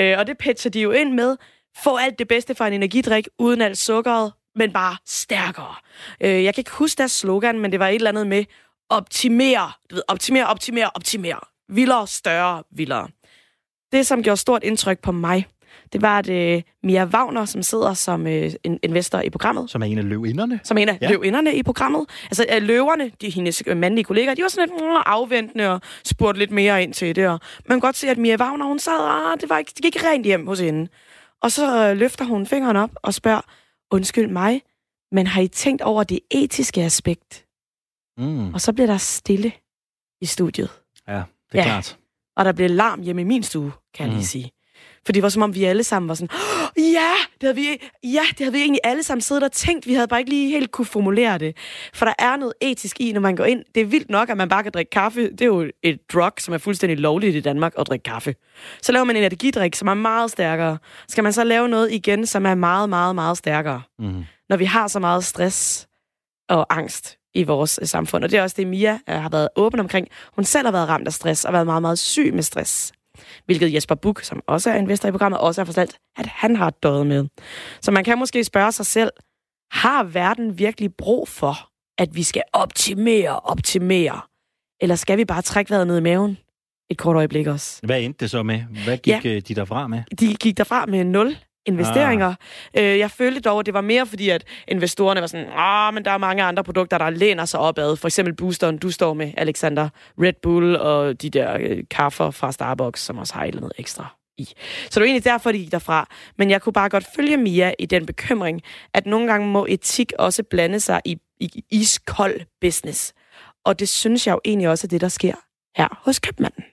Øh, 0.00 0.18
og 0.18 0.26
det 0.26 0.38
pitcher 0.38 0.70
de 0.70 0.80
jo 0.80 0.90
ind 0.90 1.12
med. 1.12 1.36
Få 1.84 1.96
alt 1.96 2.18
det 2.18 2.28
bedste 2.28 2.54
fra 2.54 2.66
en 2.66 2.72
energidrik, 2.72 3.28
uden 3.38 3.60
alt 3.60 3.78
sukkeret, 3.78 4.32
men 4.54 4.72
bare 4.72 4.96
stærkere. 5.06 5.74
Øh, 6.20 6.44
jeg 6.44 6.54
kan 6.54 6.60
ikke 6.60 6.70
huske 6.70 6.98
deres 6.98 7.12
slogan, 7.12 7.58
men 7.58 7.72
det 7.72 7.80
var 7.80 7.88
et 7.88 7.94
eller 7.94 8.10
andet 8.10 8.26
med 8.26 8.44
optimere, 8.88 9.72
du 9.90 9.94
ved, 9.94 10.02
optimere, 10.08 10.46
optimere, 10.46 10.90
optimere. 10.94 11.40
Vildere, 11.68 12.06
større, 12.06 12.62
vildere. 12.70 13.08
Det, 13.92 14.06
som 14.06 14.22
gjorde 14.22 14.40
stort 14.40 14.64
indtryk 14.64 14.98
på 14.98 15.12
mig, 15.12 15.46
det 15.94 16.02
var, 16.02 16.18
at 16.18 16.28
uh, 16.28 16.62
Mia 16.82 17.04
Wagner, 17.04 17.44
som 17.44 17.62
sidder 17.62 17.94
som 17.94 18.26
uh, 18.26 18.46
investor 18.82 19.20
i 19.20 19.30
programmet. 19.30 19.70
Som 19.70 19.82
er 19.82 19.86
en 19.86 19.98
af 19.98 20.08
løvinderne. 20.08 20.60
Som 20.64 20.78
er 20.78 20.82
en 20.82 20.88
af 20.88 20.98
ja. 21.00 21.10
løvinderne 21.10 21.54
i 21.54 21.62
programmet. 21.62 22.06
Altså 22.24 22.46
uh, 22.56 22.62
løverne, 22.62 23.10
de 23.20 23.30
hendes 23.30 23.62
mandlige 23.76 24.04
kollegaer, 24.04 24.34
de 24.34 24.42
var 24.42 24.48
sådan 24.48 24.68
lidt 24.68 24.82
uh, 24.82 25.02
afventende 25.06 25.70
og 25.70 25.80
spurgte 26.04 26.38
lidt 26.38 26.50
mere 26.50 26.82
ind 26.82 26.94
til 26.94 27.16
det. 27.16 27.28
Og 27.28 27.40
man 27.68 27.76
kan 27.76 27.80
godt 27.80 27.96
se, 27.96 28.08
at 28.08 28.18
Mia 28.18 28.36
Wagner, 28.36 28.66
hun 28.66 28.78
sad, 28.78 28.92
ah, 29.00 29.40
det, 29.40 29.50
var 29.50 29.58
ikke, 29.58 29.72
det 29.76 29.82
gik 29.82 30.04
rent 30.04 30.26
hjem 30.26 30.46
hos 30.46 30.60
hende. 30.60 30.88
Og 31.42 31.52
så 31.52 31.90
uh, 31.90 31.96
løfter 31.96 32.24
hun 32.24 32.46
fingeren 32.46 32.76
op 32.76 32.90
og 33.02 33.14
spørger, 33.14 33.40
undskyld 33.90 34.28
mig, 34.28 34.62
men 35.12 35.26
har 35.26 35.40
I 35.40 35.48
tænkt 35.48 35.82
over 35.82 36.04
det 36.04 36.20
etiske 36.30 36.82
aspekt? 36.82 37.46
Mm. 38.18 38.54
Og 38.54 38.60
så 38.60 38.72
bliver 38.72 38.86
der 38.86 38.96
stille 38.96 39.52
i 40.20 40.26
studiet. 40.26 40.70
Ja, 41.08 41.22
det 41.52 41.58
er 41.58 41.58
ja. 41.58 41.64
klart. 41.64 41.98
Og 42.36 42.44
der 42.44 42.52
bliver 42.52 42.68
larm 42.68 43.02
hjemme 43.02 43.22
i 43.22 43.24
min 43.24 43.42
stue, 43.42 43.72
kan 43.94 44.06
jeg 44.06 44.12
mm. 44.12 44.16
lige 44.16 44.26
sige. 44.26 44.53
For 45.06 45.12
det 45.12 45.22
var 45.22 45.28
som 45.28 45.42
om, 45.42 45.54
vi 45.54 45.64
alle 45.64 45.84
sammen 45.84 46.08
var 46.08 46.14
sådan, 46.14 46.28
oh, 46.32 46.82
ja, 46.82 47.12
det 47.40 47.42
havde 47.42 47.54
vi, 47.54 47.68
ja, 48.04 48.22
det 48.30 48.38
havde 48.38 48.52
vi 48.52 48.60
egentlig 48.60 48.80
alle 48.84 49.02
sammen 49.02 49.20
siddet 49.20 49.42
og 49.42 49.52
tænkt. 49.52 49.86
Vi 49.86 49.94
havde 49.94 50.08
bare 50.08 50.20
ikke 50.20 50.30
lige 50.30 50.50
helt 50.50 50.70
kunne 50.70 50.84
formulere 50.84 51.38
det. 51.38 51.56
For 51.94 52.06
der 52.06 52.12
er 52.18 52.36
noget 52.36 52.52
etisk 52.60 53.00
i, 53.00 53.12
når 53.12 53.20
man 53.20 53.36
går 53.36 53.44
ind. 53.44 53.64
Det 53.74 53.80
er 53.80 53.84
vildt 53.84 54.10
nok, 54.10 54.28
at 54.30 54.36
man 54.36 54.48
bare 54.48 54.62
kan 54.62 54.72
drikke 54.72 54.90
kaffe. 54.90 55.30
Det 55.30 55.40
er 55.40 55.46
jo 55.46 55.70
et 55.82 55.98
drug, 56.12 56.32
som 56.38 56.54
er 56.54 56.58
fuldstændig 56.58 56.98
lovligt 56.98 57.36
i 57.36 57.40
Danmark 57.40 57.72
at 57.78 57.86
drikke 57.86 58.02
kaffe. 58.02 58.34
Så 58.82 58.92
laver 58.92 59.04
man 59.04 59.16
en 59.16 59.22
energidrik, 59.22 59.74
som 59.74 59.88
er 59.88 59.94
meget 59.94 60.30
stærkere. 60.30 60.78
Skal 61.08 61.24
man 61.24 61.32
så 61.32 61.44
lave 61.44 61.68
noget 61.68 61.92
igen, 61.92 62.26
som 62.26 62.46
er 62.46 62.54
meget, 62.54 62.88
meget, 62.88 63.14
meget 63.14 63.38
stærkere? 63.38 63.82
Mm. 63.98 64.24
Når 64.48 64.56
vi 64.56 64.64
har 64.64 64.88
så 64.88 64.98
meget 64.98 65.24
stress 65.24 65.88
og 66.48 66.66
angst 66.70 67.18
i 67.34 67.42
vores 67.42 67.80
samfund. 67.82 68.24
Og 68.24 68.30
det 68.30 68.38
er 68.38 68.42
også 68.42 68.56
det, 68.58 68.66
Mia 68.66 68.98
har 69.08 69.28
været 69.28 69.48
åben 69.56 69.80
omkring. 69.80 70.08
Hun 70.32 70.44
selv 70.44 70.66
har 70.66 70.72
været 70.72 70.88
ramt 70.88 71.06
af 71.06 71.12
stress 71.12 71.44
og 71.44 71.52
været 71.52 71.66
meget, 71.66 71.82
meget 71.82 71.98
syg 71.98 72.34
med 72.34 72.42
stress 72.42 72.92
hvilket 73.46 73.74
Jesper 73.74 73.94
Buk, 73.94 74.22
som 74.22 74.42
også 74.46 74.70
er 74.70 74.74
investor 74.74 75.08
i 75.08 75.10
programmet, 75.10 75.40
også 75.40 75.60
har 75.60 75.66
fortalt, 75.66 75.98
at 76.16 76.26
han 76.26 76.56
har 76.56 76.70
døjet 76.70 77.06
med. 77.06 77.26
Så 77.80 77.90
man 77.90 78.04
kan 78.04 78.18
måske 78.18 78.44
spørge 78.44 78.72
sig 78.72 78.86
selv, 78.86 79.10
har 79.72 80.04
verden 80.04 80.58
virkelig 80.58 80.94
brug 80.94 81.28
for, 81.28 81.70
at 81.98 82.16
vi 82.16 82.22
skal 82.22 82.42
optimere, 82.52 83.40
optimere? 83.40 84.20
Eller 84.80 84.96
skal 84.96 85.18
vi 85.18 85.24
bare 85.24 85.42
trække 85.42 85.70
vejret 85.70 85.86
ned 85.86 85.98
i 85.98 86.00
maven 86.00 86.38
et 86.90 86.98
kort 86.98 87.16
øjeblik 87.16 87.46
også? 87.46 87.80
Hvad 87.82 88.00
endte 88.00 88.18
det 88.20 88.30
så 88.30 88.42
med? 88.42 88.60
Hvad 88.84 88.98
gik 88.98 89.24
ja, 89.24 89.30
øh, 89.30 89.42
de 89.48 89.54
derfra 89.54 89.88
med? 89.88 90.02
De 90.20 90.34
gik 90.34 90.58
derfra 90.58 90.86
med 90.86 91.04
0 91.04 91.36
investeringer. 91.66 92.34
Ah. 92.74 92.84
Øh, 92.84 92.98
jeg 92.98 93.10
følte 93.10 93.40
dog, 93.40 93.60
at 93.60 93.66
det 93.66 93.74
var 93.74 93.80
mere 93.80 94.06
fordi, 94.06 94.28
at 94.28 94.44
investorerne 94.68 95.20
var 95.20 95.26
sådan, 95.26 95.46
ah, 95.56 95.94
men 95.94 96.04
der 96.04 96.10
er 96.10 96.18
mange 96.18 96.42
andre 96.42 96.64
produkter, 96.64 96.98
der 96.98 97.10
læner 97.10 97.44
sig 97.44 97.60
opad. 97.60 97.96
For 97.96 98.08
eksempel 98.08 98.34
boosteren, 98.34 98.78
du 98.78 98.90
står 98.90 99.14
med, 99.14 99.32
Alexander, 99.36 99.88
Red 100.18 100.32
Bull 100.42 100.76
og 100.76 101.22
de 101.22 101.30
der 101.30 101.56
øh, 101.60 101.84
kaffer 101.90 102.30
fra 102.30 102.52
Starbucks, 102.52 103.00
som 103.00 103.18
også 103.18 103.34
har 103.34 103.50
noget 103.54 103.72
ekstra 103.78 104.16
i. 104.38 104.44
Så 104.44 104.90
det 104.94 105.00
var 105.00 105.06
egentlig 105.06 105.24
derfor, 105.24 105.52
de 105.52 105.58
gik 105.58 105.72
derfra. 105.72 106.08
Men 106.38 106.50
jeg 106.50 106.62
kunne 106.62 106.72
bare 106.72 106.88
godt 106.88 107.06
følge 107.16 107.36
Mia 107.36 107.74
i 107.78 107.86
den 107.86 108.06
bekymring, 108.06 108.62
at 108.94 109.06
nogle 109.06 109.26
gange 109.26 109.48
må 109.48 109.66
etik 109.68 110.12
også 110.18 110.42
blande 110.42 110.80
sig 110.80 111.00
i, 111.04 111.18
i 111.40 111.64
iskold 111.70 112.40
business. 112.60 113.14
Og 113.64 113.78
det 113.80 113.88
synes 113.88 114.26
jeg 114.26 114.32
jo 114.32 114.40
egentlig 114.44 114.68
også 114.68 114.86
er 114.86 114.88
det, 114.88 115.00
der 115.00 115.08
sker 115.08 115.34
her 115.76 116.00
hos 116.04 116.18
købmanden. 116.18 116.64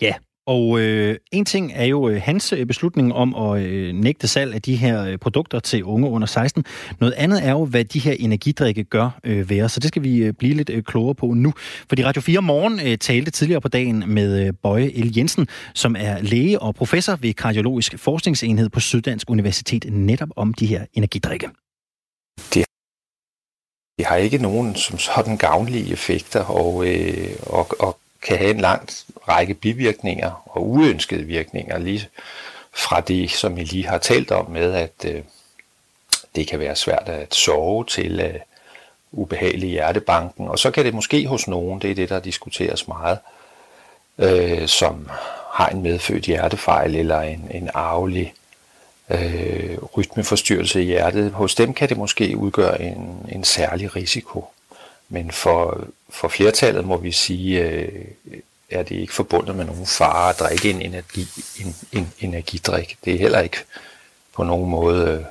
Ja, 0.00 0.14
og 0.46 0.80
øh, 0.80 1.16
en 1.32 1.44
ting 1.44 1.72
er 1.74 1.84
jo 1.84 2.08
øh, 2.08 2.22
hans 2.22 2.52
øh, 2.52 2.66
beslutning 2.66 3.14
om 3.14 3.34
at 3.34 3.62
øh, 3.62 3.94
nægte 3.94 4.28
salg 4.28 4.54
af 4.54 4.62
de 4.62 4.76
her 4.76 5.04
øh, 5.04 5.18
produkter 5.18 5.60
til 5.60 5.84
unge 5.84 6.08
under 6.08 6.26
16. 6.26 6.64
Noget 7.00 7.14
andet 7.14 7.46
er 7.46 7.50
jo, 7.50 7.64
hvad 7.64 7.84
de 7.84 7.98
her 7.98 8.12
energidrikke 8.18 8.84
gør 8.84 9.20
øh, 9.24 9.50
ved 9.50 9.62
os. 9.62 9.72
Så 9.72 9.80
det 9.80 9.88
skal 9.88 10.02
vi 10.02 10.16
øh, 10.16 10.32
blive 10.32 10.54
lidt 10.54 10.70
øh, 10.70 10.82
klogere 10.82 11.14
på 11.14 11.26
nu. 11.26 11.52
Fordi 11.88 12.04
Radio 12.04 12.22
4 12.22 12.42
Morgen 12.42 12.80
øh, 12.86 12.98
talte 12.98 13.30
tidligere 13.30 13.60
på 13.60 13.68
dagen 13.68 14.04
med 14.06 14.46
øh, 14.46 14.52
Bøje 14.62 14.90
El 14.94 15.16
Jensen, 15.16 15.48
som 15.74 15.96
er 15.98 16.22
læge 16.22 16.58
og 16.58 16.74
professor 16.74 17.16
ved 17.16 17.34
Kardiologisk 17.34 17.98
Forskningsenhed 17.98 18.68
på 18.68 18.80
Syddansk 18.80 19.30
Universitet, 19.30 19.86
netop 19.90 20.28
om 20.36 20.54
de 20.54 20.66
her 20.66 20.86
energidrikke. 20.94 21.48
Det 22.54 22.64
de 23.98 24.04
har 24.04 24.16
ikke 24.16 24.38
nogen 24.38 24.74
som 24.74 24.98
sådan 24.98 25.36
gavnlige 25.36 25.92
effekter, 25.92 26.44
og, 26.44 26.86
øh, 26.86 27.36
og, 27.46 27.66
og 27.78 27.98
kan 28.22 28.38
have 28.38 28.50
en 28.50 28.60
lang 28.60 28.88
række 29.28 29.54
bivirkninger 29.54 30.42
og 30.44 30.68
uønskede 30.68 31.22
virkninger, 31.22 31.78
lige 31.78 32.08
fra 32.72 33.00
det, 33.00 33.30
som 33.30 33.58
I 33.58 33.64
lige 33.64 33.86
har 33.86 33.98
talt 33.98 34.30
om 34.30 34.50
med, 34.50 34.74
at 34.74 35.04
øh, 35.04 35.22
det 36.34 36.46
kan 36.46 36.58
være 36.58 36.76
svært 36.76 37.08
at 37.08 37.34
sove 37.34 37.84
til 37.84 38.20
øh, 38.20 38.40
ubehagelig 39.12 39.70
hjertebanken, 39.70 40.48
og 40.48 40.58
så 40.58 40.70
kan 40.70 40.84
det 40.84 40.94
måske 40.94 41.26
hos 41.26 41.48
nogen, 41.48 41.80
det 41.80 41.90
er 41.90 41.94
det, 41.94 42.08
der 42.08 42.20
diskuteres 42.20 42.88
meget, 42.88 43.18
øh, 44.18 44.68
som 44.68 45.08
har 45.52 45.68
en 45.68 45.82
medfødt 45.82 46.24
hjertefejl 46.24 46.96
eller 46.96 47.20
en, 47.20 47.48
en 47.50 47.70
arvelig 47.74 48.34
øh, 49.10 49.78
rytmeforstyrrelse 49.96 50.82
i 50.82 50.84
hjertet, 50.84 51.32
hos 51.32 51.54
dem 51.54 51.74
kan 51.74 51.88
det 51.88 51.96
måske 51.96 52.36
udgøre 52.36 52.82
en, 52.82 53.26
en 53.32 53.44
særlig 53.44 53.96
risiko. 53.96 54.44
Men 55.08 55.30
for, 55.30 55.86
for 56.10 56.28
flertallet 56.28 56.84
må 56.84 56.96
vi 56.96 57.12
sige, 57.12 57.60
øh, 57.60 58.04
er 58.70 58.82
det 58.82 58.94
ikke 58.94 59.12
forbundet 59.12 59.56
med 59.56 59.64
nogen 59.64 59.86
fare 59.86 60.30
at 60.30 60.38
drikke 60.38 60.70
en, 60.70 60.82
energi, 60.82 61.28
en, 61.60 61.76
en 61.92 62.12
energidrik. 62.20 62.96
Det 63.04 63.14
er 63.14 63.18
heller 63.18 63.40
ikke 63.40 63.58
på 64.34 64.44
nogen 64.44 64.70
måde 64.70 65.10
øh, 65.10 65.24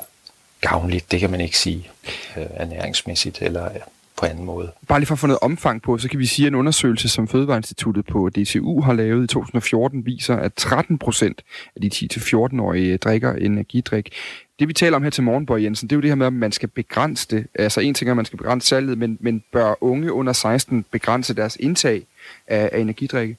gavnligt, 0.62 1.12
det 1.12 1.20
kan 1.20 1.32
man 1.32 1.42
ikke 1.42 1.58
sige 1.58 1.90
øh, 2.38 2.46
ernæringsmæssigt 2.50 3.42
eller 3.42 3.70
på 4.22 4.26
anden 4.26 4.46
måde. 4.46 4.72
Bare 4.88 5.00
lige 5.00 5.08
for 5.08 5.16
at 5.16 5.20
få 5.20 5.28
noget 5.28 5.40
omfang 5.42 5.82
på, 5.82 5.98
så 5.98 6.10
kan 6.10 6.20
vi 6.20 6.26
sige, 6.26 6.46
at 6.46 6.52
en 6.52 6.56
undersøgelse, 6.56 7.10
som 7.10 7.28
Fødevareinstituttet 7.28 8.06
på 8.06 8.30
DCU 8.30 8.82
har 8.82 8.94
lavet 8.94 9.24
i 9.24 9.28
2014, 9.28 10.06
viser, 10.06 10.36
at 10.36 10.54
13 10.54 10.98
procent 10.98 11.42
af 11.76 11.82
de 11.82 11.90
10-14-årige 12.14 12.98
drikker 12.98 13.34
energidrik. 13.34 14.14
Det 14.60 14.68
vi 14.68 14.74
taler 14.74 14.96
om 14.96 15.04
her 15.04 15.10
til 15.10 15.24
morgen, 15.24 15.46
Borg 15.46 15.64
Jensen, 15.64 15.90
det 15.90 15.96
er 15.96 15.98
jo 15.98 16.02
det 16.02 16.10
her 16.10 16.16
med, 16.16 16.28
at 16.28 16.34
man 16.34 16.52
skal 16.52 16.70
begrænse 16.70 17.28
det. 17.32 17.48
Altså 17.56 17.82
en 17.82 17.94
ting 17.94 18.10
er, 18.10 18.12
at 18.12 18.16
man 18.16 18.26
skal 18.26 18.38
begrænse 18.38 18.68
salget, 18.68 18.98
men, 18.98 19.18
men 19.20 19.44
bør 19.52 19.84
unge 19.84 20.14
under 20.14 20.34
16 20.34 20.86
begrænse 20.92 21.34
deres 21.34 21.58
indtag 21.60 22.04
af, 22.48 22.70
af 22.74 22.80
energidrikke? 22.80 23.38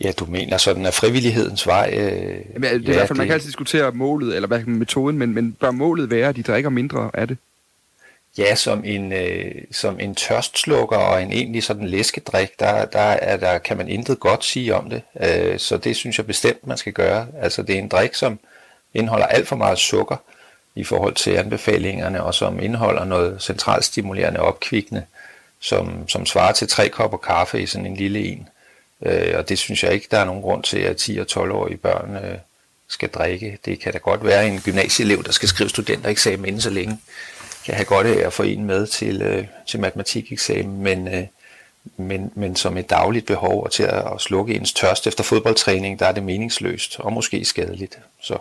Ja, 0.00 0.12
du 0.18 0.24
mener 0.24 0.56
sådan, 0.56 0.86
at 0.86 0.94
frivillighedens 0.94 1.66
vej... 1.66 1.90
Øh, 1.92 2.00
Jamen, 2.00 2.62
det 2.62 2.64
er 2.64 2.70
ja, 2.70 2.76
i 2.76 2.80
hvert 2.82 3.08
fald, 3.08 3.16
man 3.16 3.26
kan 3.26 3.34
altid 3.34 3.46
diskutere 3.46 3.92
målet, 3.92 4.34
eller 4.34 4.46
hvad 4.46 4.64
metoden, 4.64 5.18
men, 5.18 5.34
men 5.34 5.52
bør 5.52 5.70
målet 5.70 6.10
være, 6.10 6.28
at 6.28 6.36
de 6.36 6.42
drikker 6.42 6.70
mindre 6.70 7.10
af 7.14 7.28
det? 7.28 7.36
Ja, 8.38 8.54
som 8.54 8.84
en, 8.84 9.12
øh, 9.12 9.54
som 9.72 10.00
en 10.00 10.14
tørstslukker 10.14 10.96
og 10.96 11.22
en 11.22 11.32
egentlig 11.32 11.62
sådan 11.62 11.88
læskedrik, 11.88 12.60
der, 12.60 12.84
der, 12.84 12.98
er, 13.00 13.36
der 13.36 13.58
kan 13.58 13.76
man 13.76 13.88
intet 13.88 14.20
godt 14.20 14.44
sige 14.44 14.74
om 14.74 14.90
det. 14.90 15.02
Øh, 15.20 15.58
så 15.58 15.76
det 15.76 15.96
synes 15.96 16.18
jeg 16.18 16.26
bestemt, 16.26 16.66
man 16.66 16.78
skal 16.78 16.92
gøre. 16.92 17.26
Altså 17.40 17.62
det 17.62 17.74
er 17.74 17.78
en 17.78 17.88
drik, 17.88 18.14
som 18.14 18.38
indeholder 18.94 19.26
alt 19.26 19.48
for 19.48 19.56
meget 19.56 19.78
sukker 19.78 20.16
i 20.74 20.84
forhold 20.84 21.14
til 21.14 21.30
anbefalingerne, 21.30 22.22
og 22.22 22.34
som 22.34 22.60
indeholder 22.60 23.04
noget 23.04 23.42
centralstimulerende 23.42 24.40
opkvikkende, 24.40 25.04
som, 25.60 26.08
som 26.08 26.26
svarer 26.26 26.52
til 26.52 26.68
tre 26.68 26.88
kopper 26.88 27.18
kaffe 27.18 27.62
i 27.62 27.66
sådan 27.66 27.86
en 27.86 27.96
lille 27.96 28.24
en. 28.24 28.48
Øh, 29.02 29.34
og 29.38 29.48
det 29.48 29.58
synes 29.58 29.84
jeg 29.84 29.92
ikke, 29.92 30.08
der 30.10 30.18
er 30.18 30.24
nogen 30.24 30.42
grund 30.42 30.62
til, 30.62 30.78
at 30.78 30.96
10 30.96 31.18
og 31.18 31.26
12-årige 31.30 31.76
børn 31.76 32.16
øh, 32.16 32.38
skal 32.88 33.08
drikke. 33.08 33.58
Det 33.64 33.80
kan 33.80 33.92
da 33.92 33.98
godt 33.98 34.24
være 34.24 34.48
en 34.48 34.60
gymnasieelev, 34.60 35.24
der 35.24 35.32
skal 35.32 35.48
skrive 35.48 35.68
studentereksamen 35.68 36.44
inden 36.44 36.60
så 36.60 36.70
længe, 36.70 36.98
kan 37.64 37.74
have 37.74 37.84
godt 37.84 38.06
af 38.06 38.26
at 38.26 38.32
få 38.32 38.42
en 38.42 38.64
med 38.64 38.86
til, 38.86 39.22
øh, 39.22 39.46
til 39.66 39.80
matematikeksamen, 39.80 40.82
men, 40.82 41.08
øh, 41.08 41.26
men, 41.96 42.32
men 42.34 42.56
som 42.56 42.76
et 42.76 42.90
dagligt 42.90 43.26
behov 43.26 43.64
og 43.64 43.70
til 43.70 43.82
at, 43.82 44.12
at 44.12 44.20
slukke 44.20 44.54
ens 44.54 44.72
tørst 44.72 45.06
efter 45.06 45.24
fodboldtræning, 45.24 45.98
der 45.98 46.06
er 46.06 46.12
det 46.12 46.22
meningsløst 46.22 47.00
og 47.00 47.12
måske 47.12 47.44
skadeligt. 47.44 47.98
Så 48.20 48.38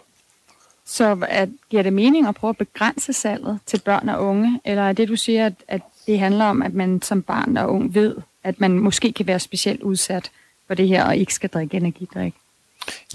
så 0.90 1.18
at, 1.30 1.50
giver 1.70 1.84
det 1.84 1.94
mening 1.94 2.28
at 2.28 2.36
prøve 2.36 2.50
at 2.50 2.58
begrænse 2.58 3.14
salget 3.14 3.60
til 3.66 3.82
børn 3.86 4.10
og 4.10 4.24
unge? 4.26 4.62
Eller 4.66 4.84
er 4.84 4.94
det, 4.94 5.08
du 5.08 5.16
siger, 5.16 5.46
at, 5.46 5.54
at 5.68 5.82
det 6.08 6.20
handler 6.20 6.46
om, 6.46 6.62
at 6.62 6.74
man 6.74 7.02
som 7.02 7.22
barn 7.22 7.58
og 7.58 7.70
ung 7.70 7.96
ved, 7.96 8.16
at 8.44 8.60
man 8.60 8.72
måske 8.72 9.14
kan 9.14 9.28
være 9.28 9.40
specielt 9.40 9.82
udsat 9.82 10.32
for 10.68 10.74
det 10.74 10.88
her, 10.88 11.06
og 11.06 11.18
ikke 11.18 11.34
skal 11.34 11.50
drikke 11.50 11.78
energidrik? 11.78 12.34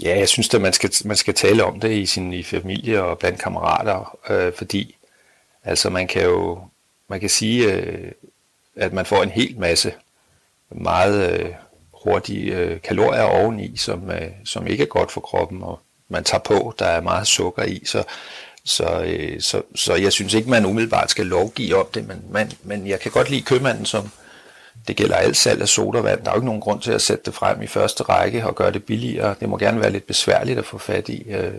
Ja, 0.01 0.19
jeg 0.19 0.29
synes 0.29 0.53
at 0.53 0.61
man 0.61 0.73
skal, 0.73 0.91
man 1.05 1.17
skal 1.17 1.33
tale 1.33 1.63
om 1.63 1.79
det 1.79 1.91
i 1.91 2.05
sin 2.05 2.33
i 2.33 2.43
familie 2.43 3.03
og 3.03 3.19
blandt 3.19 3.39
kammerater, 3.39 4.17
øh, 4.29 4.53
fordi 4.57 4.95
altså 5.63 5.89
man 5.89 6.07
kan 6.07 6.23
jo 6.23 6.59
man 7.09 7.19
kan 7.19 7.29
sige, 7.29 7.73
øh, 7.73 8.11
at 8.75 8.93
man 8.93 9.05
får 9.05 9.23
en 9.23 9.29
hel 9.29 9.59
masse 9.59 9.93
meget 10.71 11.31
øh, 11.31 11.49
hurtige 12.03 12.55
øh, 12.55 12.81
kalorier 12.81 13.21
oveni, 13.21 13.77
som, 13.77 14.11
øh, 14.11 14.29
som 14.45 14.67
ikke 14.67 14.83
er 14.83 14.87
godt 14.87 15.11
for 15.11 15.21
kroppen, 15.21 15.63
og 15.63 15.79
man 16.09 16.23
tager 16.23 16.41
på, 16.41 16.73
der 16.79 16.85
er 16.85 17.01
meget 17.01 17.27
sukker 17.27 17.63
i, 17.63 17.81
så, 17.85 18.03
så, 18.65 19.03
øh, 19.05 19.41
så, 19.41 19.61
så 19.75 19.95
jeg 19.95 20.11
synes 20.11 20.33
ikke, 20.33 20.49
man 20.49 20.65
umiddelbart 20.65 21.11
skal 21.11 21.25
lovgive 21.25 21.75
om 21.75 21.87
det, 21.93 22.07
men, 22.07 22.23
man, 22.29 22.51
men 22.63 22.87
jeg 22.87 22.99
kan 22.99 23.11
godt 23.11 23.29
lide 23.29 23.41
købmanden, 23.41 23.85
som 23.85 24.09
det 24.87 24.95
gælder 24.95 25.15
alt 25.15 25.37
salg 25.37 25.61
af 25.61 25.67
sodavand. 25.67 26.23
Der 26.23 26.29
er 26.29 26.33
jo 26.33 26.37
ikke 26.37 26.45
nogen 26.45 26.61
grund 26.61 26.81
til 26.81 26.91
at 26.91 27.01
sætte 27.01 27.23
det 27.25 27.33
frem 27.33 27.61
i 27.61 27.67
første 27.67 28.03
række 28.03 28.45
og 28.45 28.55
gøre 28.55 28.71
det 28.71 28.83
billigere. 28.83 29.35
Det 29.39 29.49
må 29.49 29.57
gerne 29.57 29.81
være 29.81 29.91
lidt 29.91 30.07
besværligt 30.07 30.59
at 30.59 30.65
få 30.65 30.77
fat 30.77 31.09
i, 31.09 31.23
øh, 31.29 31.53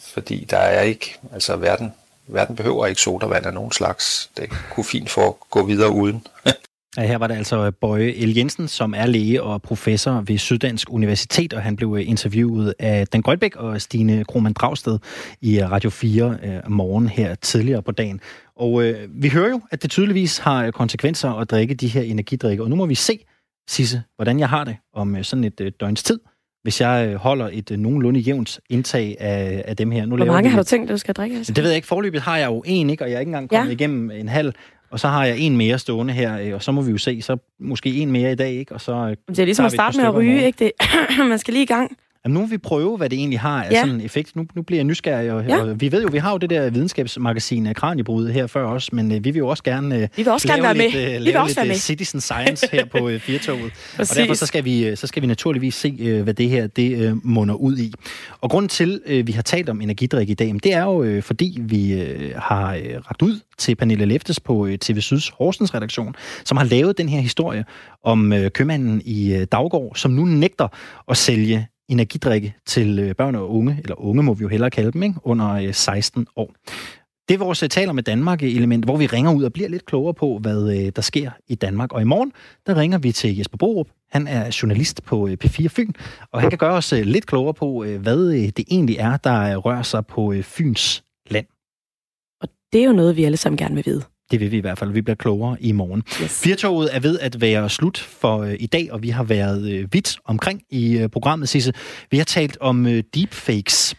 fordi 0.00 0.46
der 0.50 0.58
er 0.58 0.82
ikke, 0.82 1.18
altså 1.32 1.56
verden, 1.56 1.92
verden 2.28 2.56
behøver 2.56 2.86
ikke 2.86 3.00
sodavand 3.00 3.46
af 3.46 3.54
nogen 3.54 3.72
slags. 3.72 4.30
Det 4.36 4.50
kunne 4.70 4.84
fint 4.84 5.10
få 5.10 5.46
gå 5.50 5.66
videre 5.66 5.90
uden. 5.90 6.26
Ja, 6.96 7.06
her 7.06 7.18
var 7.18 7.26
det 7.26 7.34
altså 7.34 7.66
øh, 7.66 7.72
Bøje 7.80 8.12
El 8.12 8.34
Jensen, 8.34 8.68
som 8.68 8.94
er 8.96 9.06
læge 9.06 9.42
og 9.42 9.62
professor 9.62 10.22
ved 10.26 10.38
Syddansk 10.38 10.90
Universitet, 10.90 11.52
og 11.52 11.62
han 11.62 11.76
blev 11.76 11.96
øh, 11.98 12.08
interviewet 12.08 12.74
af 12.78 13.06
Dan 13.06 13.22
Grønbæk 13.22 13.56
og 13.56 13.80
Stine 13.80 14.24
Krohmann 14.24 14.52
Dragsted 14.52 14.98
i 15.40 15.60
øh, 15.60 15.70
Radio 15.70 15.90
4 15.90 16.38
øh, 16.42 16.70
morgen 16.70 17.08
her 17.08 17.34
tidligere 17.34 17.82
på 17.82 17.92
dagen. 17.92 18.20
Og 18.56 18.82
øh, 18.82 19.08
vi 19.22 19.28
hører 19.28 19.48
jo, 19.48 19.60
at 19.70 19.82
det 19.82 19.90
tydeligvis 19.90 20.38
har 20.38 20.70
konsekvenser 20.70 21.30
at 21.30 21.50
drikke 21.50 21.74
de 21.74 21.88
her 21.88 22.02
energidrikke, 22.02 22.62
og 22.62 22.70
nu 22.70 22.76
må 22.76 22.86
vi 22.86 22.94
se, 22.94 23.18
Sisse, 23.68 24.02
hvordan 24.16 24.38
jeg 24.38 24.48
har 24.48 24.64
det 24.64 24.76
om 24.94 25.24
sådan 25.24 25.44
et 25.44 25.60
øh, 25.60 25.72
døgns 25.80 26.02
tid, 26.02 26.20
hvis 26.66 26.80
jeg 26.80 27.08
øh, 27.08 27.14
holder 27.14 27.48
et 27.52 27.70
øh, 27.70 27.78
nogenlunde 27.78 28.20
jævnt 28.20 28.60
indtag 28.70 29.16
af, 29.20 29.64
af 29.66 29.76
dem 29.76 29.90
her. 29.90 30.06
Nu 30.06 30.16
Hvor 30.16 30.24
mange 30.24 30.50
har 30.50 30.58
du 30.58 30.64
tænkt, 30.64 30.90
du 30.90 30.96
skal 30.96 31.14
drikke? 31.14 31.36
Altså? 31.36 31.52
Det 31.52 31.64
ved 31.64 31.70
jeg 31.70 31.76
ikke. 31.76 31.88
Forløbet 31.88 32.20
har 32.20 32.36
jeg 32.36 32.46
jo 32.46 32.62
en, 32.66 32.90
ikke? 32.90 33.04
og 33.04 33.10
jeg 33.10 33.16
er 33.16 33.20
ikke 33.20 33.28
engang 33.28 33.50
kommet 33.50 33.66
ja. 33.66 33.72
igennem 33.72 34.10
en 34.10 34.28
halv. 34.28 34.52
Og 34.90 35.00
så 35.00 35.08
har 35.08 35.24
jeg 35.24 35.38
en 35.38 35.56
mere 35.56 35.78
stående 35.78 36.12
her, 36.12 36.38
øh, 36.38 36.54
og 36.54 36.62
så 36.62 36.72
må 36.72 36.82
vi 36.82 36.90
jo 36.90 36.98
se, 36.98 37.22
så 37.22 37.36
måske 37.60 37.94
en 37.94 38.10
mere 38.10 38.32
i 38.32 38.34
dag, 38.34 38.52
ikke? 38.52 38.74
Og 38.74 38.80
så 38.80 38.92
øh, 38.92 39.16
det 39.28 39.38
er 39.38 39.44
ligesom 39.44 39.64
at 39.64 39.72
starte 39.72 39.98
med 39.98 40.04
at 40.04 40.14
ryge, 40.14 40.46
ikke? 40.46 40.64
Det, 40.64 40.72
man 41.28 41.38
skal 41.38 41.54
lige 41.54 41.62
i 41.62 41.66
gang. 41.66 41.96
Jamen, 42.26 42.34
nu 42.34 42.40
vil 42.40 42.50
vi 42.50 42.58
prøve, 42.58 42.96
hvad 42.96 43.10
det 43.10 43.18
egentlig 43.18 43.40
har 43.40 43.64
af 43.64 43.70
ja. 43.70 43.80
sådan 43.80 43.94
en 43.94 44.00
effekt. 44.00 44.36
Nu, 44.36 44.46
nu 44.54 44.62
bliver 44.62 44.78
jeg 44.78 44.84
nysgerrig, 44.84 45.32
og, 45.32 45.44
ja. 45.48 45.62
og 45.62 45.80
vi 45.80 45.92
ved 45.92 46.02
jo, 46.02 46.08
vi 46.12 46.18
har 46.18 46.30
jo 46.30 46.38
det 46.38 46.50
der 46.50 46.70
videnskabsmagasin 46.70 47.66
af 47.66 47.76
Kranjebrud 47.76 48.28
her 48.28 48.46
før 48.46 48.66
os, 48.66 48.92
men 48.92 49.06
uh, 49.12 49.24
vi 49.24 49.30
vil 49.30 49.36
jo 49.36 49.48
også 49.48 49.62
gerne, 49.62 49.94
uh, 49.94 50.00
vi 50.00 50.22
vil 50.22 50.28
også 50.28 50.48
gerne 50.48 50.62
være 50.62 50.74
med. 50.74 50.90
Lidt, 50.90 51.20
uh, 51.20 51.24
vi 51.26 51.30
vil 51.30 51.36
også 51.36 51.54
være 51.54 51.66
med. 51.66 51.74
citizen 51.74 52.20
science 52.20 52.68
her 52.72 52.84
på 52.84 52.98
uh, 52.98 53.18
Firtoget. 53.18 53.72
og 53.98 54.06
derfor 54.14 54.34
så 54.34 54.46
skal, 54.46 54.64
vi, 54.64 54.96
så 54.96 55.06
skal 55.06 55.22
vi 55.22 55.26
naturligvis 55.26 55.74
se, 55.74 55.96
uh, 56.00 56.22
hvad 56.22 56.34
det 56.34 56.48
her 56.48 56.66
det 56.66 57.10
uh, 57.10 57.26
munder 57.26 57.54
ud 57.54 57.78
i. 57.78 57.92
Og 58.40 58.50
grunden 58.50 58.68
til, 58.68 59.00
uh, 59.10 59.26
vi 59.26 59.32
har 59.32 59.42
talt 59.42 59.68
om 59.68 59.80
energidrik 59.80 60.30
i 60.30 60.34
dag, 60.34 60.54
det 60.62 60.72
er 60.72 60.82
jo, 60.82 61.16
uh, 61.16 61.22
fordi 61.22 61.58
vi 61.60 61.94
uh, 61.94 62.30
har 62.36 62.76
uh, 62.76 62.82
ragt 62.82 63.22
ud 63.22 63.40
til 63.58 63.74
Pernille 63.74 64.04
Leftes 64.04 64.40
på 64.40 64.52
uh, 64.52 64.74
TV 64.74 65.00
Syds 65.00 65.28
Horsens 65.28 65.74
redaktion, 65.74 66.14
som 66.44 66.56
har 66.56 66.64
lavet 66.64 66.98
den 66.98 67.08
her 67.08 67.20
historie 67.20 67.64
om 68.04 68.32
uh, 68.32 68.46
købmanden 68.54 69.02
i 69.04 69.36
uh, 69.36 69.42
Daggård, 69.52 69.96
som 69.96 70.10
nu 70.10 70.24
nægter 70.24 70.68
at 71.08 71.16
sælge 71.16 71.66
energidrikke 71.88 72.54
til 72.66 72.98
øh, 72.98 73.14
børn 73.14 73.34
og 73.34 73.50
unge, 73.50 73.78
eller 73.82 74.00
unge 74.00 74.22
må 74.22 74.34
vi 74.34 74.42
jo 74.42 74.48
hellere 74.48 74.70
kalde 74.70 74.92
dem, 74.92 75.02
ikke? 75.02 75.14
under 75.22 75.52
øh, 75.52 75.74
16 75.74 76.26
år. 76.36 76.54
Det 77.28 77.34
er 77.34 77.38
vores 77.38 77.62
øh, 77.62 77.68
taler 77.68 77.92
med 77.92 78.02
Danmark-element, 78.02 78.84
hvor 78.84 78.96
vi 78.96 79.06
ringer 79.06 79.34
ud 79.34 79.44
og 79.44 79.52
bliver 79.52 79.68
lidt 79.68 79.86
klogere 79.86 80.14
på, 80.14 80.38
hvad 80.38 80.90
der 80.92 81.02
sker 81.02 81.30
i 81.48 81.54
Danmark. 81.54 81.92
Og 81.92 82.00
i 82.00 82.04
morgen, 82.04 82.32
der 82.66 82.76
ringer 82.76 82.98
vi 82.98 83.12
til 83.12 83.36
Jesper 83.36 83.56
Borup. 83.58 83.88
Han 84.10 84.26
er 84.28 84.58
journalist 84.62 85.02
på 85.04 85.28
P4 85.44 85.66
Fyn, 85.68 85.92
og 86.32 86.40
han 86.40 86.50
kan 86.50 86.58
gøre 86.58 86.74
os 86.74 86.92
lidt 86.92 87.26
klogere 87.26 87.54
på, 87.54 87.84
hvad 87.84 88.28
det 88.28 88.64
egentlig 88.70 88.96
er, 88.96 89.16
der 89.16 89.56
rører 89.56 89.82
sig 89.82 90.06
på 90.06 90.34
Fyns 90.42 91.04
land. 91.30 91.46
Og 92.40 92.48
det 92.72 92.80
er 92.80 92.84
jo 92.84 92.92
noget, 92.92 93.16
vi 93.16 93.24
alle 93.24 93.36
sammen 93.36 93.56
gerne 93.56 93.74
vil 93.74 93.86
vide. 93.86 94.02
Det 94.30 94.40
vil 94.40 94.50
vi 94.50 94.56
i 94.56 94.60
hvert 94.60 94.78
fald. 94.78 94.90
Vi 94.92 95.02
bliver 95.02 95.16
klogere 95.16 95.56
i 95.60 95.72
morgen. 95.72 96.02
Yes. 96.22 96.40
Firtoget 96.42 96.96
er 96.96 97.00
ved 97.00 97.18
at 97.18 97.40
være 97.40 97.70
slut 97.70 97.98
for 97.98 98.38
øh, 98.38 98.54
i 98.60 98.66
dag, 98.66 98.92
og 98.92 99.02
vi 99.02 99.08
har 99.08 99.24
været 99.24 99.70
øh, 99.70 99.88
vidt 99.92 100.16
omkring 100.24 100.62
i 100.70 100.98
øh, 100.98 101.08
programmet, 101.08 101.48
Sisse. 101.48 101.72
Vi 102.10 102.16
har 102.16 102.24
talt 102.24 102.58
om 102.60 102.86
øh, 102.86 103.02
deepfakes 103.14 103.96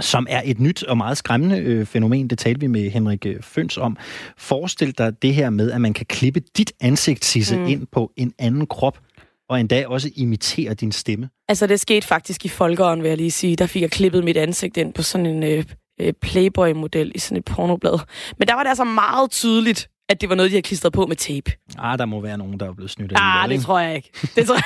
som 0.00 0.26
er 0.30 0.42
et 0.44 0.60
nyt 0.60 0.82
og 0.82 0.96
meget 0.96 1.16
skræmmende 1.16 1.58
øh, 1.58 1.86
fænomen. 1.86 2.28
Det 2.28 2.38
talte 2.38 2.60
vi 2.60 2.66
med 2.66 2.90
Henrik 2.90 3.26
øh, 3.26 3.42
Føns 3.42 3.78
om. 3.78 3.96
Forestil 4.36 4.98
dig 4.98 5.22
det 5.22 5.34
her 5.34 5.50
med, 5.50 5.70
at 5.70 5.80
man 5.80 5.92
kan 5.92 6.06
klippe 6.06 6.40
dit 6.56 6.72
ansigt, 6.80 7.24
Sisse, 7.24 7.58
mm. 7.58 7.66
ind 7.66 7.86
på 7.92 8.12
en 8.16 8.32
anden 8.38 8.66
krop, 8.66 8.98
og 9.48 9.60
endda 9.60 9.86
også 9.86 10.10
imitere 10.16 10.74
din 10.74 10.92
stemme. 10.92 11.28
Altså, 11.48 11.66
det 11.66 11.80
skete 11.80 12.06
faktisk 12.06 12.44
i 12.44 12.48
Folkeåren, 12.48 13.02
vil 13.02 13.08
jeg 13.08 13.16
lige 13.16 13.30
sige. 13.30 13.56
Der 13.56 13.66
fik 13.66 13.82
jeg 13.82 13.90
klippet 13.90 14.24
mit 14.24 14.36
ansigt 14.36 14.76
ind 14.76 14.92
på 14.92 15.02
sådan 15.02 15.26
en 15.26 15.42
øh, 15.42 15.64
øh, 16.00 16.12
Playboy-model 16.12 17.12
i 17.14 17.18
sådan 17.18 17.38
et 17.38 17.44
pornoblad. 17.44 17.98
Men 18.38 18.48
der 18.48 18.54
var 18.54 18.62
det 18.62 18.68
altså 18.68 18.84
meget 18.84 19.30
tydeligt, 19.30 19.88
at 20.08 20.20
det 20.20 20.28
var 20.28 20.34
noget, 20.34 20.50
de 20.50 20.54
havde 20.54 20.62
klistret 20.62 20.92
på 20.92 21.06
med 21.06 21.16
tape. 21.16 21.50
Ah, 21.78 21.98
der 21.98 22.06
må 22.06 22.20
være 22.20 22.38
nogen, 22.38 22.60
der 22.60 22.68
er 22.68 22.72
blevet 22.72 22.90
snydt. 22.90 23.12
Ah, 23.16 23.48
det 23.48 23.52
ikke? 23.52 23.64
tror 23.64 23.78
jeg 23.78 23.96
ikke. 23.96 24.10
Det 24.36 24.46
tror 24.46 24.54
jeg, 24.54 24.64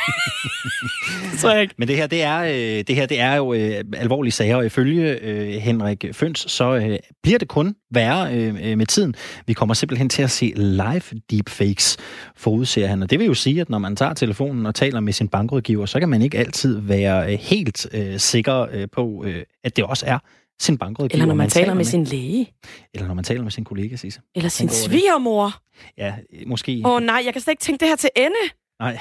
det 1.32 1.40
tror 1.40 1.50
jeg 1.50 1.62
ikke. 1.62 1.74
Men 1.78 1.88
det 1.88 1.96
her, 1.96 2.06
det 2.06 2.22
er, 2.22 2.38
øh, 2.38 2.84
det 2.86 2.94
her, 2.94 3.06
det 3.06 3.20
er 3.20 3.34
jo 3.34 3.52
øh, 3.52 3.84
alvorlige 3.96 4.32
sager, 4.32 4.56
og 4.56 4.66
ifølge 4.66 5.18
øh, 5.20 5.48
Henrik 5.48 6.04
Føns, 6.12 6.50
så 6.52 6.74
øh, 6.74 6.98
bliver 7.22 7.38
det 7.38 7.48
kun 7.48 7.74
værre 7.90 8.34
øh, 8.34 8.78
med 8.78 8.86
tiden. 8.86 9.14
Vi 9.46 9.52
kommer 9.52 9.74
simpelthen 9.74 10.08
til 10.08 10.22
at 10.22 10.30
se 10.30 10.52
live 10.56 11.20
deepfakes, 11.30 11.96
forudser 12.36 12.86
han. 12.86 13.02
Og 13.02 13.10
det 13.10 13.18
vil 13.18 13.26
jo 13.26 13.34
sige, 13.34 13.60
at 13.60 13.70
når 13.70 13.78
man 13.78 13.96
tager 13.96 14.14
telefonen 14.14 14.66
og 14.66 14.74
taler 14.74 15.00
med 15.00 15.12
sin 15.12 15.28
bankrådgiver, 15.28 15.86
så 15.86 16.00
kan 16.00 16.08
man 16.08 16.22
ikke 16.22 16.38
altid 16.38 16.80
være 16.80 17.32
øh, 17.32 17.38
helt 17.38 17.86
øh, 17.92 18.18
sikker 18.18 18.66
øh, 18.72 18.88
på, 18.92 19.24
øh, 19.26 19.42
at 19.64 19.76
det 19.76 19.84
også 19.84 20.06
er 20.06 20.18
sin 20.62 20.78
bankrådgiver. 20.78 21.16
Eller 21.16 21.26
når 21.26 21.34
man, 21.34 21.44
man 21.44 21.50
taler 21.50 21.66
med, 21.66 21.74
med 21.74 21.84
sin 21.84 22.04
læge. 22.04 22.52
Eller 22.94 23.06
når 23.06 23.14
man 23.14 23.24
taler 23.24 23.42
med 23.42 23.50
sin 23.50 23.64
kollega, 23.64 23.96
Sisse. 23.96 24.20
Eller 24.34 24.48
sin 24.48 24.68
svigermor. 24.68 25.62
Ja, 25.98 26.14
måske. 26.46 26.82
Åh 26.84 26.92
oh, 26.92 27.02
nej, 27.02 27.22
jeg 27.24 27.32
kan 27.32 27.42
slet 27.42 27.52
ikke 27.52 27.62
tænke 27.62 27.80
det 27.80 27.88
her 27.88 27.96
til 27.96 28.10
ende. 28.16 28.36
Nej, 28.80 28.98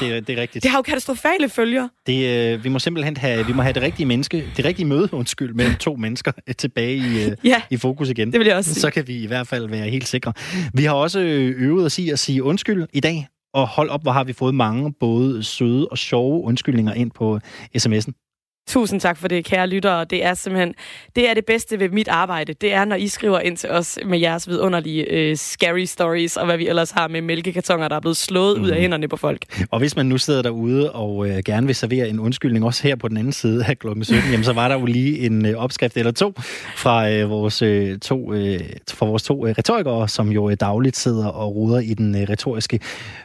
det, 0.00 0.16
er, 0.16 0.20
det 0.20 0.38
er 0.38 0.42
rigtigt. 0.42 0.62
Det 0.62 0.70
har 0.70 0.78
jo 0.78 0.82
katastrofale 0.82 1.48
følger. 1.48 1.88
Det, 2.06 2.52
øh, 2.54 2.64
vi 2.64 2.68
må 2.68 2.78
simpelthen 2.78 3.16
have, 3.16 3.46
vi 3.46 3.52
må 3.52 3.62
have 3.62 3.72
det 3.72 3.82
rigtige 3.82 4.06
menneske, 4.06 4.52
det 4.56 4.64
rigtige 4.64 4.86
møde, 4.86 5.08
undskyld, 5.12 5.54
mellem 5.54 5.74
to 5.74 5.96
mennesker 5.96 6.32
tilbage 6.58 6.96
i, 6.96 7.24
øh, 7.24 7.36
ja, 7.44 7.62
i 7.70 7.76
fokus 7.76 8.10
igen. 8.10 8.32
det 8.32 8.38
vil 8.40 8.46
jeg 8.46 8.56
også 8.56 8.74
sige. 8.74 8.80
Så 8.80 8.90
kan 8.90 9.08
vi 9.08 9.16
i 9.16 9.26
hvert 9.26 9.46
fald 9.46 9.68
være 9.68 9.90
helt 9.90 10.08
sikre. 10.08 10.32
Vi 10.74 10.84
har 10.84 10.94
også 10.94 11.20
øvet 11.20 11.86
os 11.86 11.98
i 11.98 12.10
at 12.10 12.18
sige 12.18 12.42
undskyld 12.42 12.86
i 12.92 13.00
dag, 13.00 13.28
og 13.54 13.68
hold 13.68 13.90
op, 13.90 14.02
hvor 14.02 14.12
har 14.12 14.24
vi 14.24 14.32
fået 14.32 14.54
mange 14.54 14.92
både 14.92 15.42
søde 15.42 15.88
og 15.88 15.98
sjove 15.98 16.44
undskyldninger 16.44 16.94
ind 16.94 17.10
på 17.10 17.40
sms'en. 17.78 18.25
Tusind 18.68 19.00
tak 19.00 19.16
for 19.16 19.28
det, 19.28 19.44
kære 19.44 19.66
lyttere. 19.66 20.04
Det 20.04 20.24
er 20.24 20.34
simpelthen 20.34 20.74
det 21.16 21.30
er 21.30 21.34
det 21.34 21.44
bedste 21.44 21.80
ved 21.80 21.88
mit 21.88 22.08
arbejde. 22.08 22.52
Det 22.52 22.72
er, 22.72 22.84
når 22.84 22.96
I 22.96 23.08
skriver 23.08 23.40
ind 23.40 23.56
til 23.56 23.70
os 23.70 23.98
med 24.06 24.18
jeres 24.18 24.48
vidunderlige 24.48 25.10
øh, 25.10 25.36
scary 25.36 25.84
stories, 25.84 26.36
og 26.36 26.46
hvad 26.46 26.56
vi 26.56 26.68
ellers 26.68 26.90
har 26.90 27.08
med 27.08 27.20
mælkekartoner, 27.20 27.88
der 27.88 27.96
er 27.96 28.00
blevet 28.00 28.16
slået 28.16 28.58
mm. 28.58 28.64
ud 28.64 28.68
af 28.68 28.74
mhm. 28.74 28.80
hænderne 28.80 29.08
på 29.08 29.16
folk. 29.16 29.66
Og 29.70 29.78
hvis 29.78 29.96
man 29.96 30.06
nu 30.06 30.18
sidder 30.18 30.42
derude 30.42 30.92
og 30.92 31.28
øh, 31.28 31.38
gerne 31.44 31.66
vil 31.66 31.74
servere 31.74 32.08
en 32.08 32.20
undskyldning, 32.20 32.64
også 32.64 32.82
her 32.82 32.96
på 32.96 33.08
den 33.08 33.16
anden 33.16 33.32
side 33.32 33.64
af 33.64 33.78
klokken 33.78 34.04
17, 34.04 34.30
jamen, 34.30 34.44
så 34.44 34.52
var 34.52 34.68
der 34.68 34.78
jo 34.78 34.84
lige 34.84 35.18
en 35.18 35.46
øh, 35.46 35.54
opskrift 35.56 35.96
eller 35.96 36.12
to 36.12 36.32
fra 36.76 37.10
øh, 37.10 37.30
vores 37.30 37.62
øh, 37.62 37.98
to, 37.98 38.32
øh, 38.32 38.60
fra 38.90 39.06
vores 39.06 39.22
to 39.22 39.46
øh, 39.46 39.54
retorikere, 39.58 40.08
som 40.08 40.28
jo 40.28 40.50
øh, 40.50 40.56
dagligt 40.60 40.96
sidder 40.96 41.26
og 41.26 41.54
ruder 41.54 41.78
i 41.78 41.94
den 41.94 42.14
øh, 42.14 42.28
retoriske 42.30 42.80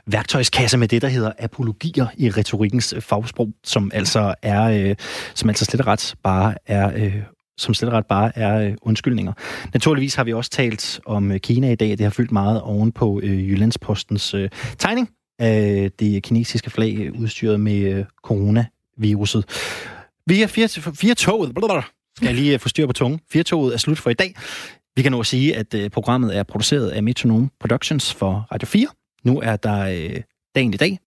værktøjskasse 0.06 0.78
med 0.78 0.88
det, 0.88 1.02
der 1.02 1.08
hedder 1.08 1.32
apologier 1.40 2.06
i 2.18 2.30
retorikkens 2.30 2.94
øh, 2.94 3.02
fagsprog, 3.02 3.50
som 3.64 3.92
altså 3.94 4.36
er 4.42 4.64
øh, 4.64 4.96
som 5.36 5.50
altså 5.50 5.66
slet 5.66 5.88
ret 5.88 6.16
bare 6.24 6.56
er 6.66 6.92
øh, 6.96 7.16
som 7.58 7.74
slet 7.74 7.92
ret 7.92 8.06
bare 8.06 8.38
er 8.38 8.68
øh, 8.68 8.74
undskyldninger. 8.82 9.34
Naturligvis 9.74 10.16
har 10.16 10.24
vi 10.24 10.34
også 10.34 10.50
talt 10.50 11.00
om 11.06 11.32
øh, 11.32 11.40
Kina 11.40 11.72
i 11.72 11.76
dag. 11.76 11.90
Det 11.90 12.00
har 12.00 12.10
fyldt 12.10 12.32
meget 12.32 12.62
oven 12.62 12.92
på 12.92 13.20
øh, 13.24 13.50
Jyllandspostens 13.50 14.34
øh, 14.34 14.50
tegning 14.78 15.10
af 15.40 15.84
øh, 15.84 15.90
det 16.00 16.24
kinesiske 16.24 16.70
flag 16.70 16.98
øh, 16.98 17.22
udstyret 17.22 17.60
med 17.60 17.82
øh, 17.82 18.06
coronaviruset. 18.24 19.46
Vi 20.28 20.42
er 20.42 20.48
fire, 20.48 20.68
fire 20.96 21.16
toget. 21.16 21.54
Blablabla. 21.54 21.84
Skal 22.18 22.26
jeg 22.26 22.36
lige 22.36 22.54
øh, 22.54 22.60
få 22.60 22.70
styr 22.70 22.88
på 22.88 22.94
tungen. 22.94 23.20
Fire 23.32 23.44
toget 23.44 23.74
er 23.74 23.78
slut 23.78 24.00
for 24.00 24.10
i 24.10 24.14
dag. 24.14 24.36
Vi 24.96 25.02
kan 25.02 25.12
nu 25.12 25.24
sige, 25.24 25.56
at 25.56 25.74
øh, 25.74 25.90
programmet 25.90 26.38
er 26.38 26.44
produceret 26.44 26.90
af 26.90 27.04
Metronome 27.04 27.50
Productions 27.60 28.14
for 28.14 28.48
Radio 28.52 28.66
4. 28.66 28.88
Nu 29.24 29.40
er 29.40 29.56
der 29.56 29.80
øh, 29.86 30.22
dagen 30.56 30.74
i 30.74 30.78
dag 30.78 31.00